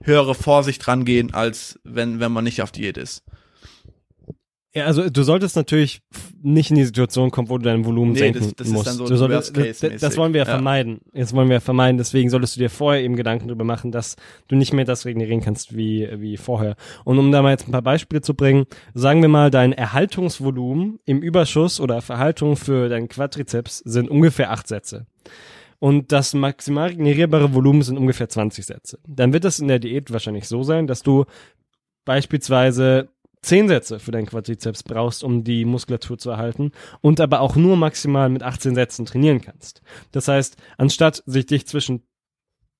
höhere 0.01 0.35
Vorsicht 0.35 0.87
rangehen, 0.87 1.33
als 1.33 1.79
wenn, 1.83 2.19
wenn 2.19 2.31
man 2.31 2.43
nicht 2.43 2.61
auf 2.61 2.71
Diät 2.71 2.97
ist. 2.97 3.23
Ja, 4.75 4.85
also 4.85 5.07
du 5.07 5.21
solltest 5.21 5.55
natürlich 5.55 6.01
nicht 6.41 6.71
in 6.71 6.77
die 6.77 6.83
Situation 6.83 7.29
kommen, 7.29 7.47
wo 7.47 7.59
du 7.59 7.63
dein 7.63 7.85
Volumen 7.85 8.13
nee, 8.13 8.19
senken 8.19 8.39
das, 8.39 8.53
das 8.55 8.67
musst. 8.69 8.91
So 8.91 9.05
du 9.05 9.15
solltest, 9.15 9.55
das, 9.55 10.01
das 10.01 10.17
wollen 10.17 10.33
wir 10.33 10.39
ja, 10.39 10.45
vermeiden. 10.45 11.01
Jetzt 11.13 11.33
wollen 11.33 11.47
wir 11.47 11.55
ja 11.55 11.59
vermeiden, 11.59 11.99
deswegen 11.99 12.31
solltest 12.31 12.55
du 12.55 12.59
dir 12.59 12.71
vorher 12.71 13.03
eben 13.03 13.15
Gedanken 13.15 13.47
darüber 13.47 13.65
machen, 13.65 13.91
dass 13.91 14.15
du 14.47 14.55
nicht 14.55 14.73
mehr 14.73 14.85
das 14.85 15.05
regenerieren 15.05 15.41
kannst 15.41 15.77
wie, 15.77 16.09
wie 16.15 16.37
vorher. 16.37 16.75
Und 17.05 17.19
um 17.19 17.31
da 17.31 17.43
mal 17.43 17.51
jetzt 17.51 17.67
ein 17.67 17.71
paar 17.71 17.83
Beispiele 17.83 18.21
zu 18.21 18.33
bringen, 18.33 18.65
sagen 18.95 19.21
wir 19.21 19.29
mal, 19.29 19.51
dein 19.51 19.73
Erhaltungsvolumen 19.73 20.99
im 21.05 21.21
Überschuss 21.21 21.79
oder 21.79 22.01
Verhaltung 22.01 22.55
für 22.55 22.89
deinen 22.89 23.09
Quadrizeps 23.09 23.77
sind 23.79 24.09
ungefähr 24.09 24.49
acht 24.49 24.67
Sätze. 24.67 25.05
Und 25.77 26.11
das 26.11 26.33
maximal 26.33 26.87
regenerierbare 26.87 27.53
Volumen 27.53 27.83
sind 27.83 27.97
ungefähr 27.97 28.27
20 28.27 28.65
Sätze. 28.65 28.97
Dann 29.05 29.33
wird 29.33 29.43
das 29.43 29.59
in 29.59 29.67
der 29.67 29.79
Diät 29.79 30.11
wahrscheinlich 30.11 30.47
so 30.47 30.63
sein, 30.63 30.87
dass 30.87 31.03
du 31.03 31.25
beispielsweise 32.05 33.09
zehn 33.43 33.67
Sätze 33.67 33.99
für 33.99 34.11
deinen 34.11 34.25
Quadrizeps 34.25 34.83
brauchst, 34.83 35.23
um 35.23 35.43
die 35.43 35.65
Muskulatur 35.65 36.17
zu 36.17 36.31
erhalten 36.31 36.71
und 37.01 37.19
aber 37.19 37.41
auch 37.41 37.55
nur 37.55 37.77
maximal 37.77 38.29
mit 38.29 38.41
18 38.41 38.73
Sätzen 38.73 39.05
trainieren 39.05 39.41
kannst. 39.41 39.81
Das 40.11 40.27
heißt, 40.27 40.57
anstatt 40.77 41.21
sich 41.25 41.45
dich 41.45 41.67
zwischen 41.67 42.03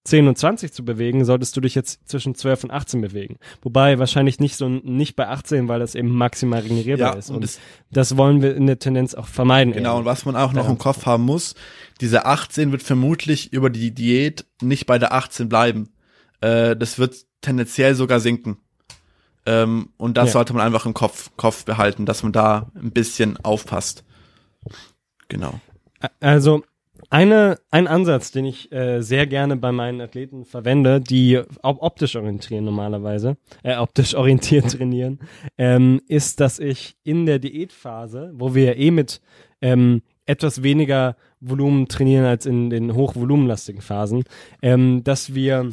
10 0.06 0.28
und 0.28 0.38
20 0.38 0.74
zu 0.74 0.84
bewegen, 0.84 1.24
solltest 1.24 1.56
du 1.56 1.62
dich 1.62 1.76
jetzt 1.76 2.10
zwischen 2.10 2.36
12 2.36 2.66
und 2.66 2.72
18 2.72 3.00
bewegen. 3.00 3.38
Wobei 3.62 4.00
wahrscheinlich 4.00 4.40
nicht 4.40 4.58
so 4.58 4.68
nicht 4.68 5.16
bei 5.16 5.30
18, 5.30 5.70
weil 5.70 5.80
das 5.80 5.96
eben 5.96 6.10
maximal 6.10 6.60
regenerierbar 6.60 7.14
ja, 7.14 7.20
ist. 7.20 7.30
Und, 7.30 7.38
und 7.38 7.44
das, 7.44 7.60
das, 7.90 8.18
wollen 8.18 8.42
wir 8.42 8.56
in 8.56 8.68
der 8.68 8.80
Tendenz 8.80 9.16
auch 9.16 9.28
vermeiden. 9.28 9.74
Genau, 9.74 9.92
eben. 9.92 10.00
und 10.00 10.06
was 10.06 10.26
man 10.26 10.36
auch 10.36 10.52
noch 10.52 10.66
ja. 10.66 10.72
im 10.72 10.78
Kopf 10.78 11.06
haben 11.06 11.24
muss, 11.24 11.56
diese 12.02 12.26
18 12.26 12.74
wird 12.74 12.84
vermutlich 12.84 13.54
über 13.54 13.70
die 13.70 13.94
Diät 13.94 14.46
nicht 14.62 14.88
bei 14.88 15.00
der 15.00 15.14
18 15.14 15.48
bleiben. 15.48 15.94
Äh, 16.42 16.76
das 16.76 17.00
wird 17.00 17.16
tendenziell 17.40 17.96
sogar 17.96 18.20
sinken. 18.20 18.58
Ähm, 19.46 19.90
und 19.98 20.18
das 20.18 20.30
ja. 20.30 20.34
sollte 20.34 20.54
man 20.54 20.66
einfach 20.66 20.86
im 20.86 20.94
Kopf, 20.94 21.32
Kopf 21.36 21.66
behalten, 21.66 22.06
dass 22.06 22.24
man 22.24 22.32
da 22.32 22.72
ein 22.76 22.92
bisschen 22.92 23.38
aufpasst. 23.44 24.04
Genau. 25.28 25.60
Also 26.20 26.64
eine, 27.10 27.60
ein 27.70 27.88
Ansatz, 27.88 28.32
den 28.32 28.46
ich 28.46 28.72
äh, 28.72 29.02
sehr 29.02 29.28
gerne 29.28 29.56
bei 29.56 29.72
meinen 29.72 30.02
Athleten 30.02 30.46
verwende, 30.46 31.00
die 31.00 31.42
auch 31.62 31.80
optisch 31.82 32.16
orientieren 32.16 32.66
normalerweise, 32.66 33.38
äh, 33.62 33.78
optisch 33.78 34.16
orientiert 34.16 34.72
trainieren, 34.72 35.20
ähm, 35.58 36.02
ist, 36.08 36.40
dass 36.40 36.60
ich 36.60 36.96
in 37.04 37.26
der 37.26 37.40
Diätphase, 37.40 38.32
wo 38.34 38.56
wir 38.56 38.78
eh 38.78 38.92
mit 38.92 39.22
ähm, 39.62 40.02
etwas 40.26 40.64
weniger 40.64 41.16
Volumen 41.40 41.88
trainieren 41.88 42.26
als 42.26 42.46
in 42.46 42.70
den 42.70 42.96
hochvolumenlastigen 42.96 43.82
Phasen, 43.82 44.24
ähm, 44.62 45.04
dass 45.04 45.36
wir 45.36 45.72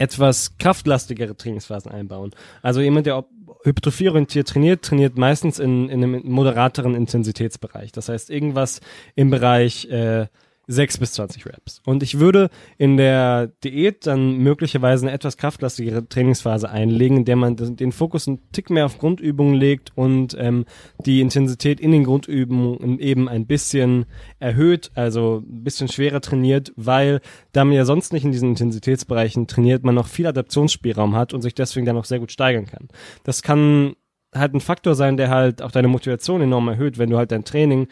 etwas 0.00 0.56
kraftlastigere 0.56 1.36
Trainingsphasen 1.36 1.92
einbauen. 1.92 2.30
Also 2.62 2.80
jemand, 2.80 3.06
der 3.06 3.26
hypertrophieorientiert 3.64 4.48
trainiert, 4.48 4.82
trainiert 4.82 5.18
meistens 5.18 5.58
in, 5.58 5.90
in 5.90 6.02
einem 6.02 6.22
moderateren 6.24 6.94
Intensitätsbereich. 6.94 7.92
Das 7.92 8.08
heißt, 8.08 8.30
irgendwas 8.30 8.80
im 9.14 9.30
Bereich 9.30 9.90
äh, 9.90 10.26
6 10.70 10.98
bis 10.98 11.14
20 11.14 11.46
Reps. 11.46 11.82
Und 11.84 12.02
ich 12.02 12.20
würde 12.20 12.48
in 12.78 12.96
der 12.96 13.48
Diät 13.64 14.06
dann 14.06 14.38
möglicherweise 14.38 15.06
eine 15.06 15.14
etwas 15.14 15.36
kraftlastigere 15.36 16.08
Trainingsphase 16.08 16.70
einlegen, 16.70 17.18
in 17.18 17.24
der 17.24 17.36
man 17.36 17.56
den 17.56 17.90
Fokus 17.90 18.28
einen 18.28 18.38
Tick 18.52 18.70
mehr 18.70 18.86
auf 18.86 18.98
Grundübungen 18.98 19.54
legt 19.54 19.90
und 19.96 20.36
ähm, 20.38 20.64
die 21.04 21.20
Intensität 21.20 21.80
in 21.80 21.90
den 21.90 22.04
Grundübungen 22.04 23.00
eben 23.00 23.28
ein 23.28 23.46
bisschen 23.46 24.06
erhöht, 24.38 24.92
also 24.94 25.42
ein 25.44 25.64
bisschen 25.64 25.88
schwerer 25.88 26.20
trainiert, 26.20 26.72
weil 26.76 27.20
da 27.52 27.64
man 27.64 27.74
ja 27.74 27.84
sonst 27.84 28.12
nicht 28.12 28.24
in 28.24 28.32
diesen 28.32 28.50
Intensitätsbereichen 28.50 29.48
trainiert, 29.48 29.82
man 29.82 29.96
noch 29.96 30.06
viel 30.06 30.28
Adaptionsspielraum 30.28 31.16
hat 31.16 31.34
und 31.34 31.42
sich 31.42 31.54
deswegen 31.54 31.86
dann 31.86 31.96
auch 31.96 32.04
sehr 32.04 32.20
gut 32.20 32.30
steigern 32.30 32.66
kann. 32.66 32.88
Das 33.24 33.42
kann 33.42 33.96
halt 34.34 34.54
ein 34.54 34.60
Faktor 34.60 34.94
sein, 34.94 35.16
der 35.16 35.30
halt 35.30 35.62
auch 35.62 35.72
deine 35.72 35.88
Motivation 35.88 36.40
enorm 36.40 36.68
erhöht, 36.68 36.98
wenn 36.98 37.10
du 37.10 37.16
halt 37.16 37.32
dein 37.32 37.44
Training 37.44 37.88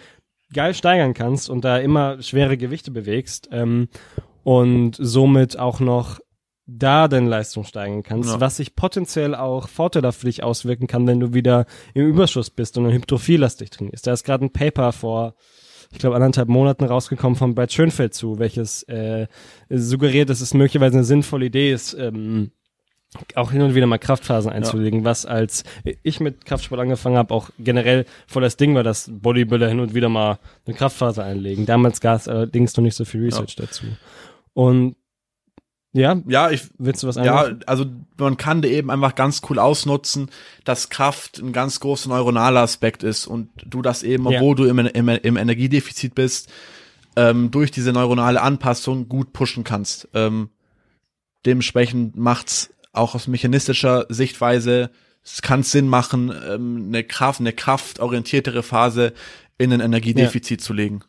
geil 0.53 0.74
steigern 0.74 1.14
kannst 1.14 1.51
und 1.51 1.64
da 1.64 1.78
immer 1.78 2.22
schwere 2.22 2.57
Gewichte 2.57 2.90
bewegst 2.90 3.49
ähm, 3.53 3.88
und 4.44 4.96
somit 4.99 5.59
auch 5.59 5.80
noch 5.80 6.20
da 6.66 7.09
deine 7.09 7.28
Leistung 7.28 7.64
steigern 7.64 8.03
kannst, 8.03 8.30
ja. 8.30 8.40
was 8.40 8.59
sich 8.59 8.76
potenziell 8.76 9.34
auch 9.34 9.68
vorteilhaft 9.68 10.20
für 10.20 10.26
dich 10.26 10.42
auswirken 10.42 10.86
kann, 10.86 11.07
wenn 11.07 11.20
du 11.20 11.32
wieder 11.32 11.64
im 11.94 12.07
Überschuss 12.07 12.51
bist 12.51 12.76
und 12.76 12.90
hypertrophielastig 12.90 13.70
trainierst. 13.70 14.07
Da 14.07 14.12
ist 14.12 14.24
gerade 14.24 14.44
ein 14.44 14.53
Paper 14.53 14.92
vor 14.92 15.34
ich 15.90 15.99
glaube, 15.99 16.16
anderthalb 16.16 16.49
Monaten 16.49 16.84
rausgekommen 16.84 17.36
von 17.36 17.55
Brad 17.55 17.72
Schönfeld 17.72 18.14
zu, 18.14 18.38
welches 18.38 18.82
äh, 18.84 19.26
suggeriert, 19.70 20.28
dass 20.28 20.40
es 20.40 20.55
möglicherweise 20.55 20.99
eine 20.99 21.05
sinnvolle 21.05 21.46
Idee 21.46 21.72
ist, 21.72 21.94
ähm, 21.94 22.51
auch 23.34 23.52
hin 23.52 23.62
und 23.62 23.74
wieder 23.74 23.86
mal 23.86 23.98
Kraftphasen 23.98 24.52
einzulegen, 24.52 25.00
ja. 25.00 25.04
was 25.06 25.24
als 25.24 25.64
ich 26.02 26.20
mit 26.20 26.44
Kraftsport 26.44 26.80
angefangen 26.80 27.16
habe, 27.16 27.32
auch 27.32 27.50
generell 27.59 28.04
voll 28.26 28.42
das 28.42 28.56
Ding 28.56 28.74
war, 28.74 28.82
dass 28.82 29.11
Bodybuilder 29.11 29.68
hin 29.68 29.80
und 29.80 29.94
wieder 29.94 30.09
mal 30.09 30.38
eine 30.66 30.76
Kraftphase 30.76 31.24
einlegen. 31.24 31.64
Damals 31.64 32.00
gab 32.00 32.20
es 32.20 32.28
allerdings 32.28 32.76
noch 32.76 32.82
nicht 32.82 32.94
so 32.96 33.04
viel 33.04 33.22
Research 33.24 33.56
ja. 33.59 33.64
dazu. 33.64 33.86
Und 34.52 34.96
ja, 35.94 36.20
ja, 36.28 36.50
ich 36.50 36.68
willst 36.76 37.02
du 37.02 37.06
was 37.06 37.16
Ja, 37.16 37.50
also 37.64 37.86
man 38.18 38.36
kann 38.36 38.61
da 38.61 38.68
eben 38.68 38.90
einfach 38.90 39.14
ganz 39.14 39.40
cool 39.48 39.59
ausnutzen, 39.59 40.30
dass 40.64 40.90
Kraft 40.90 41.38
ein 41.38 41.54
ganz 41.54 41.80
großer 41.80 42.11
neuronaler 42.11 42.61
Aspekt 42.61 43.02
ist 43.02 43.26
und 43.26 43.48
du 43.64 43.80
das 43.80 44.02
eben, 44.02 44.26
obwohl 44.26 44.50
ja. 44.50 44.54
du 44.54 44.64
im, 44.64 44.78
im, 44.78 45.09
im 45.09 45.36
Energiedefizit 45.38 46.14
bist, 46.14 46.52
ähm, 47.16 47.50
durch 47.50 47.70
diese 47.70 47.92
neuronale 47.92 48.42
Anpassung 48.42 49.09
gut 49.09 49.32
pushen 49.32 49.64
kannst. 49.64 50.09
Ähm, 50.12 50.50
dementsprechend 51.46 52.16
macht's 52.16 52.70
auch 52.99 53.14
aus 53.14 53.28
mechanistischer 53.28 54.07
Sichtweise 54.09 54.90
es 55.24 55.42
kann 55.42 55.62
Sinn 55.62 55.88
machen, 55.88 56.32
ähm, 56.49 56.86
eine 56.88 57.05
Kraft, 57.05 57.40
eine 57.40 57.53
kraftorientiertere 57.53 58.62
Phase 58.62 59.12
in 59.59 59.72
ein 59.72 59.80
Energiedefizit 59.80 60.61
ja. 60.61 60.64
zu 60.64 60.72
legen. 60.72 61.01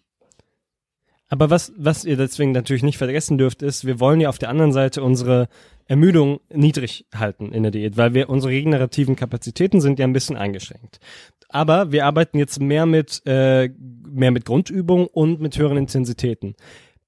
Aber 1.29 1.49
was, 1.51 1.71
was 1.77 2.05
ihr 2.05 2.17
deswegen 2.17 2.51
natürlich 2.51 2.83
nicht 2.83 2.97
vergessen 2.97 3.37
dürft, 3.37 3.61
ist, 3.61 3.85
wir 3.85 3.99
wollen 3.99 4.19
ja 4.19 4.29
auf 4.29 4.39
der 4.39 4.49
anderen 4.49 4.73
Seite 4.73 5.03
unsere 5.03 5.47
Ermüdung 5.85 6.39
niedrig 6.51 7.05
halten 7.13 7.51
in 7.51 7.63
der 7.63 7.71
Diät, 7.71 7.97
weil 7.97 8.13
wir 8.13 8.29
unsere 8.29 8.51
regenerativen 8.51 9.15
Kapazitäten 9.15 9.79
sind 9.79 9.99
ja 9.99 10.05
ein 10.05 10.13
bisschen 10.13 10.37
eingeschränkt. 10.37 10.99
Aber 11.47 11.91
wir 11.91 12.05
arbeiten 12.05 12.39
jetzt 12.39 12.59
mehr 12.59 12.85
mit 12.85 13.21
äh, 13.25 13.69
mehr 14.11 14.31
mit 14.31 14.45
Grundübungen 14.45 15.07
und 15.07 15.39
mit 15.39 15.57
höheren 15.57 15.77
Intensitäten 15.77 16.55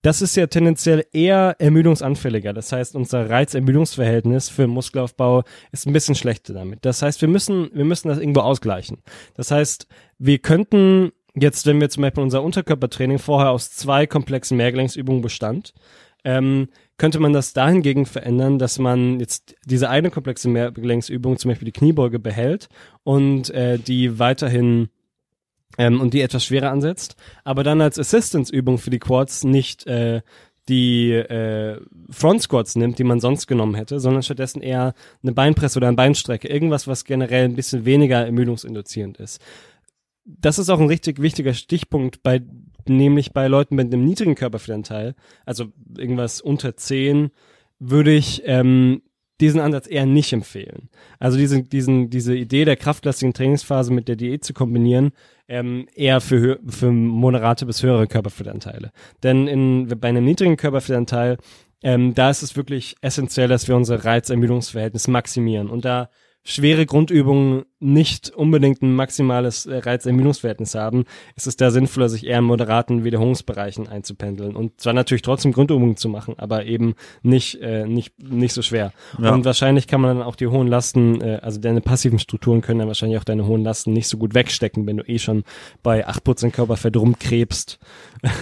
das 0.02 0.22
ist 0.22 0.36
ja 0.36 0.48
tendenziell 0.48 1.06
eher 1.14 1.56
ermüdungsanfälliger. 1.60 2.54
Das 2.54 2.72
heißt, 2.72 2.96
unser 2.96 3.30
Reiz-Ermüdungsverhältnis 3.30 4.50
für 4.50 4.68
Muskelaufbau 4.68 5.44
ist 5.72 5.86
ein 5.86 5.94
bisschen 5.94 6.16
schlechter 6.16 6.54
damit. 6.54 6.86
Das 6.86 7.02
heißt, 7.02 7.22
wir 7.22 7.30
müssen, 7.30 7.70
wir 7.74 7.86
müssen 7.86 8.08
das 8.08 8.18
irgendwo 8.18 8.42
ausgleichen. 8.42 8.98
Das 9.36 9.52
heißt, 9.52 9.88
wir 10.18 10.40
könnten 10.40 11.12
jetzt, 11.36 11.66
wenn 11.68 11.80
wir 11.80 11.90
zum 11.90 12.02
Beispiel 12.02 12.24
unser 12.24 12.44
Unterkörpertraining 12.44 13.20
vorher 13.20 13.52
aus 13.52 13.72
zwei 13.72 14.08
komplexen 14.08 14.58
Mehrgelenksübungen 14.58 15.22
bestand, 15.22 15.74
ähm, 16.24 16.70
könnte 16.98 17.20
man 17.20 17.34
das 17.34 17.54
dahingegen 17.54 18.06
verändern, 18.06 18.60
dass 18.60 18.78
man 18.78 19.20
jetzt 19.20 19.56
diese 19.66 19.90
eine 19.90 20.12
komplexe 20.12 20.50
Mehrgelenksübung, 20.50 21.38
zum 21.38 21.50
Beispiel 21.50 21.66
die 21.66 21.72
Kniebeuge, 21.72 22.20
behält 22.20 22.70
und 23.04 23.50
äh, 23.52 23.80
die 23.80 24.20
weiterhin 24.20 24.90
ähm, 25.78 26.02
und 26.02 26.14
die 26.14 26.22
etwas 26.22 26.46
schwerer 26.46 26.72
ansetzt, 26.72 27.16
aber 27.44 27.64
dann 27.64 27.82
als 27.82 28.00
Assistance-Übung 28.00 28.78
für 28.78 28.90
die 28.90 29.00
Quads 29.00 29.44
nicht 29.44 29.86
äh, 29.88 30.22
die 30.70 31.12
äh, 31.12 31.82
Front 32.10 32.44
Squats 32.44 32.76
nimmt, 32.76 33.00
die 33.00 33.04
man 33.04 33.20
sonst 33.20 33.48
genommen 33.48 33.76
hätte, 33.76 34.00
sondern 34.00 34.24
stattdessen 34.24 34.62
eher 34.62 34.94
eine 35.24 35.34
Beinpresse 35.34 35.80
oder 35.80 35.88
eine 35.88 35.98
Beinstrecke, 35.98 36.48
irgendwas, 36.48 36.88
was 36.88 37.04
generell 37.04 37.46
ein 37.46 37.56
bisschen 37.56 37.86
weniger 37.86 38.26
ermüdungsinduzierend 38.26 39.18
ist. 39.18 39.42
Das 40.24 40.60
ist 40.60 40.70
auch 40.70 40.80
ein 40.80 40.88
richtig 40.88 41.20
wichtiger 41.22 41.54
Stichpunkt 41.54 42.22
bei 42.22 42.42
nämlich 42.88 43.32
bei 43.34 43.48
Leuten 43.48 43.76
mit 43.76 43.94
einem 43.94 44.06
niedrigen 44.06 44.36
Körperfettanteil, 44.36 45.16
also 45.46 45.66
irgendwas 45.98 46.42
unter 46.42 46.76
10, 46.76 47.30
würde 47.80 48.12
ich 48.12 48.42
ähm, 48.46 49.02
diesen 49.40 49.60
Ansatz 49.60 49.88
eher 49.88 50.06
nicht 50.06 50.34
empfehlen. 50.34 50.90
Also 51.20 51.38
diese, 51.38 51.64
diesen, 51.64 52.10
diese 52.10 52.36
Idee 52.36 52.66
der 52.66 52.76
kraftlastigen 52.76 53.34
Trainingsphase 53.34 53.92
mit 53.92 54.08
der 54.08 54.16
Diät 54.16 54.44
zu 54.44 54.54
kombinieren, 54.54 55.12
ähm, 55.52 55.86
eher 55.94 56.22
für, 56.22 56.60
für 56.66 56.92
moderate 56.92 57.66
bis 57.66 57.84
höhere 57.84 58.08
Körperfettanteile. 58.08 58.92
Denn 59.22 59.48
in, 59.48 59.88
bei 60.00 60.08
einem 60.08 60.24
niedrigen 60.24 60.56
Körperfettanteil, 60.56 61.38
ähm, 61.84 62.14
da 62.16 62.30
ist 62.30 62.42
es 62.42 62.56
wirklich 62.56 62.96
essentiell, 63.02 63.50
dass 63.50 63.68
wir 63.68 63.76
unser 63.76 64.06
Reizermüdungsverhältnis 64.06 65.10
maximieren. 65.10 65.70
Und 65.70 65.84
da 65.84 66.10
schwere 66.44 66.86
Grundübungen 66.86 67.66
nicht 67.80 68.32
unbedingt 68.32 68.82
ein 68.82 68.94
maximales 68.94 69.66
äh, 69.66 69.78
Reiz-Ermüdungsverhältnis 69.78 70.76
haben, 70.76 71.06
ist 71.36 71.48
es 71.48 71.56
da 71.56 71.72
sinnvoller, 71.72 72.10
sich 72.10 72.26
eher 72.26 72.40
in 72.40 72.46
moderaten 72.46 73.04
Wiederholungsbereichen 73.04 73.88
einzupendeln 73.88 74.56
und 74.56 74.80
zwar 74.82 74.94
natürlich 74.94 75.22
trotzdem 75.22 75.52
Grundübungen 75.52 75.98
zu 75.98 76.10
machen, 76.10 76.36
aber 76.38 76.66
eben 76.66 76.96
nicht 77.22 77.62
äh, 77.62 77.86
nicht 77.86 78.14
nicht 78.22 78.54
so 78.54 78.62
schwer. 78.62 78.92
Ja. 79.20 79.34
Und 79.34 79.46
wahrscheinlich 79.46 79.88
kann 79.88 80.02
man 80.02 80.18
dann 80.18 80.26
auch 80.26 80.36
die 80.36 80.48
hohen 80.48 80.68
Lasten, 80.68 81.22
äh, 81.22 81.40
also 81.42 81.60
deine 81.60 81.82
passiven 81.82 82.20
Strukturen 82.20 82.62
können 82.62 82.80
dann 82.80 82.88
wahrscheinlich 82.88 83.20
auch 83.20 83.24
deine 83.24 83.46
hohen 83.46 83.64
Lasten 83.64 83.94
nicht 83.94 84.08
so 84.08 84.18
gut 84.18 84.34
wegstecken, 84.34 84.88
wenn 84.88 84.98
du 84.98 85.04
eh 85.04 85.20
schon 85.20 85.44
bei 85.84 86.08
8% 86.08 86.52
Körperfett 86.52 86.98
rumkrebst 86.98 87.80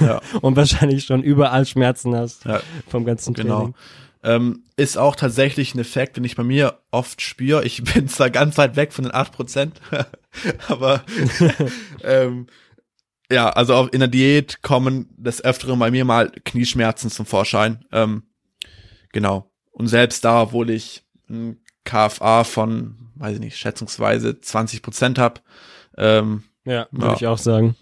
ja. 0.01 0.21
und 0.41 0.55
wahrscheinlich 0.55 1.05
schon 1.05 1.23
überall 1.23 1.65
Schmerzen 1.65 2.15
hast 2.15 2.45
ja. 2.45 2.61
vom 2.87 3.05
ganzen 3.05 3.33
genau. 3.33 3.55
Training. 3.55 3.73
Genau. 3.73 4.08
Ähm, 4.21 4.63
ist 4.75 4.97
auch 4.97 5.15
tatsächlich 5.15 5.73
ein 5.73 5.79
Effekt, 5.79 6.17
den 6.17 6.25
ich 6.25 6.35
bei 6.35 6.43
mir 6.43 6.79
oft 6.91 7.21
spüre. 7.21 7.63
Ich 7.65 7.83
bin 7.93 8.07
zwar 8.07 8.29
ganz 8.29 8.57
weit 8.57 8.75
weg 8.75 8.93
von 8.93 9.05
den 9.05 9.13
8%, 9.13 9.71
aber 10.67 11.03
ähm, 12.03 12.47
ja, 13.31 13.49
also 13.49 13.75
auch 13.75 13.87
in 13.89 13.99
der 13.99 14.07
Diät 14.09 14.61
kommen 14.61 15.09
des 15.15 15.43
Öfteren 15.43 15.77
bei 15.79 15.91
mir 15.91 16.03
mal 16.03 16.31
Knieschmerzen 16.45 17.11
zum 17.11 17.25
Vorschein. 17.25 17.85
Ähm, 17.91 18.23
genau. 19.11 19.51
Und 19.71 19.87
selbst 19.87 20.25
da, 20.25 20.41
obwohl 20.41 20.71
ich 20.71 21.03
ein 21.29 21.61
KFA 21.85 22.43
von, 22.43 23.11
weiß 23.15 23.35
ich 23.35 23.39
nicht, 23.39 23.57
schätzungsweise 23.57 24.41
20 24.41 24.81
Prozent 24.81 25.19
habe. 25.19 25.41
Ähm, 25.97 26.43
ja, 26.65 26.87
würde 26.91 27.07
ja. 27.07 27.13
ich 27.15 27.27
auch 27.27 27.37
sagen. 27.37 27.75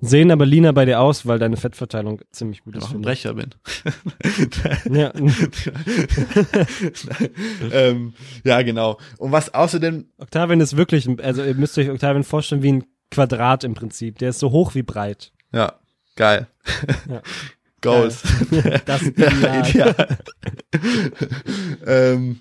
Sehen 0.00 0.30
aber 0.30 0.46
leaner 0.46 0.72
bei 0.72 0.84
dir 0.84 1.00
aus, 1.00 1.26
weil 1.26 1.38
deine 1.38 1.56
Fettverteilung 1.56 2.20
ziemlich 2.30 2.62
gut 2.62 2.76
ist. 2.76 2.86
Ich 2.86 2.94
ein 2.94 3.02
Brecher 3.02 3.34
bin. 3.34 3.50
ja. 4.90 5.12
ähm, 7.72 8.14
ja, 8.44 8.62
genau. 8.62 8.98
Und 9.18 9.32
was 9.32 9.52
außerdem. 9.52 10.06
Octavian 10.18 10.60
ist 10.60 10.76
wirklich, 10.76 11.08
also 11.20 11.42
ihr 11.42 11.54
müsst 11.54 11.76
euch 11.78 11.90
Octavian 11.90 12.22
vorstellen 12.22 12.62
wie 12.62 12.72
ein 12.72 12.84
Quadrat 13.10 13.64
im 13.64 13.74
Prinzip. 13.74 14.18
Der 14.18 14.30
ist 14.30 14.38
so 14.38 14.52
hoch 14.52 14.74
wie 14.74 14.82
breit. 14.82 15.32
Ja, 15.52 15.74
geil. 16.14 16.46
Ja. 17.08 17.22
Goals. 17.80 18.22
das 18.86 19.02
ist 19.02 19.18
ideal. 19.18 19.68
ideal. 19.68 20.18
ähm, 21.86 22.40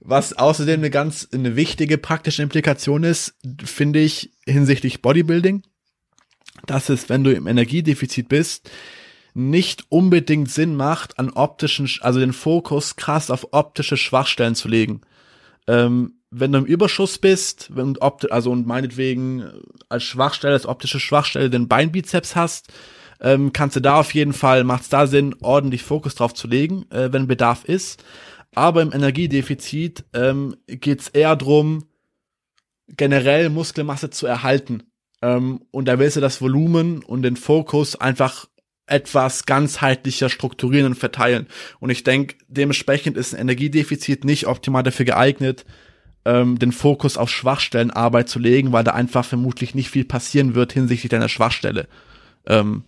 was 0.00 0.34
außerdem 0.34 0.80
eine 0.80 0.90
ganz 0.90 1.26
eine 1.32 1.56
wichtige 1.56 1.96
praktische 1.96 2.42
Implikation 2.42 3.02
ist, 3.02 3.34
finde 3.64 4.00
ich 4.00 4.30
hinsichtlich 4.46 5.00
Bodybuilding 5.00 5.62
dass 6.66 6.88
es, 6.88 7.08
wenn 7.08 7.24
du 7.24 7.32
im 7.32 7.46
Energiedefizit 7.46 8.28
bist, 8.28 8.70
nicht 9.34 9.84
unbedingt 9.88 10.50
Sinn 10.50 10.76
macht, 10.76 11.18
an 11.18 11.30
optischen, 11.30 11.90
also 12.00 12.20
den 12.20 12.32
Fokus 12.32 12.96
krass 12.96 13.30
auf 13.30 13.48
optische 13.50 13.96
Schwachstellen 13.96 14.54
zu 14.54 14.68
legen. 14.68 15.00
Ähm, 15.66 16.14
wenn 16.30 16.52
du 16.52 16.58
im 16.58 16.64
Überschuss 16.64 17.18
bist, 17.18 17.70
wenn, 17.74 17.96
also 18.30 18.50
und 18.50 18.66
meinetwegen 18.66 19.44
als 19.88 20.04
Schwachstelle, 20.04 20.54
als 20.54 20.66
optische 20.66 21.00
Schwachstelle 21.00 21.50
den 21.50 21.68
Beinbizeps 21.68 22.36
hast, 22.36 22.72
ähm, 23.20 23.52
kannst 23.52 23.76
du 23.76 23.80
da 23.80 23.98
auf 24.00 24.14
jeden 24.14 24.32
Fall, 24.32 24.64
macht 24.64 24.82
es 24.82 24.88
da 24.88 25.06
Sinn, 25.06 25.34
ordentlich 25.40 25.82
Fokus 25.82 26.14
drauf 26.14 26.34
zu 26.34 26.48
legen, 26.48 26.86
äh, 26.90 27.12
wenn 27.12 27.26
Bedarf 27.26 27.64
ist. 27.64 28.04
Aber 28.54 28.82
im 28.82 28.92
Energiedefizit 28.92 30.04
ähm, 30.12 30.56
geht 30.66 31.00
es 31.00 31.08
eher 31.08 31.34
drum, 31.34 31.84
generell 32.88 33.48
Muskelmasse 33.50 34.10
zu 34.10 34.26
erhalten 34.26 34.82
Ähm, 35.22 35.60
und 35.70 35.86
da 35.86 35.98
willst 35.98 36.16
du 36.16 36.20
das 36.20 36.40
Volumen 36.40 37.02
und 37.02 37.22
den 37.22 37.36
Fokus 37.36 37.96
einfach 37.96 38.46
etwas 38.86 39.46
ganzheitlicher 39.46 40.28
strukturieren 40.28 40.86
und 40.86 40.94
verteilen. 40.94 41.46
Und 41.80 41.90
ich 41.90 42.04
denke, 42.04 42.36
dementsprechend 42.48 43.16
ist 43.16 43.34
ein 43.34 43.40
Energiedefizit 43.40 44.24
nicht 44.24 44.46
optimal 44.46 44.82
dafür 44.82 45.06
geeignet, 45.06 45.64
ähm, 46.26 46.58
den 46.58 46.72
Fokus 46.72 47.16
auf 47.16 47.30
Schwachstellenarbeit 47.30 48.28
zu 48.28 48.38
legen, 48.38 48.72
weil 48.72 48.84
da 48.84 48.92
einfach 48.92 49.24
vermutlich 49.24 49.74
nicht 49.74 49.90
viel 49.90 50.04
passieren 50.04 50.54
wird 50.54 50.72
hinsichtlich 50.72 51.10
deiner 51.10 51.28
Schwachstelle. 51.28 51.88
Ähm, 52.46 52.84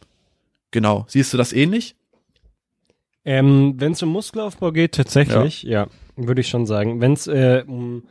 genau. 0.70 1.06
Siehst 1.08 1.32
du 1.32 1.36
das 1.38 1.52
ähnlich? 1.52 1.96
Ähm, 3.24 3.74
Wenn 3.78 3.92
es 3.92 4.02
um 4.02 4.10
Muskelaufbau 4.10 4.72
geht, 4.72 4.94
tatsächlich, 4.94 5.62
ja, 5.62 5.84
ja 5.84 5.88
würde 6.16 6.40
ich 6.40 6.48
schon 6.48 6.66
sagen. 6.66 7.00
Wenn 7.00 7.12
es 7.12 7.26
äh, 7.26 7.64
um 7.66 8.04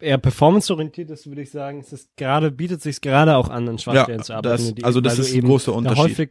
eher 0.00 0.18
performanceorientiert 0.18 1.10
ist, 1.10 1.26
würde 1.26 1.42
ich 1.42 1.50
sagen, 1.50 1.80
es 1.80 1.92
ist 1.92 2.16
gerade, 2.16 2.50
bietet 2.50 2.80
sich 2.82 3.00
gerade 3.00 3.36
auch 3.36 3.48
an, 3.50 3.68
an 3.68 3.78
Schwachstellen 3.78 4.20
Ja, 4.20 4.24
zu 4.24 4.32
arbeiten. 4.34 4.74
das- 4.74 4.84
also 4.84 5.00
das 5.00 5.18
ist 5.18 5.32
ein 5.32 5.38
eben 5.38 5.48
großer 5.48 5.74
Unterschied. 5.74 6.02
Häufig, 6.04 6.30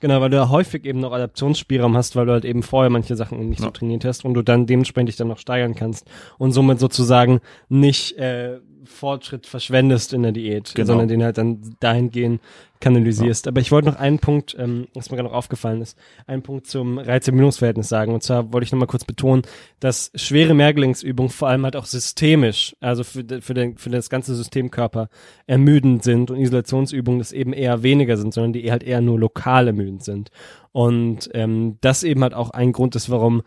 genau, 0.00 0.20
weil 0.20 0.30
du 0.30 0.36
da 0.36 0.48
häufig 0.50 0.84
eben 0.84 1.00
noch 1.00 1.12
Adaptionsspielraum 1.12 1.96
hast, 1.96 2.16
weil 2.16 2.26
du 2.26 2.32
halt 2.32 2.44
eben 2.44 2.62
vorher 2.62 2.90
manche 2.90 3.16
Sachen 3.16 3.48
nicht 3.48 3.60
so 3.60 3.66
Ja. 3.66 3.70
trainiert 3.70 4.04
hast 4.04 4.24
und 4.26 4.34
du 4.34 4.42
dann 4.42 4.66
dementsprechend 4.66 5.08
dich 5.08 5.16
dann 5.16 5.28
noch 5.28 5.38
steigern 5.38 5.74
kannst 5.74 6.06
und 6.38 6.52
somit 6.52 6.78
sozusagen 6.80 7.40
nicht 7.68 8.16
äh, 8.18 8.60
Fortschritt 8.86 9.46
verschwendest 9.46 10.12
in 10.12 10.22
der 10.22 10.32
Diät, 10.32 10.74
Genau. 10.74 10.86
sondern 10.86 11.08
den 11.08 11.22
halt 11.22 11.38
dann 11.38 11.76
dahingehend 11.80 12.40
kanalisierst. 12.80 13.48
Aber 13.48 13.60
ich 13.62 13.72
wollte 13.72 13.88
noch 13.88 13.96
einen 13.96 14.18
Punkt, 14.18 14.54
ähm, 14.58 14.88
was 14.94 15.10
mir 15.10 15.16
gerade 15.16 15.28
noch 15.30 15.36
aufgefallen 15.36 15.80
ist, 15.80 15.96
einen 16.26 16.42
Punkt 16.42 16.66
zum 16.66 16.98
Reiz-Ermüdungsverhältnis 16.98 17.88
sagen. 17.88 18.12
Und 18.12 18.22
zwar 18.22 18.52
wollte 18.52 18.66
ich 18.66 18.72
nochmal 18.72 18.88
kurz 18.88 19.04
betonen, 19.04 19.42
dass 19.80 20.10
schwere 20.14 20.52
Mehrgelenksübungen 20.52 21.30
vor 21.30 21.48
allem 21.48 21.64
halt 21.64 21.76
auch 21.76 21.86
systemisch, 21.86 22.76
also 22.80 23.02
für, 23.02 23.24
für, 23.40 23.54
den, 23.54 23.78
für 23.78 23.88
das 23.88 24.10
ganze 24.10 24.34
Systemkörper 24.34 25.08
ermüdend 25.46 26.04
sind 26.04 26.30
und 26.30 26.38
Isolationsübungen 26.38 27.20
das 27.20 27.32
eben 27.32 27.54
eher 27.54 27.82
weniger 27.82 28.16
sind, 28.18 28.34
sondern 28.34 28.52
die 28.52 28.70
halt 28.70 28.82
eher 28.82 29.00
nur 29.00 29.18
lokal 29.18 29.66
ermüdend 29.68 30.04
sind. 30.04 30.30
Und 30.72 31.30
ähm, 31.32 31.78
das 31.80 32.02
eben 32.02 32.22
halt 32.22 32.34
auch 32.34 32.50
ein 32.50 32.72
Grund 32.72 32.96
ist, 32.96 33.08
warum 33.08 33.42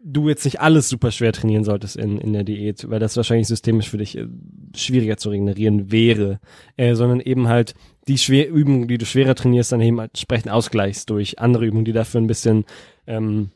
du 0.00 0.28
jetzt 0.28 0.44
nicht 0.44 0.60
alles 0.60 0.88
super 0.88 1.10
schwer 1.10 1.32
trainieren 1.32 1.64
solltest 1.64 1.96
in, 1.96 2.18
in 2.18 2.32
der 2.32 2.44
Diät, 2.44 2.88
weil 2.88 3.00
das 3.00 3.16
wahrscheinlich 3.16 3.48
systemisch 3.48 3.90
für 3.90 3.98
dich 3.98 4.16
äh, 4.16 4.26
schwieriger 4.76 5.16
zu 5.16 5.30
regenerieren 5.30 5.90
wäre, 5.90 6.40
äh, 6.76 6.94
sondern 6.94 7.20
eben 7.20 7.48
halt 7.48 7.74
die 8.06 8.18
schwer 8.18 8.48
Übungen, 8.48 8.88
die 8.88 8.98
du 8.98 9.06
schwerer 9.06 9.34
trainierst, 9.34 9.72
dann 9.72 9.80
eben 9.80 10.00
halt 10.00 10.12
entsprechend 10.12 10.50
ausgleichst 10.50 11.10
durch 11.10 11.38
andere 11.38 11.66
Übungen, 11.66 11.84
die 11.84 11.92
dafür 11.92 12.20
ein 12.20 12.26
bisschen 12.26 12.64
ähm, 13.06 13.50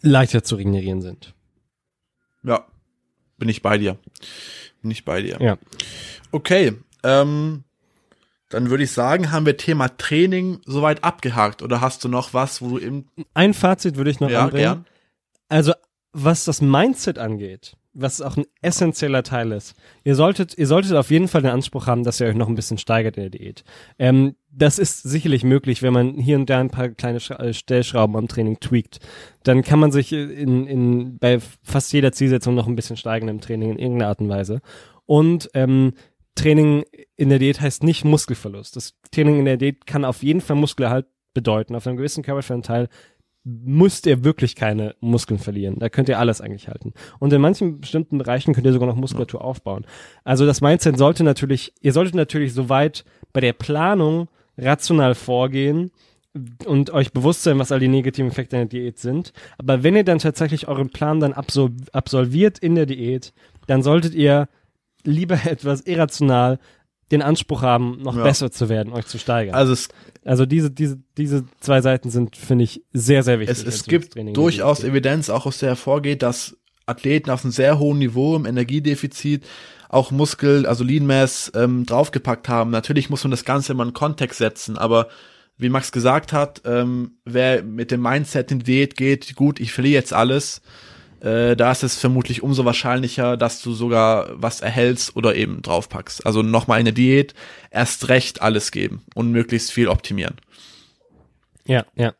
leichter 0.00 0.44
zu 0.44 0.56
regenerieren 0.56 1.00
sind. 1.00 1.34
Ja, 2.42 2.66
bin 3.38 3.48
ich 3.48 3.62
bei 3.62 3.78
dir. 3.78 3.98
Bin 4.82 4.90
ich 4.90 5.04
bei 5.04 5.22
dir. 5.22 5.38
Ja. 5.40 5.58
Okay, 6.30 6.74
ähm, 7.02 7.64
dann 8.48 8.68
würde 8.68 8.84
ich 8.84 8.90
sagen, 8.90 9.32
haben 9.32 9.46
wir 9.46 9.56
Thema 9.56 9.88
Training 9.88 10.60
soweit 10.66 11.02
abgehakt. 11.04 11.62
Oder 11.62 11.80
hast 11.80 12.04
du 12.04 12.08
noch 12.08 12.34
was, 12.34 12.60
wo 12.60 12.70
du 12.70 12.76
im 12.78 13.06
Ein 13.32 13.54
Fazit 13.54 13.96
würde 13.96 14.10
ich 14.10 14.20
noch 14.20 14.30
ja, 14.30 14.44
anbringen. 14.44 14.62
gern. 14.62 14.86
Also, 15.52 15.74
was 16.14 16.46
das 16.46 16.62
Mindset 16.62 17.18
angeht, 17.18 17.76
was 17.92 18.22
auch 18.22 18.38
ein 18.38 18.46
essentieller 18.62 19.22
Teil 19.22 19.52
ist, 19.52 19.74
ihr 20.02 20.14
solltet, 20.14 20.56
ihr 20.56 20.66
solltet 20.66 20.94
auf 20.94 21.10
jeden 21.10 21.28
Fall 21.28 21.42
den 21.42 21.50
Anspruch 21.50 21.86
haben, 21.86 22.04
dass 22.04 22.20
ihr 22.20 22.26
euch 22.26 22.36
noch 22.36 22.48
ein 22.48 22.54
bisschen 22.54 22.78
steigert 22.78 23.18
in 23.18 23.24
der 23.24 23.30
Diät. 23.30 23.62
Ähm, 23.98 24.34
das 24.50 24.78
ist 24.78 25.02
sicherlich 25.02 25.44
möglich, 25.44 25.82
wenn 25.82 25.92
man 25.92 26.14
hier 26.14 26.36
und 26.38 26.48
da 26.48 26.58
ein 26.58 26.70
paar 26.70 26.88
kleine 26.88 27.20
Schra 27.20 27.34
äh, 27.34 27.52
Stellschrauben 27.52 28.16
am 28.16 28.28
Training 28.28 28.60
tweakt. 28.60 29.00
Dann 29.42 29.60
kann 29.60 29.78
man 29.78 29.92
sich 29.92 30.14
in, 30.14 30.66
in, 30.66 31.18
bei 31.18 31.38
fast 31.62 31.92
jeder 31.92 32.12
Zielsetzung 32.12 32.54
noch 32.54 32.66
ein 32.66 32.76
bisschen 32.76 32.96
steigern 32.96 33.28
im 33.28 33.42
Training 33.42 33.72
in 33.72 33.78
irgendeiner 33.78 34.08
Art 34.08 34.20
und 34.20 34.30
Weise. 34.30 34.62
Und 35.04 35.50
ähm, 35.52 35.92
Training 36.34 36.84
in 37.16 37.28
der 37.28 37.38
Diät 37.38 37.60
heißt 37.60 37.82
nicht 37.82 38.06
Muskelverlust. 38.06 38.76
Das 38.76 38.94
Training 39.10 39.40
in 39.40 39.44
der 39.44 39.58
Diät 39.58 39.86
kann 39.86 40.06
auf 40.06 40.22
jeden 40.22 40.40
Fall 40.40 40.56
Muskelerhalt 40.56 41.08
bedeuten. 41.34 41.74
Auf 41.74 41.86
einem 41.86 41.96
gewissen 41.96 42.22
Körperfettanteil 42.22 42.88
müsst 43.44 44.06
ihr 44.06 44.22
wirklich 44.24 44.54
keine 44.54 44.94
Muskeln 45.00 45.38
verlieren. 45.40 45.78
Da 45.78 45.88
könnt 45.88 46.08
ihr 46.08 46.18
alles 46.18 46.40
eigentlich 46.40 46.68
halten. 46.68 46.92
Und 47.18 47.32
in 47.32 47.40
manchen 47.40 47.80
bestimmten 47.80 48.18
Bereichen 48.18 48.54
könnt 48.54 48.66
ihr 48.66 48.72
sogar 48.72 48.88
noch 48.88 48.94
Muskulatur 48.96 49.42
aufbauen. 49.42 49.84
Also 50.22 50.46
das 50.46 50.60
Mindset 50.60 50.96
sollte 50.96 51.24
natürlich, 51.24 51.72
ihr 51.80 51.92
solltet 51.92 52.14
natürlich 52.14 52.54
soweit 52.54 53.04
bei 53.32 53.40
der 53.40 53.52
Planung 53.52 54.28
rational 54.56 55.14
vorgehen 55.16 55.90
und 56.66 56.90
euch 56.90 57.12
bewusst 57.12 57.42
sein, 57.42 57.58
was 57.58 57.72
all 57.72 57.80
die 57.80 57.88
negativen 57.88 58.30
Effekte 58.30 58.56
in 58.56 58.68
der 58.68 58.80
Diät 58.80 58.98
sind. 58.98 59.32
Aber 59.58 59.82
wenn 59.82 59.96
ihr 59.96 60.04
dann 60.04 60.18
tatsächlich 60.18 60.68
euren 60.68 60.90
Plan 60.90 61.18
dann 61.20 61.32
absol 61.32 61.70
absolviert 61.92 62.58
in 62.58 62.74
der 62.74 62.86
Diät, 62.86 63.32
dann 63.66 63.82
solltet 63.82 64.14
ihr 64.14 64.48
lieber 65.04 65.34
etwas 65.46 65.80
irrational 65.82 66.58
den 67.10 67.22
Anspruch 67.22 67.60
haben, 67.62 67.98
noch 68.02 68.16
Ja. 68.16 68.22
besser 68.22 68.50
zu 68.50 68.68
werden, 68.70 68.92
euch 68.92 69.06
zu 69.06 69.18
steigern. 69.18 69.54
Also 69.54 69.72
es, 69.74 69.88
Also 70.24 70.46
diese, 70.46 70.70
diese, 70.70 70.98
diese 71.16 71.44
zwei 71.60 71.80
Seiten 71.80 72.10
sind, 72.10 72.36
finde 72.36 72.64
ich, 72.64 72.82
sehr, 72.92 73.22
sehr 73.22 73.40
wichtig. 73.40 73.58
es, 73.58 73.64
es 73.64 73.84
gibt 73.84 74.14
durchaus. 74.36 74.84
Evidenz, 74.84 75.30
auch 75.30 75.46
aus 75.46 75.58
der 75.58 75.70
hervorgeht, 75.70 76.22
dass 76.22 76.56
Athleten 76.86 77.30
auf 77.30 77.44
einem 77.44 77.52
sehr 77.52 77.78
hohen 77.78 77.98
Niveau 77.98 78.36
im 78.36 78.46
Energiedefizit 78.46 79.44
auch 79.88 80.10
Muskel, 80.10 80.66
also 80.66 80.84
Lean 80.84 81.06
Mass 81.06 81.52
ähm, 81.54 81.84
draufgepackt 81.86 82.48
haben. 82.48 82.70
Natürlich 82.70 83.10
muss 83.10 83.24
man 83.24 83.30
das 83.30 83.44
Ganze 83.44 83.72
immer 83.72 83.84
in 83.84 83.92
Kontext 83.92 84.38
setzen, 84.38 84.78
aber 84.78 85.08
wie 85.58 85.68
Max 85.68 85.92
gesagt 85.92 86.32
hat, 86.32 86.62
ähm, 86.64 87.18
wer 87.24 87.62
mit 87.62 87.90
dem 87.90 88.02
Mindset 88.02 88.50
in 88.50 88.60
die 88.60 88.64
Diät 88.64 88.96
geht, 88.96 89.34
gut, 89.36 89.60
ich 89.60 89.72
verliere 89.72 89.94
jetzt 89.94 90.12
alles, 90.12 90.62
äh, 91.22 91.54
da 91.56 91.70
ist 91.70 91.84
es 91.84 91.96
vermutlich 91.96 92.42
umso 92.42 92.64
wahrscheinlicher, 92.64 93.36
dass 93.36 93.62
du 93.62 93.72
sogar 93.72 94.30
was 94.34 94.60
erhältst 94.60 95.14
oder 95.14 95.36
eben 95.36 95.62
draufpackst. 95.62 96.26
Also 96.26 96.42
nochmal 96.42 96.80
eine 96.80 96.92
Diät, 96.92 97.34
erst 97.70 98.08
recht 98.08 98.42
alles 98.42 98.72
geben 98.72 99.02
und 99.14 99.30
möglichst 99.30 99.70
viel 99.70 99.88
optimieren. 99.88 100.36
Ja, 101.64 101.86
ja. 101.94 102.14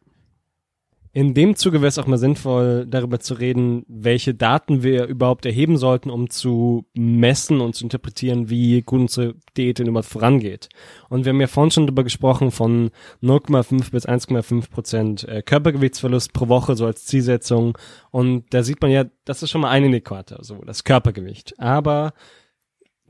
In 1.15 1.35
dem 1.35 1.57
Zuge 1.57 1.83
wäre 1.83 1.89
es 1.89 1.99
auch 1.99 2.07
mal 2.07 2.17
sinnvoll, 2.17 2.87
darüber 2.89 3.21
zu 3.21 3.35
reden, 3.35 3.85
welche 3.87 4.33
Daten 4.33 4.83
wir 4.83 5.05
überhaupt 5.05 5.45
erheben 5.45 5.77
sollten, 5.77 6.09
um 6.09 6.31
zu 6.31 6.87
messen 6.95 7.61
und 7.61 7.75
zu 7.75 7.85
interpretieren, 7.85 8.49
wie 8.49 8.81
gut 8.81 9.01
unsere 9.01 9.35
Diät 9.55 9.79
denn 9.79 9.89
überhaupt 9.89 10.09
vorangeht. 10.09 10.71
Und 11.11 11.27
wir 11.27 11.31
haben 11.31 11.41
ja 11.43 11.49
vorhin 11.49 11.71
schon 11.71 11.87
darüber 11.87 12.03
gesprochen 12.03 12.51
von 12.51 12.91
0,5 13.23 13.91
bis 13.91 14.09
1,5 14.09 14.71
Prozent 14.71 15.29
äh, 15.29 15.43
Körpergewichtsverlust 15.43 16.33
pro 16.33 16.49
Woche 16.49 16.77
so 16.77 16.87
als 16.87 17.05
Zielsetzung. 17.05 17.77
Und 18.11 18.47
da 18.55 18.63
sieht 18.63 18.81
man 18.81 18.91
ja, 18.91 19.05
das 19.27 19.43
ist 19.43 19.51
schon 19.51 19.61
mal 19.61 19.71
ein 19.71 19.85
Indikator, 19.85 20.43
so 20.43 20.63
das 20.65 20.83
Körpergewicht. 20.83 21.61
Aber 21.61 22.15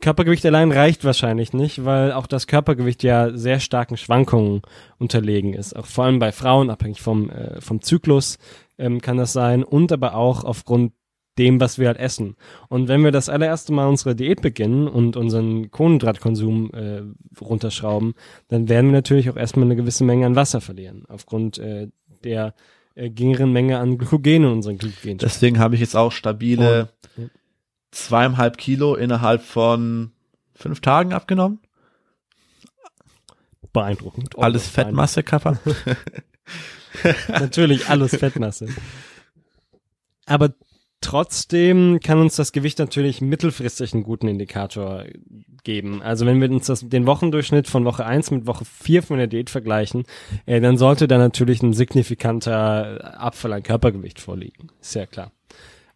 Körpergewicht 0.02 0.44
allein 0.44 0.72
reicht 0.72 1.04
wahrscheinlich 1.04 1.52
nicht, 1.52 1.84
weil 1.84 2.12
auch 2.12 2.26
das 2.26 2.46
Körpergewicht 2.46 3.02
ja 3.02 3.34
sehr 3.34 3.60
starken 3.60 3.96
Schwankungen 3.96 4.60
unterlegen 4.98 5.54
ist. 5.54 5.74
Auch 5.74 5.86
vor 5.86 6.04
allem 6.04 6.18
bei 6.18 6.32
Frauen, 6.32 6.68
abhängig 6.68 7.00
vom, 7.00 7.30
äh, 7.30 7.60
vom 7.60 7.80
Zyklus 7.80 8.38
ähm, 8.78 9.00
kann 9.00 9.16
das 9.16 9.32
sein 9.32 9.64
und 9.64 9.92
aber 9.92 10.14
auch 10.16 10.44
aufgrund 10.44 10.92
dem, 11.38 11.60
was 11.60 11.78
wir 11.78 11.86
halt 11.86 11.98
essen. 11.98 12.36
Und 12.68 12.88
wenn 12.88 13.02
wir 13.04 13.12
das 13.12 13.28
allererste 13.28 13.72
Mal 13.72 13.86
unsere 13.86 14.14
Diät 14.14 14.42
beginnen 14.42 14.86
und 14.88 15.16
unseren 15.16 15.70
Kohlenhydratkonsum 15.70 16.70
äh, 16.74 17.02
runterschrauben, 17.40 18.14
dann 18.48 18.68
werden 18.68 18.88
wir 18.88 18.98
natürlich 18.98 19.30
auch 19.30 19.36
erstmal 19.36 19.66
eine 19.66 19.76
gewisse 19.76 20.04
Menge 20.04 20.26
an 20.26 20.36
Wasser 20.36 20.60
verlieren, 20.60 21.04
aufgrund 21.08 21.58
äh, 21.58 21.88
der 22.24 22.54
äh, 22.94 23.08
geringeren 23.08 23.52
Menge 23.52 23.78
an 23.78 23.98
Glykogen 23.98 24.44
in 24.44 24.52
unseren 24.52 24.78
Glykogen. 24.78 25.18
Deswegen 25.18 25.58
habe 25.58 25.76
ich 25.76 25.80
jetzt 25.80 25.96
auch 25.96 26.12
stabile 26.12 26.90
ja. 27.16 27.24
Zweieinhalb 27.92 28.58
Kilo 28.58 28.96
innerhalb 28.96 29.42
von 29.42 30.10
fünf 30.54 30.80
Tagen 30.80 31.12
abgenommen. 31.12 31.60
beeindruckend. 33.72 34.38
Alles 34.38 34.68
Beeindruckend. 34.68 34.72
Fettmasse, 34.72 35.22
Kappa. 35.22 35.58
Natürlich 37.28 37.88
alles 37.88 38.16
Fettmasse. 38.16 38.68
Aber 40.26 40.54
trotzdem 41.00 42.00
kann 42.00 42.20
uns 42.20 42.36
das 42.36 42.52
Gewicht 42.52 42.78
natürlich 42.78 43.20
mittelfristig 43.20 43.92
einen 43.92 44.04
guten 44.04 44.28
Indikator 44.28 45.04
geben. 45.64 46.02
Also 46.02 46.26
wenn 46.26 46.40
wir 46.40 46.50
uns 46.50 46.66
das, 46.66 46.88
den 46.88 47.06
Wochendurchschnitt 47.06 47.66
von 47.66 47.84
Woche 47.84 48.04
1 48.04 48.30
mit 48.30 48.46
Woche 48.46 48.64
4 48.64 49.02
von 49.02 49.18
der 49.18 49.26
Diät 49.26 49.50
vergleichen, 49.50 50.04
äh, 50.46 50.60
dann 50.60 50.76
sollte 50.76 51.08
da 51.08 51.18
natürlich 51.18 51.62
ein 51.62 51.72
signifikanter 51.72 53.18
Abfall 53.20 53.52
an 53.52 53.62
Körpergewicht 53.62 54.20
vorliegen. 54.20 54.68
Ist 54.80 54.94
ja 54.94 55.06
klar. 55.06 55.32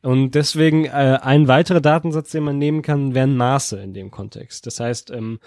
Und 0.07 0.37
deswegen 0.37 0.85
äh, 0.85 1.19
ein 1.21 1.49
weiterer 1.49 1.81
Datensatz, 1.81 2.31
den 2.31 2.45
man 2.45 2.59
nehmen 2.59 2.83
kann, 2.83 3.17
wären 3.17 3.37
Maße 3.37 3.81
in 3.81 3.93
dem 3.93 4.13
Kontext. 4.13 4.65
Das 4.65 4.79
heißt, 4.79 5.11
ähm, 5.11 5.41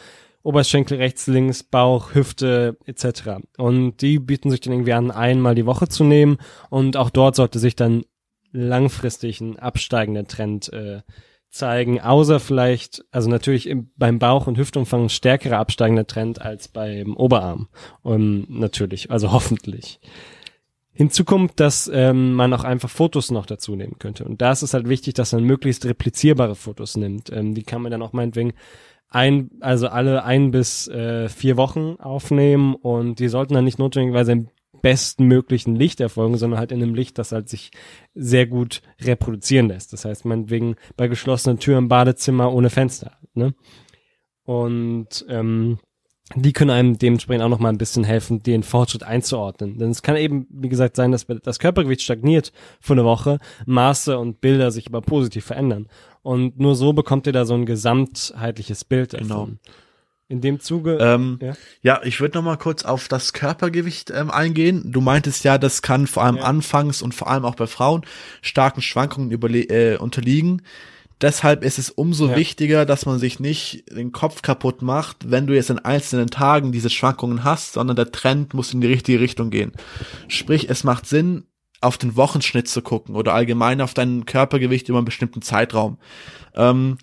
Oberschenkel 0.43 0.97
rechts, 0.97 1.27
links, 1.27 1.63
Bauch, 1.63 2.13
Hüfte 2.13 2.75
etc. 2.85 3.39
Und 3.57 4.01
die 4.01 4.19
bieten 4.19 4.51
sich 4.51 4.59
dann 4.59 4.73
irgendwie 4.73 4.91
an, 4.91 5.11
einmal 5.11 5.55
die 5.55 5.65
Woche 5.65 5.87
zu 5.87 6.03
nehmen. 6.03 6.39
Und 6.69 6.97
auch 6.97 7.09
dort 7.09 7.37
sollte 7.37 7.57
sich 7.57 7.77
dann 7.77 8.03
langfristig 8.51 9.39
ein 9.39 9.57
absteigender 9.57 10.27
Trend 10.27 10.73
äh, 10.73 11.03
zeigen, 11.49 12.01
außer 12.01 12.41
vielleicht, 12.41 13.05
also 13.11 13.29
natürlich 13.29 13.65
im, 13.65 13.91
beim 13.95 14.19
Bauch- 14.19 14.47
und 14.47 14.57
Hüftumfang 14.57 15.03
ein 15.03 15.09
stärkerer 15.09 15.57
absteigender 15.57 16.05
Trend 16.05 16.41
als 16.41 16.67
beim 16.67 17.15
Oberarm. 17.15 17.69
Um, 18.03 18.45
natürlich, 18.49 19.09
also 19.09 19.31
hoffentlich. 19.31 20.01
Hinzu 20.99 21.23
kommt, 21.23 21.61
dass 21.61 21.89
ähm, 21.93 22.33
man 22.33 22.53
auch 22.53 22.65
einfach 22.65 22.89
Fotos 22.89 23.31
noch 23.31 23.45
dazu 23.45 23.73
nehmen 23.77 23.99
könnte. 23.99 24.25
Und 24.25 24.41
da 24.41 24.51
ist 24.51 24.63
es 24.63 24.73
halt 24.73 24.89
wichtig, 24.89 25.13
dass 25.13 25.31
man 25.31 25.45
möglichst 25.45 25.85
replizierbare 25.85 26.55
Fotos 26.55 26.97
nimmt. 26.97 27.31
Ähm, 27.31 27.55
die 27.55 27.63
kann 27.63 27.81
man 27.81 27.89
dann 27.89 28.01
auch 28.01 28.11
meinetwegen 28.11 28.51
ein, 29.07 29.49
also 29.61 29.87
alle 29.87 30.25
ein 30.25 30.51
bis 30.51 30.89
äh, 30.89 31.29
vier 31.29 31.55
Wochen 31.55 31.95
aufnehmen 31.99 32.75
und 32.75 33.19
die 33.19 33.29
sollten 33.29 33.53
dann 33.53 33.63
nicht 33.63 33.79
notwendigerweise 33.79 34.33
im 34.33 34.49
bestmöglichen 34.81 35.73
Licht 35.73 36.01
erfolgen, 36.01 36.35
sondern 36.35 36.59
halt 36.59 36.73
in 36.73 36.83
einem 36.83 36.95
Licht, 36.95 37.17
das 37.17 37.31
halt 37.31 37.47
sich 37.47 37.71
sehr 38.13 38.45
gut 38.45 38.81
reproduzieren 38.99 39.69
lässt. 39.69 39.93
Das 39.93 40.03
heißt, 40.03 40.25
meinetwegen 40.25 40.75
bei 40.97 41.07
geschlossenen 41.07 41.59
Türen 41.59 41.85
im 41.85 41.87
Badezimmer 41.87 42.51
ohne 42.51 42.69
Fenster. 42.69 43.13
Ne? 43.33 43.53
Und 44.43 45.25
ähm, 45.29 45.79
die 46.35 46.53
können 46.53 46.69
einem 46.69 46.97
dementsprechend 46.97 47.43
auch 47.43 47.49
noch 47.49 47.59
mal 47.59 47.69
ein 47.69 47.77
bisschen 47.77 48.03
helfen, 48.03 48.43
den 48.43 48.63
Fortschritt 48.63 49.03
einzuordnen. 49.03 49.79
Denn 49.79 49.89
es 49.89 50.03
kann 50.03 50.15
eben, 50.15 50.45
wie 50.49 50.69
gesagt, 50.69 50.95
sein, 50.95 51.11
dass 51.11 51.25
das 51.25 51.59
Körpergewicht 51.59 52.01
stagniert 52.01 52.51
für 52.79 52.93
eine 52.93 53.03
Woche, 53.03 53.39
Maße 53.65 54.17
und 54.17 54.39
Bilder 54.41 54.71
sich 54.71 54.87
aber 54.87 55.01
positiv 55.01 55.45
verändern. 55.45 55.87
Und 56.21 56.59
nur 56.59 56.75
so 56.75 56.93
bekommt 56.93 57.25
ihr 57.25 57.33
da 57.33 57.45
so 57.45 57.55
ein 57.55 57.65
gesamtheitliches 57.65 58.85
Bild 58.85 59.13
davon. 59.13 59.27
Genau. 59.27 59.49
In 60.27 60.41
dem 60.41 60.59
Zuge. 60.59 60.99
Ähm, 61.01 61.39
ja? 61.41 61.53
ja, 61.81 62.01
ich 62.03 62.21
würde 62.21 62.37
noch 62.37 62.43
mal 62.43 62.57
kurz 62.57 62.85
auf 62.85 63.07
das 63.07 63.33
Körpergewicht 63.33 64.11
ähm, 64.11 64.29
eingehen. 64.29 64.91
Du 64.91 65.01
meintest 65.01 65.43
ja, 65.43 65.57
das 65.57 65.81
kann 65.81 66.05
vor 66.05 66.23
allem 66.23 66.35
ja. 66.35 66.43
anfangs 66.43 67.01
und 67.01 67.15
vor 67.15 67.29
allem 67.29 67.45
auch 67.45 67.55
bei 67.55 67.65
Frauen 67.65 68.05
starken 68.43 68.83
Schwankungen 68.83 69.31
äh, 69.31 69.97
unterliegen. 69.97 70.61
Deshalb 71.21 71.65
ist 71.65 71.79
es 71.79 71.89
umso 71.89 72.29
ja. 72.29 72.35
wichtiger, 72.37 72.85
dass 72.85 73.05
man 73.05 73.19
sich 73.19 73.39
nicht 73.39 73.83
den 73.91 74.11
Kopf 74.11 74.41
kaputt 74.41 74.81
macht, 74.81 75.29
wenn 75.29 75.47
du 75.47 75.53
jetzt 75.53 75.69
in 75.69 75.79
einzelnen 75.79 76.29
Tagen 76.29 76.71
diese 76.71 76.89
Schwankungen 76.89 77.43
hast, 77.43 77.73
sondern 77.73 77.97
der 77.97 78.11
Trend 78.11 78.53
muss 78.53 78.73
in 78.73 78.79
die 78.79 78.87
richtige 78.87 79.19
Richtung 79.19 79.49
gehen. 79.49 79.73
Sprich, 80.29 80.69
es 80.69 80.83
macht 80.83 81.05
Sinn, 81.05 81.43
auf 81.81 81.97
den 81.97 82.15
Wochenschnitt 82.15 82.67
zu 82.67 82.81
gucken 82.81 83.15
oder 83.15 83.33
allgemein 83.33 83.81
auf 83.81 83.93
dein 83.93 84.25
Körpergewicht 84.25 84.89
über 84.89 84.97
einen 84.97 85.05
bestimmten 85.05 85.41
Zeitraum. 85.41 85.97
Ähm, 86.55 86.97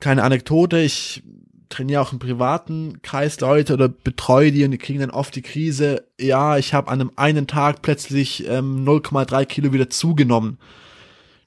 keine 0.00 0.24
Anekdote, 0.24 0.80
ich 0.80 1.22
trainiere 1.68 2.00
auch 2.00 2.12
im 2.12 2.18
privaten 2.18 3.00
Kreis 3.02 3.38
Leute 3.40 3.74
oder 3.74 3.88
betreue 3.88 4.50
die 4.50 4.64
und 4.64 4.72
die 4.72 4.78
kriegen 4.78 5.00
dann 5.00 5.10
oft 5.10 5.34
die 5.36 5.42
Krise, 5.42 6.08
ja, 6.18 6.58
ich 6.58 6.74
habe 6.74 6.90
an 6.90 7.00
einem 7.00 7.12
einen 7.16 7.46
Tag 7.46 7.82
plötzlich 7.82 8.46
ähm, 8.48 8.84
0,3 8.84 9.44
Kilo 9.44 9.72
wieder 9.72 9.88
zugenommen. 9.88 10.58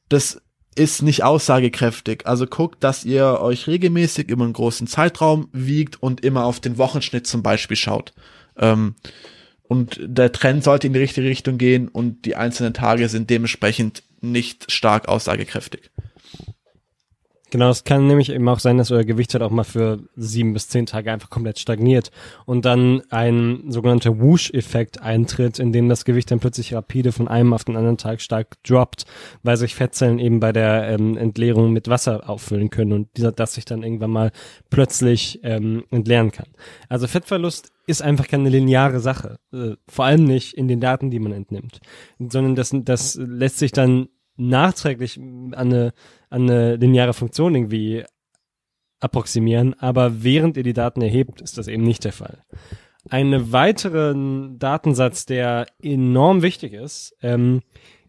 Das 0.07 0.41
ist 0.73 1.01
nicht 1.01 1.23
aussagekräftig. 1.23 2.25
Also 2.25 2.45
guckt, 2.45 2.83
dass 2.83 3.05
ihr 3.05 3.39
euch 3.39 3.67
regelmäßig 3.67 4.29
über 4.29 4.43
einen 4.43 4.53
großen 4.53 4.87
Zeitraum 4.87 5.47
wiegt 5.51 6.01
und 6.01 6.21
immer 6.21 6.45
auf 6.45 6.59
den 6.59 6.77
Wochenschnitt 6.77 7.27
zum 7.27 7.43
Beispiel 7.43 7.77
schaut. 7.77 8.13
Ähm, 8.57 8.95
und 9.63 9.99
der 10.01 10.31
Trend 10.31 10.63
sollte 10.63 10.87
in 10.87 10.93
die 10.93 10.99
richtige 10.99 11.27
Richtung 11.27 11.57
gehen 11.57 11.87
und 11.87 12.25
die 12.25 12.35
einzelnen 12.35 12.73
Tage 12.73 13.09
sind 13.09 13.29
dementsprechend 13.29 14.03
nicht 14.21 14.71
stark 14.71 15.07
aussagekräftig. 15.07 15.89
Genau, 17.53 17.69
es 17.69 17.83
kann 17.83 18.07
nämlich 18.07 18.31
eben 18.31 18.49
auch 18.49 18.57
sein, 18.57 18.79
dass 18.79 18.89
euer 18.89 19.03
Gewicht 19.03 19.31
halt 19.35 19.43
auch 19.43 19.51
mal 19.51 19.63
für 19.63 19.99
sieben 20.15 20.53
bis 20.53 20.69
zehn 20.69 20.87
Tage 20.87 21.11
einfach 21.11 21.29
komplett 21.29 21.59
stagniert 21.59 22.09
und 22.47 22.65
dann 22.65 23.03
ein 23.11 23.65
sogenannter 23.67 24.19
Whoosh-Effekt 24.19 25.03
eintritt, 25.03 25.59
in 25.59 25.71
dem 25.71 25.87
das 25.87 26.03
Gewicht 26.03 26.31
dann 26.31 26.39
plötzlich 26.39 26.73
rapide 26.73 27.11
von 27.11 27.27
einem 27.27 27.53
auf 27.53 27.63
den 27.63 27.75
anderen 27.75 27.99
Tag 27.99 28.21
stark 28.21 28.57
droppt, 28.63 29.05
weil 29.43 29.55
sich 29.55 29.75
Fettzellen 29.75 30.17
eben 30.17 30.39
bei 30.39 30.51
der 30.51 30.89
ähm, 30.89 31.15
Entleerung 31.15 31.73
mit 31.73 31.89
Wasser 31.89 32.27
auffüllen 32.27 32.71
können 32.71 32.91
und 32.91 33.17
dieser, 33.17 33.31
das 33.31 33.53
sich 33.53 33.65
dann 33.65 33.83
irgendwann 33.83 34.09
mal 34.09 34.31
plötzlich 34.71 35.39
ähm, 35.43 35.83
entleeren 35.91 36.31
kann. 36.31 36.47
Also 36.89 37.05
Fettverlust 37.05 37.71
ist 37.85 38.01
einfach 38.01 38.27
keine 38.27 38.49
lineare 38.49 38.99
Sache, 38.99 39.37
äh, 39.53 39.75
vor 39.87 40.05
allem 40.05 40.23
nicht 40.23 40.55
in 40.55 40.67
den 40.67 40.79
Daten, 40.79 41.11
die 41.11 41.19
man 41.19 41.33
entnimmt, 41.33 41.81
sondern 42.17 42.55
das, 42.55 42.71
das 42.73 43.13
lässt 43.13 43.59
sich 43.59 43.73
dann 43.73 44.07
nachträglich 44.35 45.19
an 45.19 45.53
eine, 45.53 45.93
an 46.29 46.43
eine 46.43 46.75
lineare 46.75 47.13
Funktion 47.13 47.55
irgendwie 47.55 48.03
approximieren, 48.99 49.73
aber 49.79 50.23
während 50.23 50.57
ihr 50.57 50.63
die 50.63 50.73
Daten 50.73 51.01
erhebt, 51.01 51.41
ist 51.41 51.57
das 51.57 51.67
eben 51.67 51.83
nicht 51.83 52.05
der 52.05 52.13
Fall. 52.13 52.43
Einen 53.09 53.51
weiteren 53.51 54.57
Datensatz, 54.59 55.25
der 55.25 55.65
enorm 55.81 56.41
wichtig 56.41 56.73
ist, 56.73 57.15
ähm, 57.21 57.61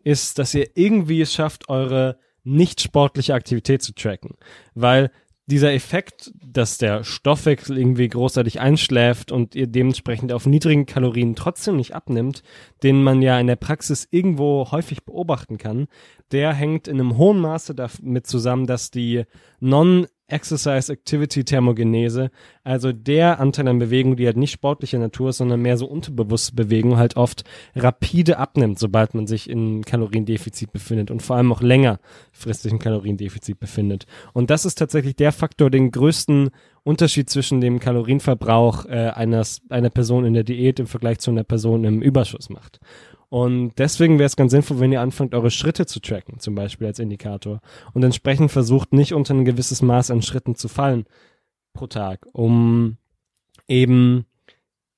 ist, 0.05 0.39
dass 0.39 0.55
ihr 0.55 0.71
irgendwie 0.77 1.21
es 1.21 1.35
schafft, 1.35 1.69
eure 1.69 2.19
nicht 2.45 2.81
sportliche 2.81 3.35
Aktivität 3.35 3.83
zu 3.83 3.95
tracken. 3.95 4.37
Weil 4.75 5.11
dieser 5.47 5.73
Effekt, 5.75 6.33
dass 6.43 6.79
der 6.79 7.05
Stoffwechsel 7.05 7.77
irgendwie 7.77 8.09
großartig 8.09 8.61
einschläft 8.61 9.31
und 9.31 9.55
ihr 9.55 9.67
dementsprechend 9.67 10.33
auf 10.33 10.47
niedrigen 10.47 10.87
Kalorien 10.87 11.37
trotzdem 11.37 11.77
nicht 11.77 11.95
abnimmt, 11.95 12.43
den 12.83 13.03
man 13.03 13.21
ja 13.21 13.39
in 13.39 13.47
der 13.47 13.57
Praxis 13.57 14.09
irgendwo 14.11 14.71
häufig 14.71 15.05
beobachten 15.05 15.59
kann, 15.59 15.87
der 16.33 16.55
hängt 16.55 16.89
in 16.89 16.99
einem 16.99 17.19
hohen 17.19 17.39
Maße 17.39 17.75
damit 17.75 18.27
zusammen, 18.27 18.67
dass 18.67 18.91
die 18.91 19.25
non 19.61 20.07
Exercise 20.27 20.91
Activity 20.93 21.45
Thermogenese, 21.45 22.31
also 22.63 22.93
der 22.93 23.41
Anteil 23.41 23.69
an 23.69 23.79
Bewegung, 23.79 24.17
die 24.17 24.27
halt 24.27 24.37
nicht 24.37 24.53
sportlicher 24.53 24.99
Natur 24.99 25.31
ist, 25.31 25.39
sondern 25.39 25.61
mehr 25.61 25.77
so 25.77 25.87
unterbewusste 25.87 26.55
Bewegung, 26.55 26.97
halt 26.97 27.17
oft 27.17 27.45
rapide 27.77 28.39
abnimmt, 28.39 28.79
sobald 28.79 29.15
man 29.15 29.27
sich 29.27 29.51
in 29.51 29.85
Kaloriendefizit 29.85 30.73
befindet 30.73 31.11
und 31.11 31.23
vor 31.23 31.37
allem 31.37 31.53
auch 31.53 31.61
längerfristig 31.61 32.73
in 32.73 32.79
Kaloriendefizit 32.79 33.61
befindet. 33.61 34.07
Und 34.33 34.51
das 34.51 34.65
ist 34.65 34.77
tatsächlich 34.77 35.17
der 35.17 35.33
Faktor, 35.33 35.71
den 35.71 35.91
größten 35.91 36.51
Unterschied 36.85 37.29
zwischen 37.31 37.61
dem 37.61 37.79
Kalorienverbrauch 37.81 38.87
äh, 38.87 39.11
eines, 39.15 39.63
einer 39.69 39.91
Person 39.91 40.25
in 40.25 40.35
der 40.35 40.45
Diät 40.45 40.81
im 40.81 40.87
Vergleich 40.87 41.19
zu 41.19 41.31
einer 41.31 41.45
Person 41.45 41.85
im 41.85 42.03
Überschuss 42.03 42.51
macht. 42.51 42.81
Und 43.29 43.73
deswegen 43.79 44.19
wäre 44.19 44.27
es 44.27 44.37
ganz 44.37 44.53
sinnvoll, 44.53 44.81
wenn 44.81 44.93
ihr 44.93 45.01
anfangt, 45.01 45.35
eure 45.35 45.51
Schritte 45.51 45.87
zu 45.87 46.01
tracken, 46.01 46.39
zum 46.39 46.55
Beispiel 46.55 46.87
als 46.87 46.99
Indikator. 46.99 47.61
Und 47.93 48.03
entsprechend 48.03 48.51
versucht, 48.51 48.93
nicht 48.93 49.13
unter 49.13 49.35
ein 49.35 49.45
gewisses 49.45 49.83
Maß 49.83 50.11
an 50.11 50.23
Schritten 50.23 50.55
zu 50.55 50.69
fallen 50.69 51.07
pro 51.73 51.87
Tag, 51.87 52.27
um 52.33 52.97
eben 53.69 54.27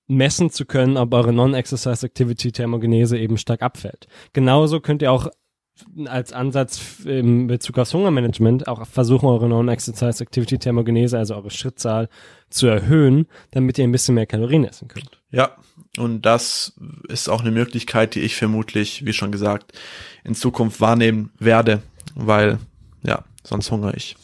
messen 0.06 0.50
zu 0.50 0.66
können, 0.66 0.96
ob 0.96 1.12
eure 1.14 1.32
Non-Exercise 1.32 2.06
Activity 2.06 2.52
Thermogenese 2.52 3.18
eben 3.18 3.38
stark 3.38 3.62
abfällt. 3.62 4.06
Genauso 4.32 4.80
könnt 4.80 5.02
ihr 5.02 5.12
auch 5.12 5.28
als 6.06 6.32
Ansatz 6.32 7.00
im 7.04 7.48
Bezug 7.48 7.78
aufs 7.78 7.92
Hungermanagement 7.92 8.66
auch 8.66 8.86
versuchen, 8.86 9.26
eure 9.26 9.48
Non-Exercise 9.48 10.22
Activity 10.22 10.58
Thermogenese, 10.58 11.18
also 11.18 11.34
eure 11.34 11.50
Schrittzahl, 11.50 12.08
zu 12.48 12.66
erhöhen, 12.66 13.26
damit 13.50 13.76
ihr 13.78 13.84
ein 13.84 13.92
bisschen 13.92 14.14
mehr 14.14 14.26
Kalorien 14.26 14.64
essen 14.64 14.88
könnt. 14.88 15.22
Ja, 15.36 15.54
und 15.98 16.22
das 16.22 16.72
ist 17.08 17.28
auch 17.28 17.42
eine 17.42 17.50
Möglichkeit, 17.50 18.14
die 18.14 18.20
ich 18.20 18.36
vermutlich, 18.36 19.04
wie 19.04 19.12
schon 19.12 19.30
gesagt, 19.30 19.78
in 20.24 20.34
Zukunft 20.34 20.80
wahrnehmen 20.80 21.30
werde, 21.38 21.82
weil, 22.14 22.58
ja, 23.02 23.22
sonst 23.44 23.70
hungere 23.70 23.94
ich. 23.94 24.16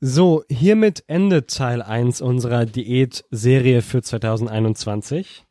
So, 0.00 0.42
hiermit 0.48 1.04
endet 1.06 1.54
Teil 1.54 1.82
1 1.82 2.20
unserer 2.20 2.66
Diät-Serie 2.66 3.82
für 3.82 4.02
2021. 4.02 5.44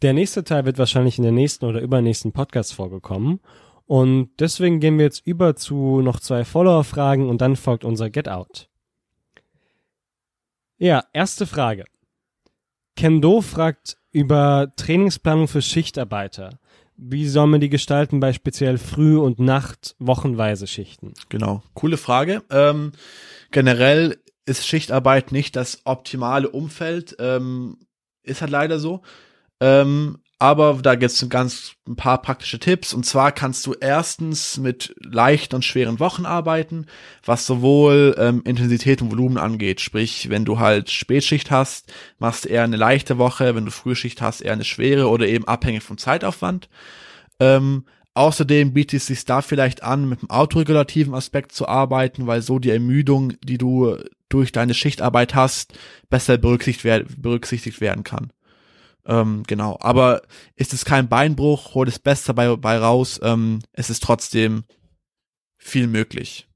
Der 0.00 0.14
nächste 0.14 0.44
Teil 0.44 0.64
wird 0.64 0.78
wahrscheinlich 0.78 1.18
in 1.18 1.24
der 1.24 1.32
nächsten 1.32 1.66
oder 1.66 1.82
übernächsten 1.82 2.32
Podcast 2.32 2.72
vorgekommen. 2.72 3.40
Und 3.86 4.30
deswegen 4.38 4.80
gehen 4.80 4.98
wir 4.98 5.04
jetzt 5.04 5.26
über 5.26 5.56
zu 5.56 6.00
noch 6.00 6.20
zwei 6.20 6.44
Follower-Fragen 6.44 7.28
und 7.28 7.40
dann 7.40 7.56
folgt 7.56 7.84
unser 7.84 8.10
Get 8.10 8.28
Out. 8.28 8.68
Ja, 10.78 11.04
erste 11.12 11.46
Frage. 11.46 11.84
Kendo 12.96 13.40
fragt 13.40 13.96
über 14.10 14.72
Trainingsplanung 14.76 15.48
für 15.48 15.62
Schichtarbeiter. 15.62 16.58
Wie 16.96 17.26
soll 17.26 17.48
man 17.48 17.60
die 17.60 17.68
gestalten 17.68 18.20
bei 18.20 18.32
speziell 18.32 18.78
Früh- 18.78 19.18
und 19.18 19.40
Nacht, 19.40 19.96
wochenweise 19.98 20.66
Schichten? 20.66 21.12
Genau, 21.28 21.62
coole 21.74 21.96
Frage. 21.96 22.42
Ähm, 22.50 22.92
generell 23.50 24.18
ist 24.46 24.66
Schichtarbeit 24.66 25.32
nicht 25.32 25.56
das 25.56 25.82
optimale 25.84 26.48
Umfeld, 26.50 27.16
ähm, 27.18 27.78
ist 28.22 28.42
halt 28.42 28.52
leider 28.52 28.78
so. 28.78 29.02
Ähm, 29.60 30.18
aber 30.38 30.80
da 30.82 30.94
gibt 30.94 31.12
es 31.12 31.28
ganz 31.28 31.72
ein 31.86 31.96
paar 31.96 32.20
praktische 32.20 32.58
Tipps. 32.58 32.92
Und 32.92 33.06
zwar 33.06 33.32
kannst 33.32 33.64
du 33.66 33.74
erstens 33.74 34.58
mit 34.58 34.94
leichten 34.98 35.54
und 35.54 35.64
schweren 35.64 36.00
Wochen 36.00 36.26
arbeiten, 36.26 36.86
was 37.24 37.46
sowohl 37.46 38.14
ähm, 38.18 38.42
Intensität 38.44 39.00
und 39.00 39.10
Volumen 39.10 39.38
angeht. 39.38 39.80
Sprich, 39.80 40.28
wenn 40.30 40.44
du 40.44 40.58
halt 40.58 40.90
Spätschicht 40.90 41.50
hast, 41.50 41.92
machst 42.18 42.44
du 42.44 42.48
eher 42.48 42.64
eine 42.64 42.76
leichte 42.76 43.16
Woche, 43.16 43.54
wenn 43.54 43.64
du 43.64 43.70
Frühschicht 43.70 44.20
hast, 44.20 44.40
eher 44.40 44.52
eine 44.52 44.64
schwere 44.64 45.08
oder 45.08 45.26
eben 45.26 45.46
abhängig 45.46 45.82
vom 45.82 45.98
Zeitaufwand. 45.98 46.68
Ähm, 47.38 47.84
außerdem 48.14 48.74
bietet 48.74 49.00
es 49.00 49.06
sich 49.06 49.24
da 49.24 49.40
vielleicht 49.40 49.82
an, 49.82 50.08
mit 50.08 50.22
dem 50.22 50.30
autoregulativen 50.30 51.14
Aspekt 51.14 51.52
zu 51.52 51.68
arbeiten, 51.68 52.26
weil 52.26 52.42
so 52.42 52.58
die 52.58 52.70
Ermüdung, 52.70 53.34
die 53.42 53.58
du 53.58 53.96
durch 54.28 54.50
deine 54.50 54.74
Schichtarbeit 54.74 55.36
hast, 55.36 55.78
besser 56.10 56.38
berücksichtigt, 56.38 57.22
berücksichtigt 57.22 57.80
werden 57.80 58.02
kann. 58.02 58.32
Ähm, 59.06 59.42
genau. 59.46 59.78
Aber 59.80 60.22
ist 60.56 60.72
es 60.72 60.84
kein 60.84 61.08
Beinbruch, 61.08 61.74
hol 61.74 61.86
das 61.86 61.98
Beste 61.98 62.28
dabei, 62.28 62.46
dabei 62.46 62.78
raus. 62.78 63.20
Ähm, 63.22 63.60
es 63.72 63.90
ist 63.90 64.02
trotzdem 64.02 64.64
viel 65.58 65.86
möglich. 65.86 66.48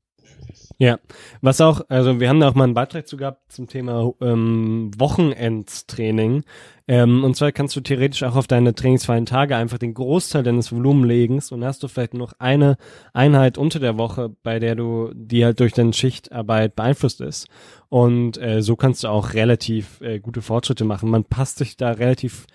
Ja, 0.81 1.01
was 1.41 1.61
auch, 1.61 1.81
also 1.89 2.21
wir 2.21 2.29
haben 2.29 2.39
da 2.39 2.49
auch 2.49 2.55
mal 2.55 2.63
einen 2.63 2.75
Beitrag 2.75 3.09
zu 3.09 3.17
gehabt 3.17 3.51
zum 3.51 3.67
Thema 3.67 4.13
ähm, 4.21 4.93
Wochenendstraining. 4.97 6.45
Ähm, 6.87 7.25
und 7.25 7.35
zwar 7.35 7.51
kannst 7.51 7.75
du 7.75 7.81
theoretisch 7.81 8.23
auch 8.23 8.37
auf 8.37 8.47
deine 8.47 8.73
trainingsfreien 8.77 9.27
Tage 9.27 9.57
einfach 9.57 9.79
den 9.79 9.93
Großteil 9.93 10.45
deines 10.45 10.71
Volumen 10.71 11.03
legen 11.03 11.43
und 11.51 11.65
hast 11.65 11.83
du 11.83 11.89
vielleicht 11.89 12.15
noch 12.15 12.33
eine 12.39 12.77
Einheit 13.13 13.59
unter 13.59 13.81
der 13.81 13.99
Woche, 13.99 14.29
bei 14.45 14.61
der 14.61 14.77
du, 14.77 15.11
die 15.15 15.45
halt 15.45 15.59
durch 15.59 15.73
deine 15.73 15.93
Schichtarbeit 15.93 16.77
beeinflusst 16.77 17.21
ist. 17.23 17.49
Und 17.89 18.41
äh, 18.41 18.63
so 18.63 18.77
kannst 18.77 19.03
du 19.03 19.09
auch 19.09 19.35
relativ 19.35 20.01
äh, 20.01 20.21
gute 20.21 20.43
Fortschritte 20.43 20.85
machen. 20.85 21.11
Man 21.11 21.25
passt 21.25 21.59
sich 21.59 21.77
da 21.77 21.91
relativ 21.91 22.47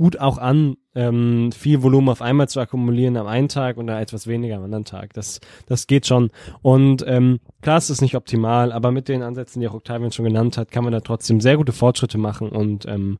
gut 0.00 0.18
auch 0.18 0.38
an, 0.38 0.78
ähm, 0.94 1.52
viel 1.52 1.82
Volumen 1.82 2.08
auf 2.08 2.22
einmal 2.22 2.48
zu 2.48 2.58
akkumulieren 2.58 3.18
am 3.18 3.26
einen 3.26 3.48
Tag 3.48 3.76
und 3.76 3.86
dann 3.86 4.00
etwas 4.00 4.26
weniger 4.26 4.56
am 4.56 4.64
anderen 4.64 4.86
Tag. 4.86 5.12
Das, 5.12 5.40
das 5.66 5.86
geht 5.86 6.06
schon. 6.06 6.30
Und 6.62 7.04
ähm, 7.06 7.38
klar, 7.60 7.76
es 7.76 7.90
ist 7.90 8.00
nicht 8.00 8.16
optimal, 8.16 8.72
aber 8.72 8.92
mit 8.92 9.08
den 9.08 9.22
Ansätzen, 9.22 9.60
die 9.60 9.68
auch 9.68 9.74
Octavian 9.74 10.10
schon 10.10 10.24
genannt 10.24 10.56
hat, 10.56 10.70
kann 10.70 10.84
man 10.84 10.94
da 10.94 11.00
trotzdem 11.00 11.42
sehr 11.42 11.58
gute 11.58 11.72
Fortschritte 11.72 12.16
machen. 12.16 12.48
Und 12.48 12.86
ähm, 12.86 13.18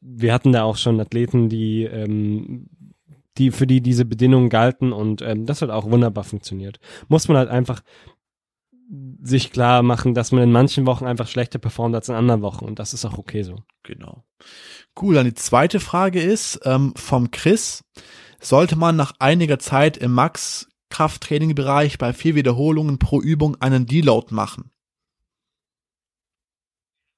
wir 0.00 0.34
hatten 0.34 0.50
da 0.50 0.64
auch 0.64 0.76
schon 0.76 1.00
Athleten, 1.00 1.48
die 1.48 1.84
ähm, 1.84 2.66
die 3.36 3.52
für 3.52 3.68
die 3.68 3.80
diese 3.80 4.04
Bedingungen 4.04 4.48
galten 4.48 4.92
und 4.92 5.22
ähm, 5.22 5.46
das 5.46 5.62
hat 5.62 5.70
auch 5.70 5.88
wunderbar 5.88 6.24
funktioniert. 6.24 6.80
Muss 7.06 7.28
man 7.28 7.36
halt 7.36 7.48
einfach 7.48 7.82
sich 9.22 9.52
klar 9.52 9.82
machen, 9.82 10.14
dass 10.14 10.32
man 10.32 10.42
in 10.42 10.52
manchen 10.52 10.86
Wochen 10.86 11.06
einfach 11.06 11.28
schlechter 11.28 11.58
performt 11.58 11.94
als 11.94 12.08
in 12.08 12.14
anderen 12.14 12.42
Wochen 12.42 12.64
und 12.64 12.78
das 12.78 12.94
ist 12.94 13.04
auch 13.04 13.18
okay 13.18 13.42
so. 13.42 13.56
Genau. 13.82 14.24
Cool, 15.00 15.14
dann 15.14 15.26
die 15.26 15.34
zweite 15.34 15.80
Frage 15.80 16.20
ist 16.20 16.60
ähm, 16.64 16.94
vom 16.96 17.30
Chris. 17.30 17.84
Sollte 18.40 18.76
man 18.76 18.96
nach 18.96 19.12
einiger 19.18 19.58
Zeit 19.58 19.96
im 19.96 20.12
Max-Krafttraining-Bereich 20.12 21.98
bei 21.98 22.12
vier 22.12 22.34
Wiederholungen 22.34 22.98
pro 22.98 23.20
Übung 23.20 23.56
einen 23.60 23.86
Deload 23.86 24.34
machen? 24.34 24.70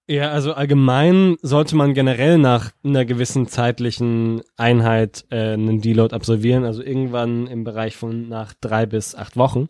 Ja, 0.09 0.33
also 0.33 0.55
allgemein 0.55 1.37
sollte 1.41 1.77
man 1.77 1.95
generell 1.95 2.37
nach 2.37 2.73
einer 2.83 3.05
gewissen 3.05 3.47
zeitlichen 3.47 4.43
Einheit 4.57 5.25
äh, 5.31 5.53
einen 5.53 5.81
Deload 5.81 6.17
absolvieren, 6.17 6.65
also 6.65 6.83
irgendwann 6.83 7.47
im 7.47 7.63
Bereich 7.63 7.97
von 7.97 8.29
nach 8.29 8.53
drei 8.61 8.87
bis 8.87 9.15
acht 9.15 9.37
Wochen. 9.37 9.69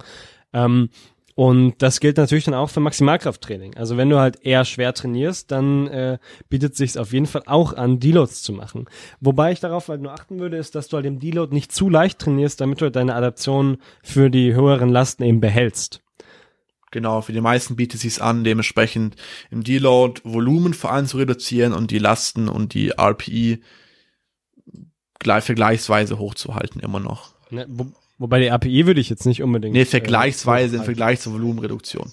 Ähm, 0.54 0.88
und 1.34 1.80
das 1.80 2.00
gilt 2.00 2.16
natürlich 2.16 2.44
dann 2.44 2.54
auch 2.54 2.70
für 2.70 2.80
Maximalkrafttraining. 2.80 3.76
Also 3.76 3.96
wenn 3.96 4.10
du 4.10 4.18
halt 4.18 4.44
eher 4.44 4.64
schwer 4.64 4.92
trainierst, 4.92 5.50
dann 5.50 5.86
äh, 5.86 6.18
bietet 6.48 6.76
sich 6.76 6.98
auf 6.98 7.12
jeden 7.12 7.26
Fall 7.26 7.42
auch 7.46 7.72
an, 7.72 8.00
Deloads 8.00 8.42
zu 8.42 8.52
machen. 8.52 8.86
Wobei 9.20 9.52
ich 9.52 9.60
darauf 9.60 9.88
halt 9.88 10.02
nur 10.02 10.12
achten 10.12 10.40
würde, 10.40 10.56
ist, 10.56 10.74
dass 10.74 10.88
du 10.88 10.96
halt 10.96 11.06
im 11.06 11.18
Deload 11.18 11.54
nicht 11.54 11.72
zu 11.72 11.88
leicht 11.88 12.18
trainierst, 12.18 12.60
damit 12.60 12.80
du 12.80 12.86
halt 12.86 12.96
deine 12.96 13.14
Adaption 13.14 13.78
für 14.02 14.30
die 14.30 14.54
höheren 14.54 14.90
Lasten 14.90 15.22
eben 15.22 15.40
behältst. 15.40 16.02
Genau, 16.90 17.20
für 17.20 17.32
die 17.32 17.40
meisten 17.40 17.76
bietet 17.76 17.96
es 17.96 18.00
sich 18.02 18.22
an, 18.22 18.42
dementsprechend 18.42 19.14
im 19.50 19.62
Deload 19.62 20.22
Volumen 20.24 20.74
vor 20.74 20.92
allem 20.92 21.06
zu 21.06 21.18
reduzieren 21.18 21.72
und 21.72 21.92
die 21.92 21.98
Lasten 21.98 22.48
und 22.48 22.74
die 22.74 22.90
RPI 22.98 23.62
gleich 25.20 25.44
vergleichsweise 25.44 26.18
hochzuhalten 26.18 26.80
immer 26.80 26.98
noch. 26.98 27.34
Ne, 27.50 27.66
Wobei 28.20 28.38
die 28.38 28.50
API 28.50 28.84
würde 28.84 29.00
ich 29.00 29.08
jetzt 29.08 29.24
nicht 29.24 29.42
unbedingt. 29.42 29.72
Nee, 29.72 29.86
vergleichsweise 29.86 30.76
äh, 30.76 30.78
im 30.80 30.84
Vergleich 30.84 31.20
zur 31.20 31.32
Volumenreduktion. 31.32 32.12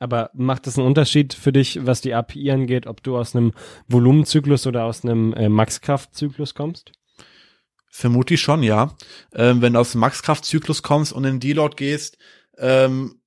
Aber 0.00 0.30
macht 0.34 0.66
es 0.66 0.76
einen 0.76 0.88
Unterschied 0.88 1.32
für 1.32 1.52
dich, 1.52 1.86
was 1.86 2.00
die 2.00 2.14
API 2.14 2.50
angeht, 2.50 2.88
ob 2.88 3.04
du 3.04 3.16
aus 3.16 3.36
einem 3.36 3.52
Volumenzyklus 3.86 4.66
oder 4.66 4.84
aus 4.84 5.04
einem 5.04 5.32
äh, 5.34 5.48
Maxkraftzyklus 5.48 6.54
kommst? 6.54 6.90
Vermutlich 7.88 8.40
schon, 8.40 8.64
ja. 8.64 8.96
Ähm, 9.32 9.62
wenn 9.62 9.74
du 9.74 9.78
aus 9.78 9.92
dem 9.92 10.00
Maxkraftzyklus 10.00 10.82
kommst 10.82 11.12
und 11.12 11.24
in 11.24 11.38
Deload 11.38 11.76
gehst, 11.76 12.18
ähm, 12.58 13.20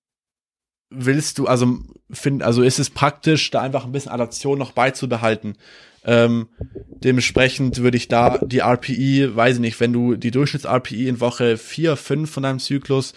willst 0.89 1.39
du, 1.39 1.47
also 1.47 1.77
find, 2.11 2.43
also 2.43 2.63
ist 2.63 2.79
es 2.79 2.89
praktisch, 2.89 3.49
da 3.49 3.61
einfach 3.61 3.85
ein 3.85 3.93
bisschen 3.93 4.11
Adaption 4.11 4.59
noch 4.59 4.73
beizubehalten. 4.73 5.57
Ähm, 6.05 6.47
dementsprechend 6.59 7.79
würde 7.79 7.97
ich 7.97 8.07
da 8.07 8.37
die 8.37 8.59
RPI, 8.59 9.35
weiß 9.35 9.55
ich 9.55 9.61
nicht, 9.61 9.79
wenn 9.79 9.93
du 9.93 10.15
die 10.15 10.31
Durchschnitts-RPI 10.31 11.07
in 11.07 11.19
Woche 11.19 11.57
4, 11.57 11.95
5 11.95 12.29
von 12.29 12.43
deinem 12.43 12.59
Zyklus 12.59 13.13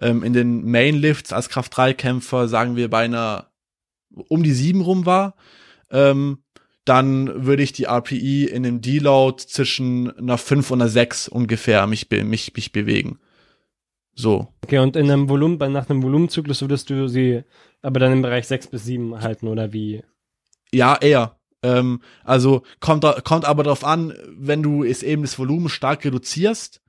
ähm, 0.00 0.22
in 0.22 0.32
den 0.32 0.64
Mainlifts 0.64 1.32
als 1.32 1.48
Kraft-3-Kämpfer, 1.48 2.48
sagen 2.48 2.76
wir, 2.76 2.90
bei 2.90 3.04
einer 3.04 3.50
um 4.28 4.42
die 4.42 4.52
7 4.52 4.80
rum 4.80 5.06
war, 5.06 5.34
ähm, 5.90 6.38
dann 6.84 7.46
würde 7.46 7.62
ich 7.62 7.72
die 7.72 7.84
RPI 7.84 8.44
in 8.44 8.62
dem 8.62 8.80
Deload 8.80 9.44
zwischen 9.44 10.16
einer 10.16 10.38
5 10.38 10.70
und 10.70 10.80
einer 10.80 10.88
6 10.88 11.28
ungefähr 11.28 11.86
mich, 11.86 12.08
mich, 12.10 12.54
mich 12.54 12.72
bewegen. 12.72 13.18
So. 14.14 14.48
Okay, 14.64 14.78
und 14.78 14.96
in 14.96 15.10
einem 15.10 15.28
Volumen, 15.28 15.58
nach 15.72 15.90
einem 15.90 16.02
Volumenzyklus 16.02 16.62
würdest 16.62 16.88
du 16.88 17.08
sie 17.08 17.42
aber 17.82 18.00
dann 18.00 18.12
im 18.12 18.22
Bereich 18.22 18.46
6 18.46 18.68
bis 18.68 18.84
7 18.84 19.20
halten, 19.20 19.48
oder 19.48 19.72
wie? 19.72 20.02
Ja, 20.72 20.96
eher. 20.96 21.38
Ähm, 21.66 22.00
also 22.24 22.62
kommt, 22.80 23.04
kommt 23.24 23.44
aber 23.44 23.64
darauf 23.64 23.84
an, 23.84 24.14
wenn 24.28 24.62
du 24.62 24.84
es 24.84 25.02
eben 25.02 25.22
das 25.22 25.38
Volumen 25.38 25.68
stark 25.68 26.04
reduzierst, 26.04 26.80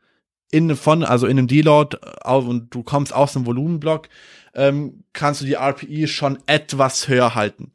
in 0.52 0.76
von, 0.76 1.04
also 1.04 1.28
in 1.28 1.38
einem 1.38 1.48
Deload 1.48 1.98
äh, 2.24 2.32
und 2.32 2.74
du 2.74 2.84
kommst 2.84 3.14
aus 3.14 3.34
dem 3.34 3.46
Volumenblock, 3.46 4.08
ähm, 4.54 5.04
kannst 5.14 5.42
du 5.42 5.46
die 5.46 5.56
RPI 5.56 6.08
schon 6.08 6.40
etwas 6.46 7.08
höher 7.08 7.36
halten. 7.36 7.72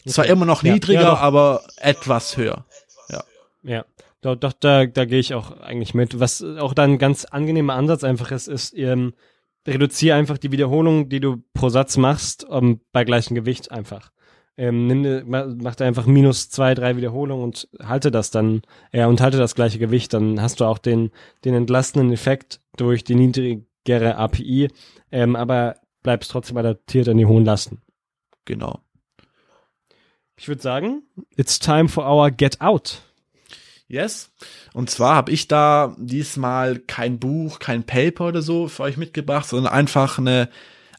Okay. 0.00 0.10
Zwar 0.10 0.26
immer 0.26 0.44
noch 0.44 0.62
niedriger, 0.62 1.00
ja, 1.00 1.08
ja, 1.14 1.16
aber 1.16 1.62
etwas 1.76 2.36
höher. 2.36 2.66
Ja. 3.08 3.24
Ja. 3.62 3.84
Doch, 4.20 4.36
doch 4.36 4.52
da, 4.52 4.86
da 4.86 5.04
gehe 5.04 5.18
ich 5.18 5.34
auch 5.34 5.60
eigentlich 5.60 5.94
mit. 5.94 6.20
Was 6.20 6.42
auch 6.42 6.74
dann 6.74 6.92
ein 6.92 6.98
ganz 6.98 7.24
angenehmer 7.24 7.74
Ansatz 7.74 8.04
einfach 8.04 8.30
ist, 8.30 8.48
ist, 8.48 8.76
ähm, 8.76 9.14
reduziere 9.66 10.16
einfach 10.16 10.38
die 10.38 10.52
Wiederholung, 10.52 11.08
die 11.08 11.20
du 11.20 11.42
pro 11.52 11.68
Satz 11.68 11.96
machst, 11.96 12.46
ähm, 12.50 12.80
bei 12.92 13.04
gleichem 13.04 13.34
Gewicht 13.34 13.70
einfach 13.70 14.10
ähm, 14.58 14.88
nimm, 14.88 15.24
mach 15.28 15.76
da 15.76 15.86
einfach 15.86 16.04
minus 16.04 16.50
zwei, 16.50 16.74
drei 16.74 16.96
Wiederholungen 16.96 17.44
und 17.44 17.68
halte 17.80 18.10
das 18.10 18.32
dann, 18.32 18.62
ja, 18.92 19.06
und 19.06 19.20
halte 19.20 19.38
das 19.38 19.54
gleiche 19.54 19.78
Gewicht, 19.78 20.12
dann 20.12 20.42
hast 20.42 20.60
du 20.60 20.64
auch 20.64 20.78
den, 20.78 21.12
den 21.44 21.54
entlastenden 21.54 22.12
Effekt 22.12 22.60
durch 22.76 23.04
die 23.04 23.14
niedrigere 23.14 24.16
API, 24.16 24.68
ähm, 25.12 25.36
aber 25.36 25.76
bleibst 26.02 26.32
trotzdem 26.32 26.56
adaptiert 26.56 27.08
an 27.08 27.16
die 27.16 27.26
hohen 27.26 27.44
Lasten. 27.44 27.82
Genau. 28.46 28.80
Ich 30.36 30.48
würde 30.48 30.60
sagen, 30.60 31.02
it's 31.36 31.60
time 31.60 31.88
for 31.88 32.04
our 32.04 32.30
Get 32.32 32.60
Out. 32.60 33.02
Yes. 33.86 34.32
Und 34.74 34.90
zwar 34.90 35.14
habe 35.14 35.32
ich 35.32 35.48
da 35.48 35.94
diesmal 35.98 36.78
kein 36.80 37.18
Buch, 37.20 37.60
kein 37.60 37.84
Paper 37.84 38.26
oder 38.26 38.42
so 38.42 38.68
für 38.68 38.82
euch 38.82 38.96
mitgebracht, 38.96 39.48
sondern 39.48 39.72
einfach 39.72 40.18
eine 40.18 40.48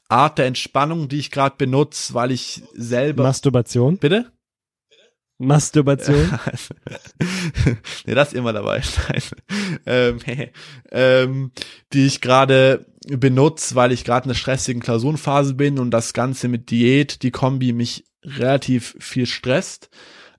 Art 0.09 0.39
der 0.39 0.47
Entspannung, 0.47 1.07
die 1.07 1.19
ich 1.19 1.31
gerade 1.31 1.55
benutze, 1.57 2.13
weil 2.13 2.31
ich 2.31 2.63
selber. 2.73 3.23
Masturbation? 3.23 3.97
Bitte? 3.97 4.31
Masturbation? 5.37 6.37
nee, 8.05 8.13
das 8.13 8.29
ist 8.29 8.33
immer 8.33 8.51
dabei. 8.51 8.81
ähm, 9.85 10.19
ähm, 10.91 11.51
die 11.93 12.05
ich 12.05 12.19
gerade 12.19 12.85
benutze, 13.07 13.75
weil 13.75 13.91
ich 13.91 14.03
gerade 14.03 14.25
in 14.25 14.31
einer 14.31 14.37
stressigen 14.37 14.81
Klausurenphase 14.81 15.53
bin 15.53 15.79
und 15.79 15.91
das 15.91 16.13
Ganze 16.13 16.49
mit 16.49 16.71
Diät, 16.71 17.23
die 17.23 17.31
Kombi 17.31 17.71
mich 17.71 18.03
relativ 18.23 18.95
viel 18.99 19.25
stresst. 19.25 19.89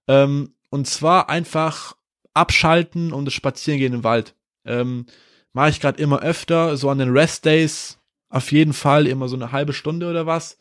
Ähm, 0.07 0.55
und 0.69 0.87
zwar 0.87 1.31
einfach 1.31 1.97
abschalten 2.35 3.13
und 3.13 3.25
das 3.25 3.35
Spazierengehen 3.35 3.95
im 3.95 4.05
Wald. 4.05 4.35
Ähm, 4.67 5.07
Mache 5.53 5.71
ich 5.71 5.81
gerade 5.81 6.01
immer 6.01 6.21
öfter, 6.21 6.77
so 6.77 6.91
an 6.91 6.99
den 6.99 7.11
Rest 7.11 7.45
Days 7.45 8.00
auf 8.31 8.53
jeden 8.53 8.73
Fall 8.73 9.07
immer 9.07 9.29
so 9.29 9.37
eine 9.37 9.53
halbe 9.53 9.73
Stunde 9.73 10.09
oder 10.09 10.25
was. 10.25 10.57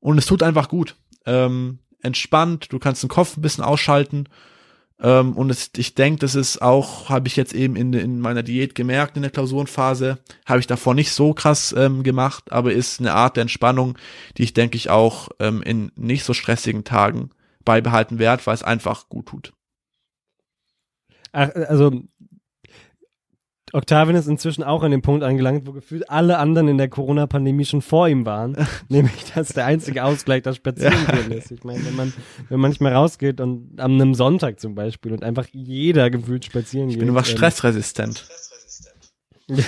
Und 0.00 0.18
es 0.18 0.26
tut 0.26 0.42
einfach 0.42 0.68
gut. 0.68 0.96
Ähm, 1.24 1.78
entspannt, 2.02 2.72
du 2.72 2.78
kannst 2.78 3.02
den 3.02 3.08
Kopf 3.08 3.36
ein 3.36 3.42
bisschen 3.42 3.64
ausschalten. 3.64 4.28
Ähm, 5.00 5.32
und 5.34 5.50
es, 5.50 5.70
ich 5.76 5.94
denke, 5.94 6.20
das 6.20 6.34
ist 6.34 6.60
auch, 6.60 7.08
habe 7.08 7.28
ich 7.28 7.36
jetzt 7.36 7.54
eben 7.54 7.76
in, 7.76 7.92
in 7.92 8.20
meiner 8.20 8.42
Diät 8.42 8.74
gemerkt, 8.74 9.16
in 9.16 9.22
der 9.22 9.30
Klausurenphase, 9.30 10.18
habe 10.44 10.60
ich 10.60 10.66
davor 10.66 10.94
nicht 10.94 11.12
so 11.12 11.32
krass 11.32 11.74
ähm, 11.76 12.02
gemacht, 12.02 12.52
aber 12.52 12.72
ist 12.72 13.00
eine 13.00 13.14
Art 13.14 13.36
der 13.36 13.42
Entspannung, 13.42 13.96
die 14.36 14.42
ich 14.42 14.52
denke 14.52 14.76
ich 14.76 14.90
auch 14.90 15.28
ähm, 15.38 15.62
in 15.62 15.92
nicht 15.96 16.24
so 16.24 16.34
stressigen 16.34 16.84
Tagen 16.84 17.30
beibehalten 17.64 18.18
werde, 18.18 18.44
weil 18.46 18.54
es 18.54 18.62
einfach 18.62 19.08
gut 19.08 19.26
tut. 19.26 19.52
Ach, 21.32 21.48
also 21.54 22.02
Octavian 23.72 24.16
ist 24.16 24.26
inzwischen 24.26 24.62
auch 24.62 24.82
an 24.82 24.90
dem 24.90 25.02
Punkt 25.02 25.22
angelangt, 25.22 25.66
wo 25.66 25.72
gefühlt 25.72 26.08
alle 26.10 26.38
anderen 26.38 26.68
in 26.68 26.78
der 26.78 26.88
Corona-Pandemie 26.88 27.64
schon 27.64 27.82
vor 27.82 28.08
ihm 28.08 28.26
waren. 28.26 28.56
Nämlich, 28.88 29.32
dass 29.34 29.48
der 29.48 29.66
einzige 29.66 30.04
Ausgleich 30.04 30.42
das 30.42 30.56
Spazierengehen 30.56 31.30
ja. 31.30 31.36
ist. 31.36 31.50
Ich 31.50 31.64
meine, 31.64 31.84
wenn 31.84 31.96
man, 31.96 32.12
wenn 32.48 32.60
man 32.60 32.70
nicht 32.70 32.80
mehr 32.80 32.94
rausgeht 32.94 33.40
und 33.40 33.80
an 33.80 33.92
einem 33.92 34.14
Sonntag 34.14 34.60
zum 34.60 34.74
Beispiel 34.74 35.12
und 35.12 35.22
einfach 35.22 35.46
jeder 35.52 36.10
gefühlt 36.10 36.44
spazieren 36.44 36.88
geht. 36.88 36.96
Ich 36.96 37.00
bin 37.00 37.08
einfach 37.08 37.28
ähm, 37.28 37.36
stressresistent. 37.36 38.26
Ja, 39.48 39.64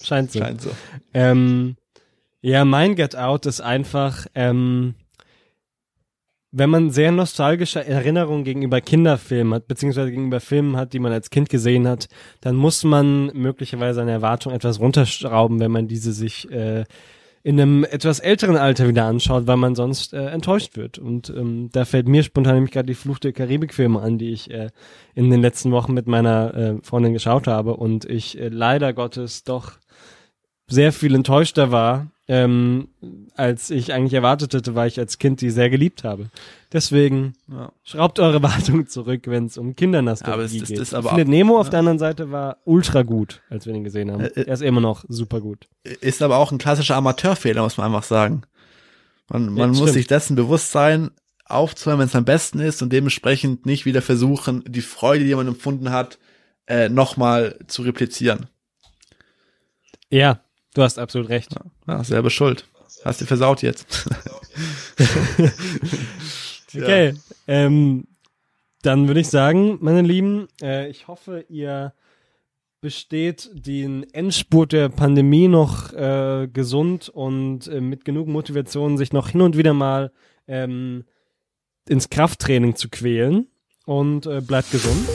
scheint 0.00 0.30
so. 0.30 0.38
Scheint 0.38 0.60
so. 0.60 0.70
Ähm, 1.12 1.76
ja, 2.40 2.64
mein 2.64 2.94
Get 2.96 3.16
Out 3.16 3.46
ist 3.46 3.60
einfach, 3.60 4.26
ähm, 4.34 4.94
wenn 6.52 6.68
man 6.68 6.90
sehr 6.90 7.12
nostalgische 7.12 7.84
Erinnerungen 7.84 8.44
gegenüber 8.44 8.82
Kinderfilmen 8.82 9.54
hat, 9.54 9.66
beziehungsweise 9.66 10.10
gegenüber 10.10 10.40
Filmen 10.40 10.76
hat, 10.76 10.92
die 10.92 10.98
man 10.98 11.10
als 11.10 11.30
Kind 11.30 11.48
gesehen 11.48 11.88
hat, 11.88 12.08
dann 12.42 12.56
muss 12.56 12.84
man 12.84 13.26
möglicherweise 13.34 13.96
seine 13.96 14.12
Erwartung 14.12 14.52
etwas 14.52 14.78
runterschrauben, 14.78 15.60
wenn 15.60 15.70
man 15.70 15.88
diese 15.88 16.12
sich 16.12 16.50
äh, 16.50 16.84
in 17.42 17.60
einem 17.60 17.84
etwas 17.84 18.20
älteren 18.20 18.56
Alter 18.56 18.86
wieder 18.86 19.06
anschaut, 19.06 19.46
weil 19.46 19.56
man 19.56 19.74
sonst 19.74 20.12
äh, 20.12 20.26
enttäuscht 20.26 20.76
wird. 20.76 20.98
Und 20.98 21.30
ähm, 21.30 21.70
da 21.72 21.84
fällt 21.84 22.06
mir 22.06 22.22
spontan 22.22 22.54
nämlich 22.54 22.70
gerade 22.70 22.86
die 22.86 22.94
Fluch 22.94 23.18
der 23.18 23.32
Karibik-Filme 23.32 24.00
an, 24.00 24.18
die 24.18 24.30
ich 24.30 24.50
äh, 24.50 24.68
in 25.14 25.30
den 25.30 25.40
letzten 25.40 25.72
Wochen 25.72 25.94
mit 25.94 26.06
meiner 26.06 26.54
äh, 26.54 26.74
Freundin 26.82 27.14
geschaut 27.14 27.46
habe 27.46 27.76
und 27.76 28.04
ich 28.04 28.38
äh, 28.38 28.48
leider 28.48 28.92
Gottes 28.92 29.42
doch 29.42 29.72
sehr 30.68 30.92
viel 30.92 31.14
enttäuschter 31.14 31.72
war, 31.72 32.11
ähm, 32.28 32.88
als 33.34 33.70
ich 33.70 33.92
eigentlich 33.92 34.14
erwartet 34.14 34.54
hätte, 34.54 34.74
weil 34.74 34.88
ich 34.88 34.98
als 34.98 35.18
Kind 35.18 35.40
die 35.40 35.50
sehr 35.50 35.70
geliebt 35.70 36.04
habe. 36.04 36.30
Deswegen 36.72 37.34
Ja. 37.50 37.72
schraubt 37.82 38.20
eure 38.20 38.42
Wartung 38.76 38.86
zurück, 38.86 39.22
wenn 39.26 39.46
es 39.46 39.58
um 39.58 39.74
Kindernastalgie 39.74 40.30
Ja, 40.30 40.34
aber 40.34 40.44
es- 40.44 40.56
das- 40.58 40.68
geht. 40.68 40.78
das 40.78 40.94
aber 40.94 41.10
ich 41.10 41.14
finde, 41.16 41.24
auch- 41.24 41.28
Nemo 41.30 41.58
auf 41.58 41.66
ja. 41.66 41.70
der 41.72 41.78
anderen 41.80 41.98
Seite 41.98 42.30
war 42.30 42.58
ultra 42.64 43.02
gut, 43.02 43.42
als 43.50 43.66
wir 43.66 43.72
den 43.72 43.84
gesehen 43.84 44.10
haben. 44.12 44.20
Äh, 44.20 44.26
äh, 44.28 44.46
er 44.46 44.54
ist 44.54 44.62
immer 44.62 44.80
noch 44.80 45.04
super 45.08 45.40
gut. 45.40 45.68
Ist 45.82 46.22
aber 46.22 46.36
auch 46.38 46.52
ein 46.52 46.58
klassischer 46.58 46.96
Amateurfehler, 46.96 47.62
muss 47.62 47.76
man 47.76 47.86
einfach 47.86 48.04
sagen. 48.04 48.42
Man, 49.28 49.46
man 49.46 49.56
Ja, 49.56 49.66
muss 49.68 49.78
stimmt. 49.78 49.92
sich 49.92 50.06
dessen 50.06 50.36
bewusst 50.36 50.70
sein, 50.70 51.10
aufzuhören, 51.44 51.98
wenn 52.00 52.06
es 52.06 52.14
am 52.14 52.24
besten 52.24 52.60
ist 52.60 52.82
und 52.82 52.92
dementsprechend 52.92 53.66
nicht 53.66 53.84
wieder 53.84 54.00
versuchen, 54.00 54.62
die 54.66 54.80
Freude, 54.80 55.24
die 55.24 55.34
man 55.34 55.48
empfunden 55.48 55.90
hat, 55.90 56.18
äh, 56.66 56.88
nochmal 56.88 57.58
zu 57.66 57.82
replizieren. 57.82 58.46
Ja, 60.10 60.40
du 60.74 60.82
hast 60.82 60.98
absolut 60.98 61.28
recht. 61.28 61.54
Ja, 61.86 62.02
selbe 62.04 62.30
Schuld. 62.30 62.66
Hast 63.04 63.20
du 63.20 63.26
versaut 63.26 63.62
jetzt. 63.62 64.08
Okay, 66.74 67.14
ähm, 67.48 68.06
dann 68.82 69.06
würde 69.06 69.20
ich 69.20 69.28
sagen, 69.28 69.78
meine 69.80 70.02
Lieben, 70.02 70.48
äh, 70.62 70.88
ich 70.88 71.06
hoffe, 71.06 71.44
ihr 71.48 71.92
besteht 72.80 73.50
den 73.52 74.04
Endspurt 74.12 74.72
der 74.72 74.88
Pandemie 74.88 75.48
noch 75.48 75.92
äh, 75.92 76.48
gesund 76.52 77.08
und 77.08 77.68
äh, 77.68 77.80
mit 77.80 78.04
genug 78.04 78.26
Motivation, 78.26 78.96
sich 78.96 79.12
noch 79.12 79.28
hin 79.28 79.42
und 79.42 79.56
wieder 79.56 79.74
mal 79.74 80.12
ähm, 80.48 81.04
ins 81.88 82.10
Krafttraining 82.10 82.74
zu 82.74 82.88
quälen 82.88 83.46
und 83.86 84.26
äh, 84.26 84.40
bleibt 84.40 84.72
gesund. 84.72 85.08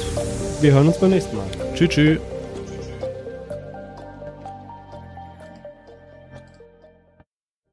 Wir 0.62 0.74
hören 0.74 0.88
uns 0.88 1.00
beim 1.00 1.10
nächsten 1.10 1.36
Mal. 1.36 1.48
Tschüss, 1.74 1.90
tschüss. 1.90 2.37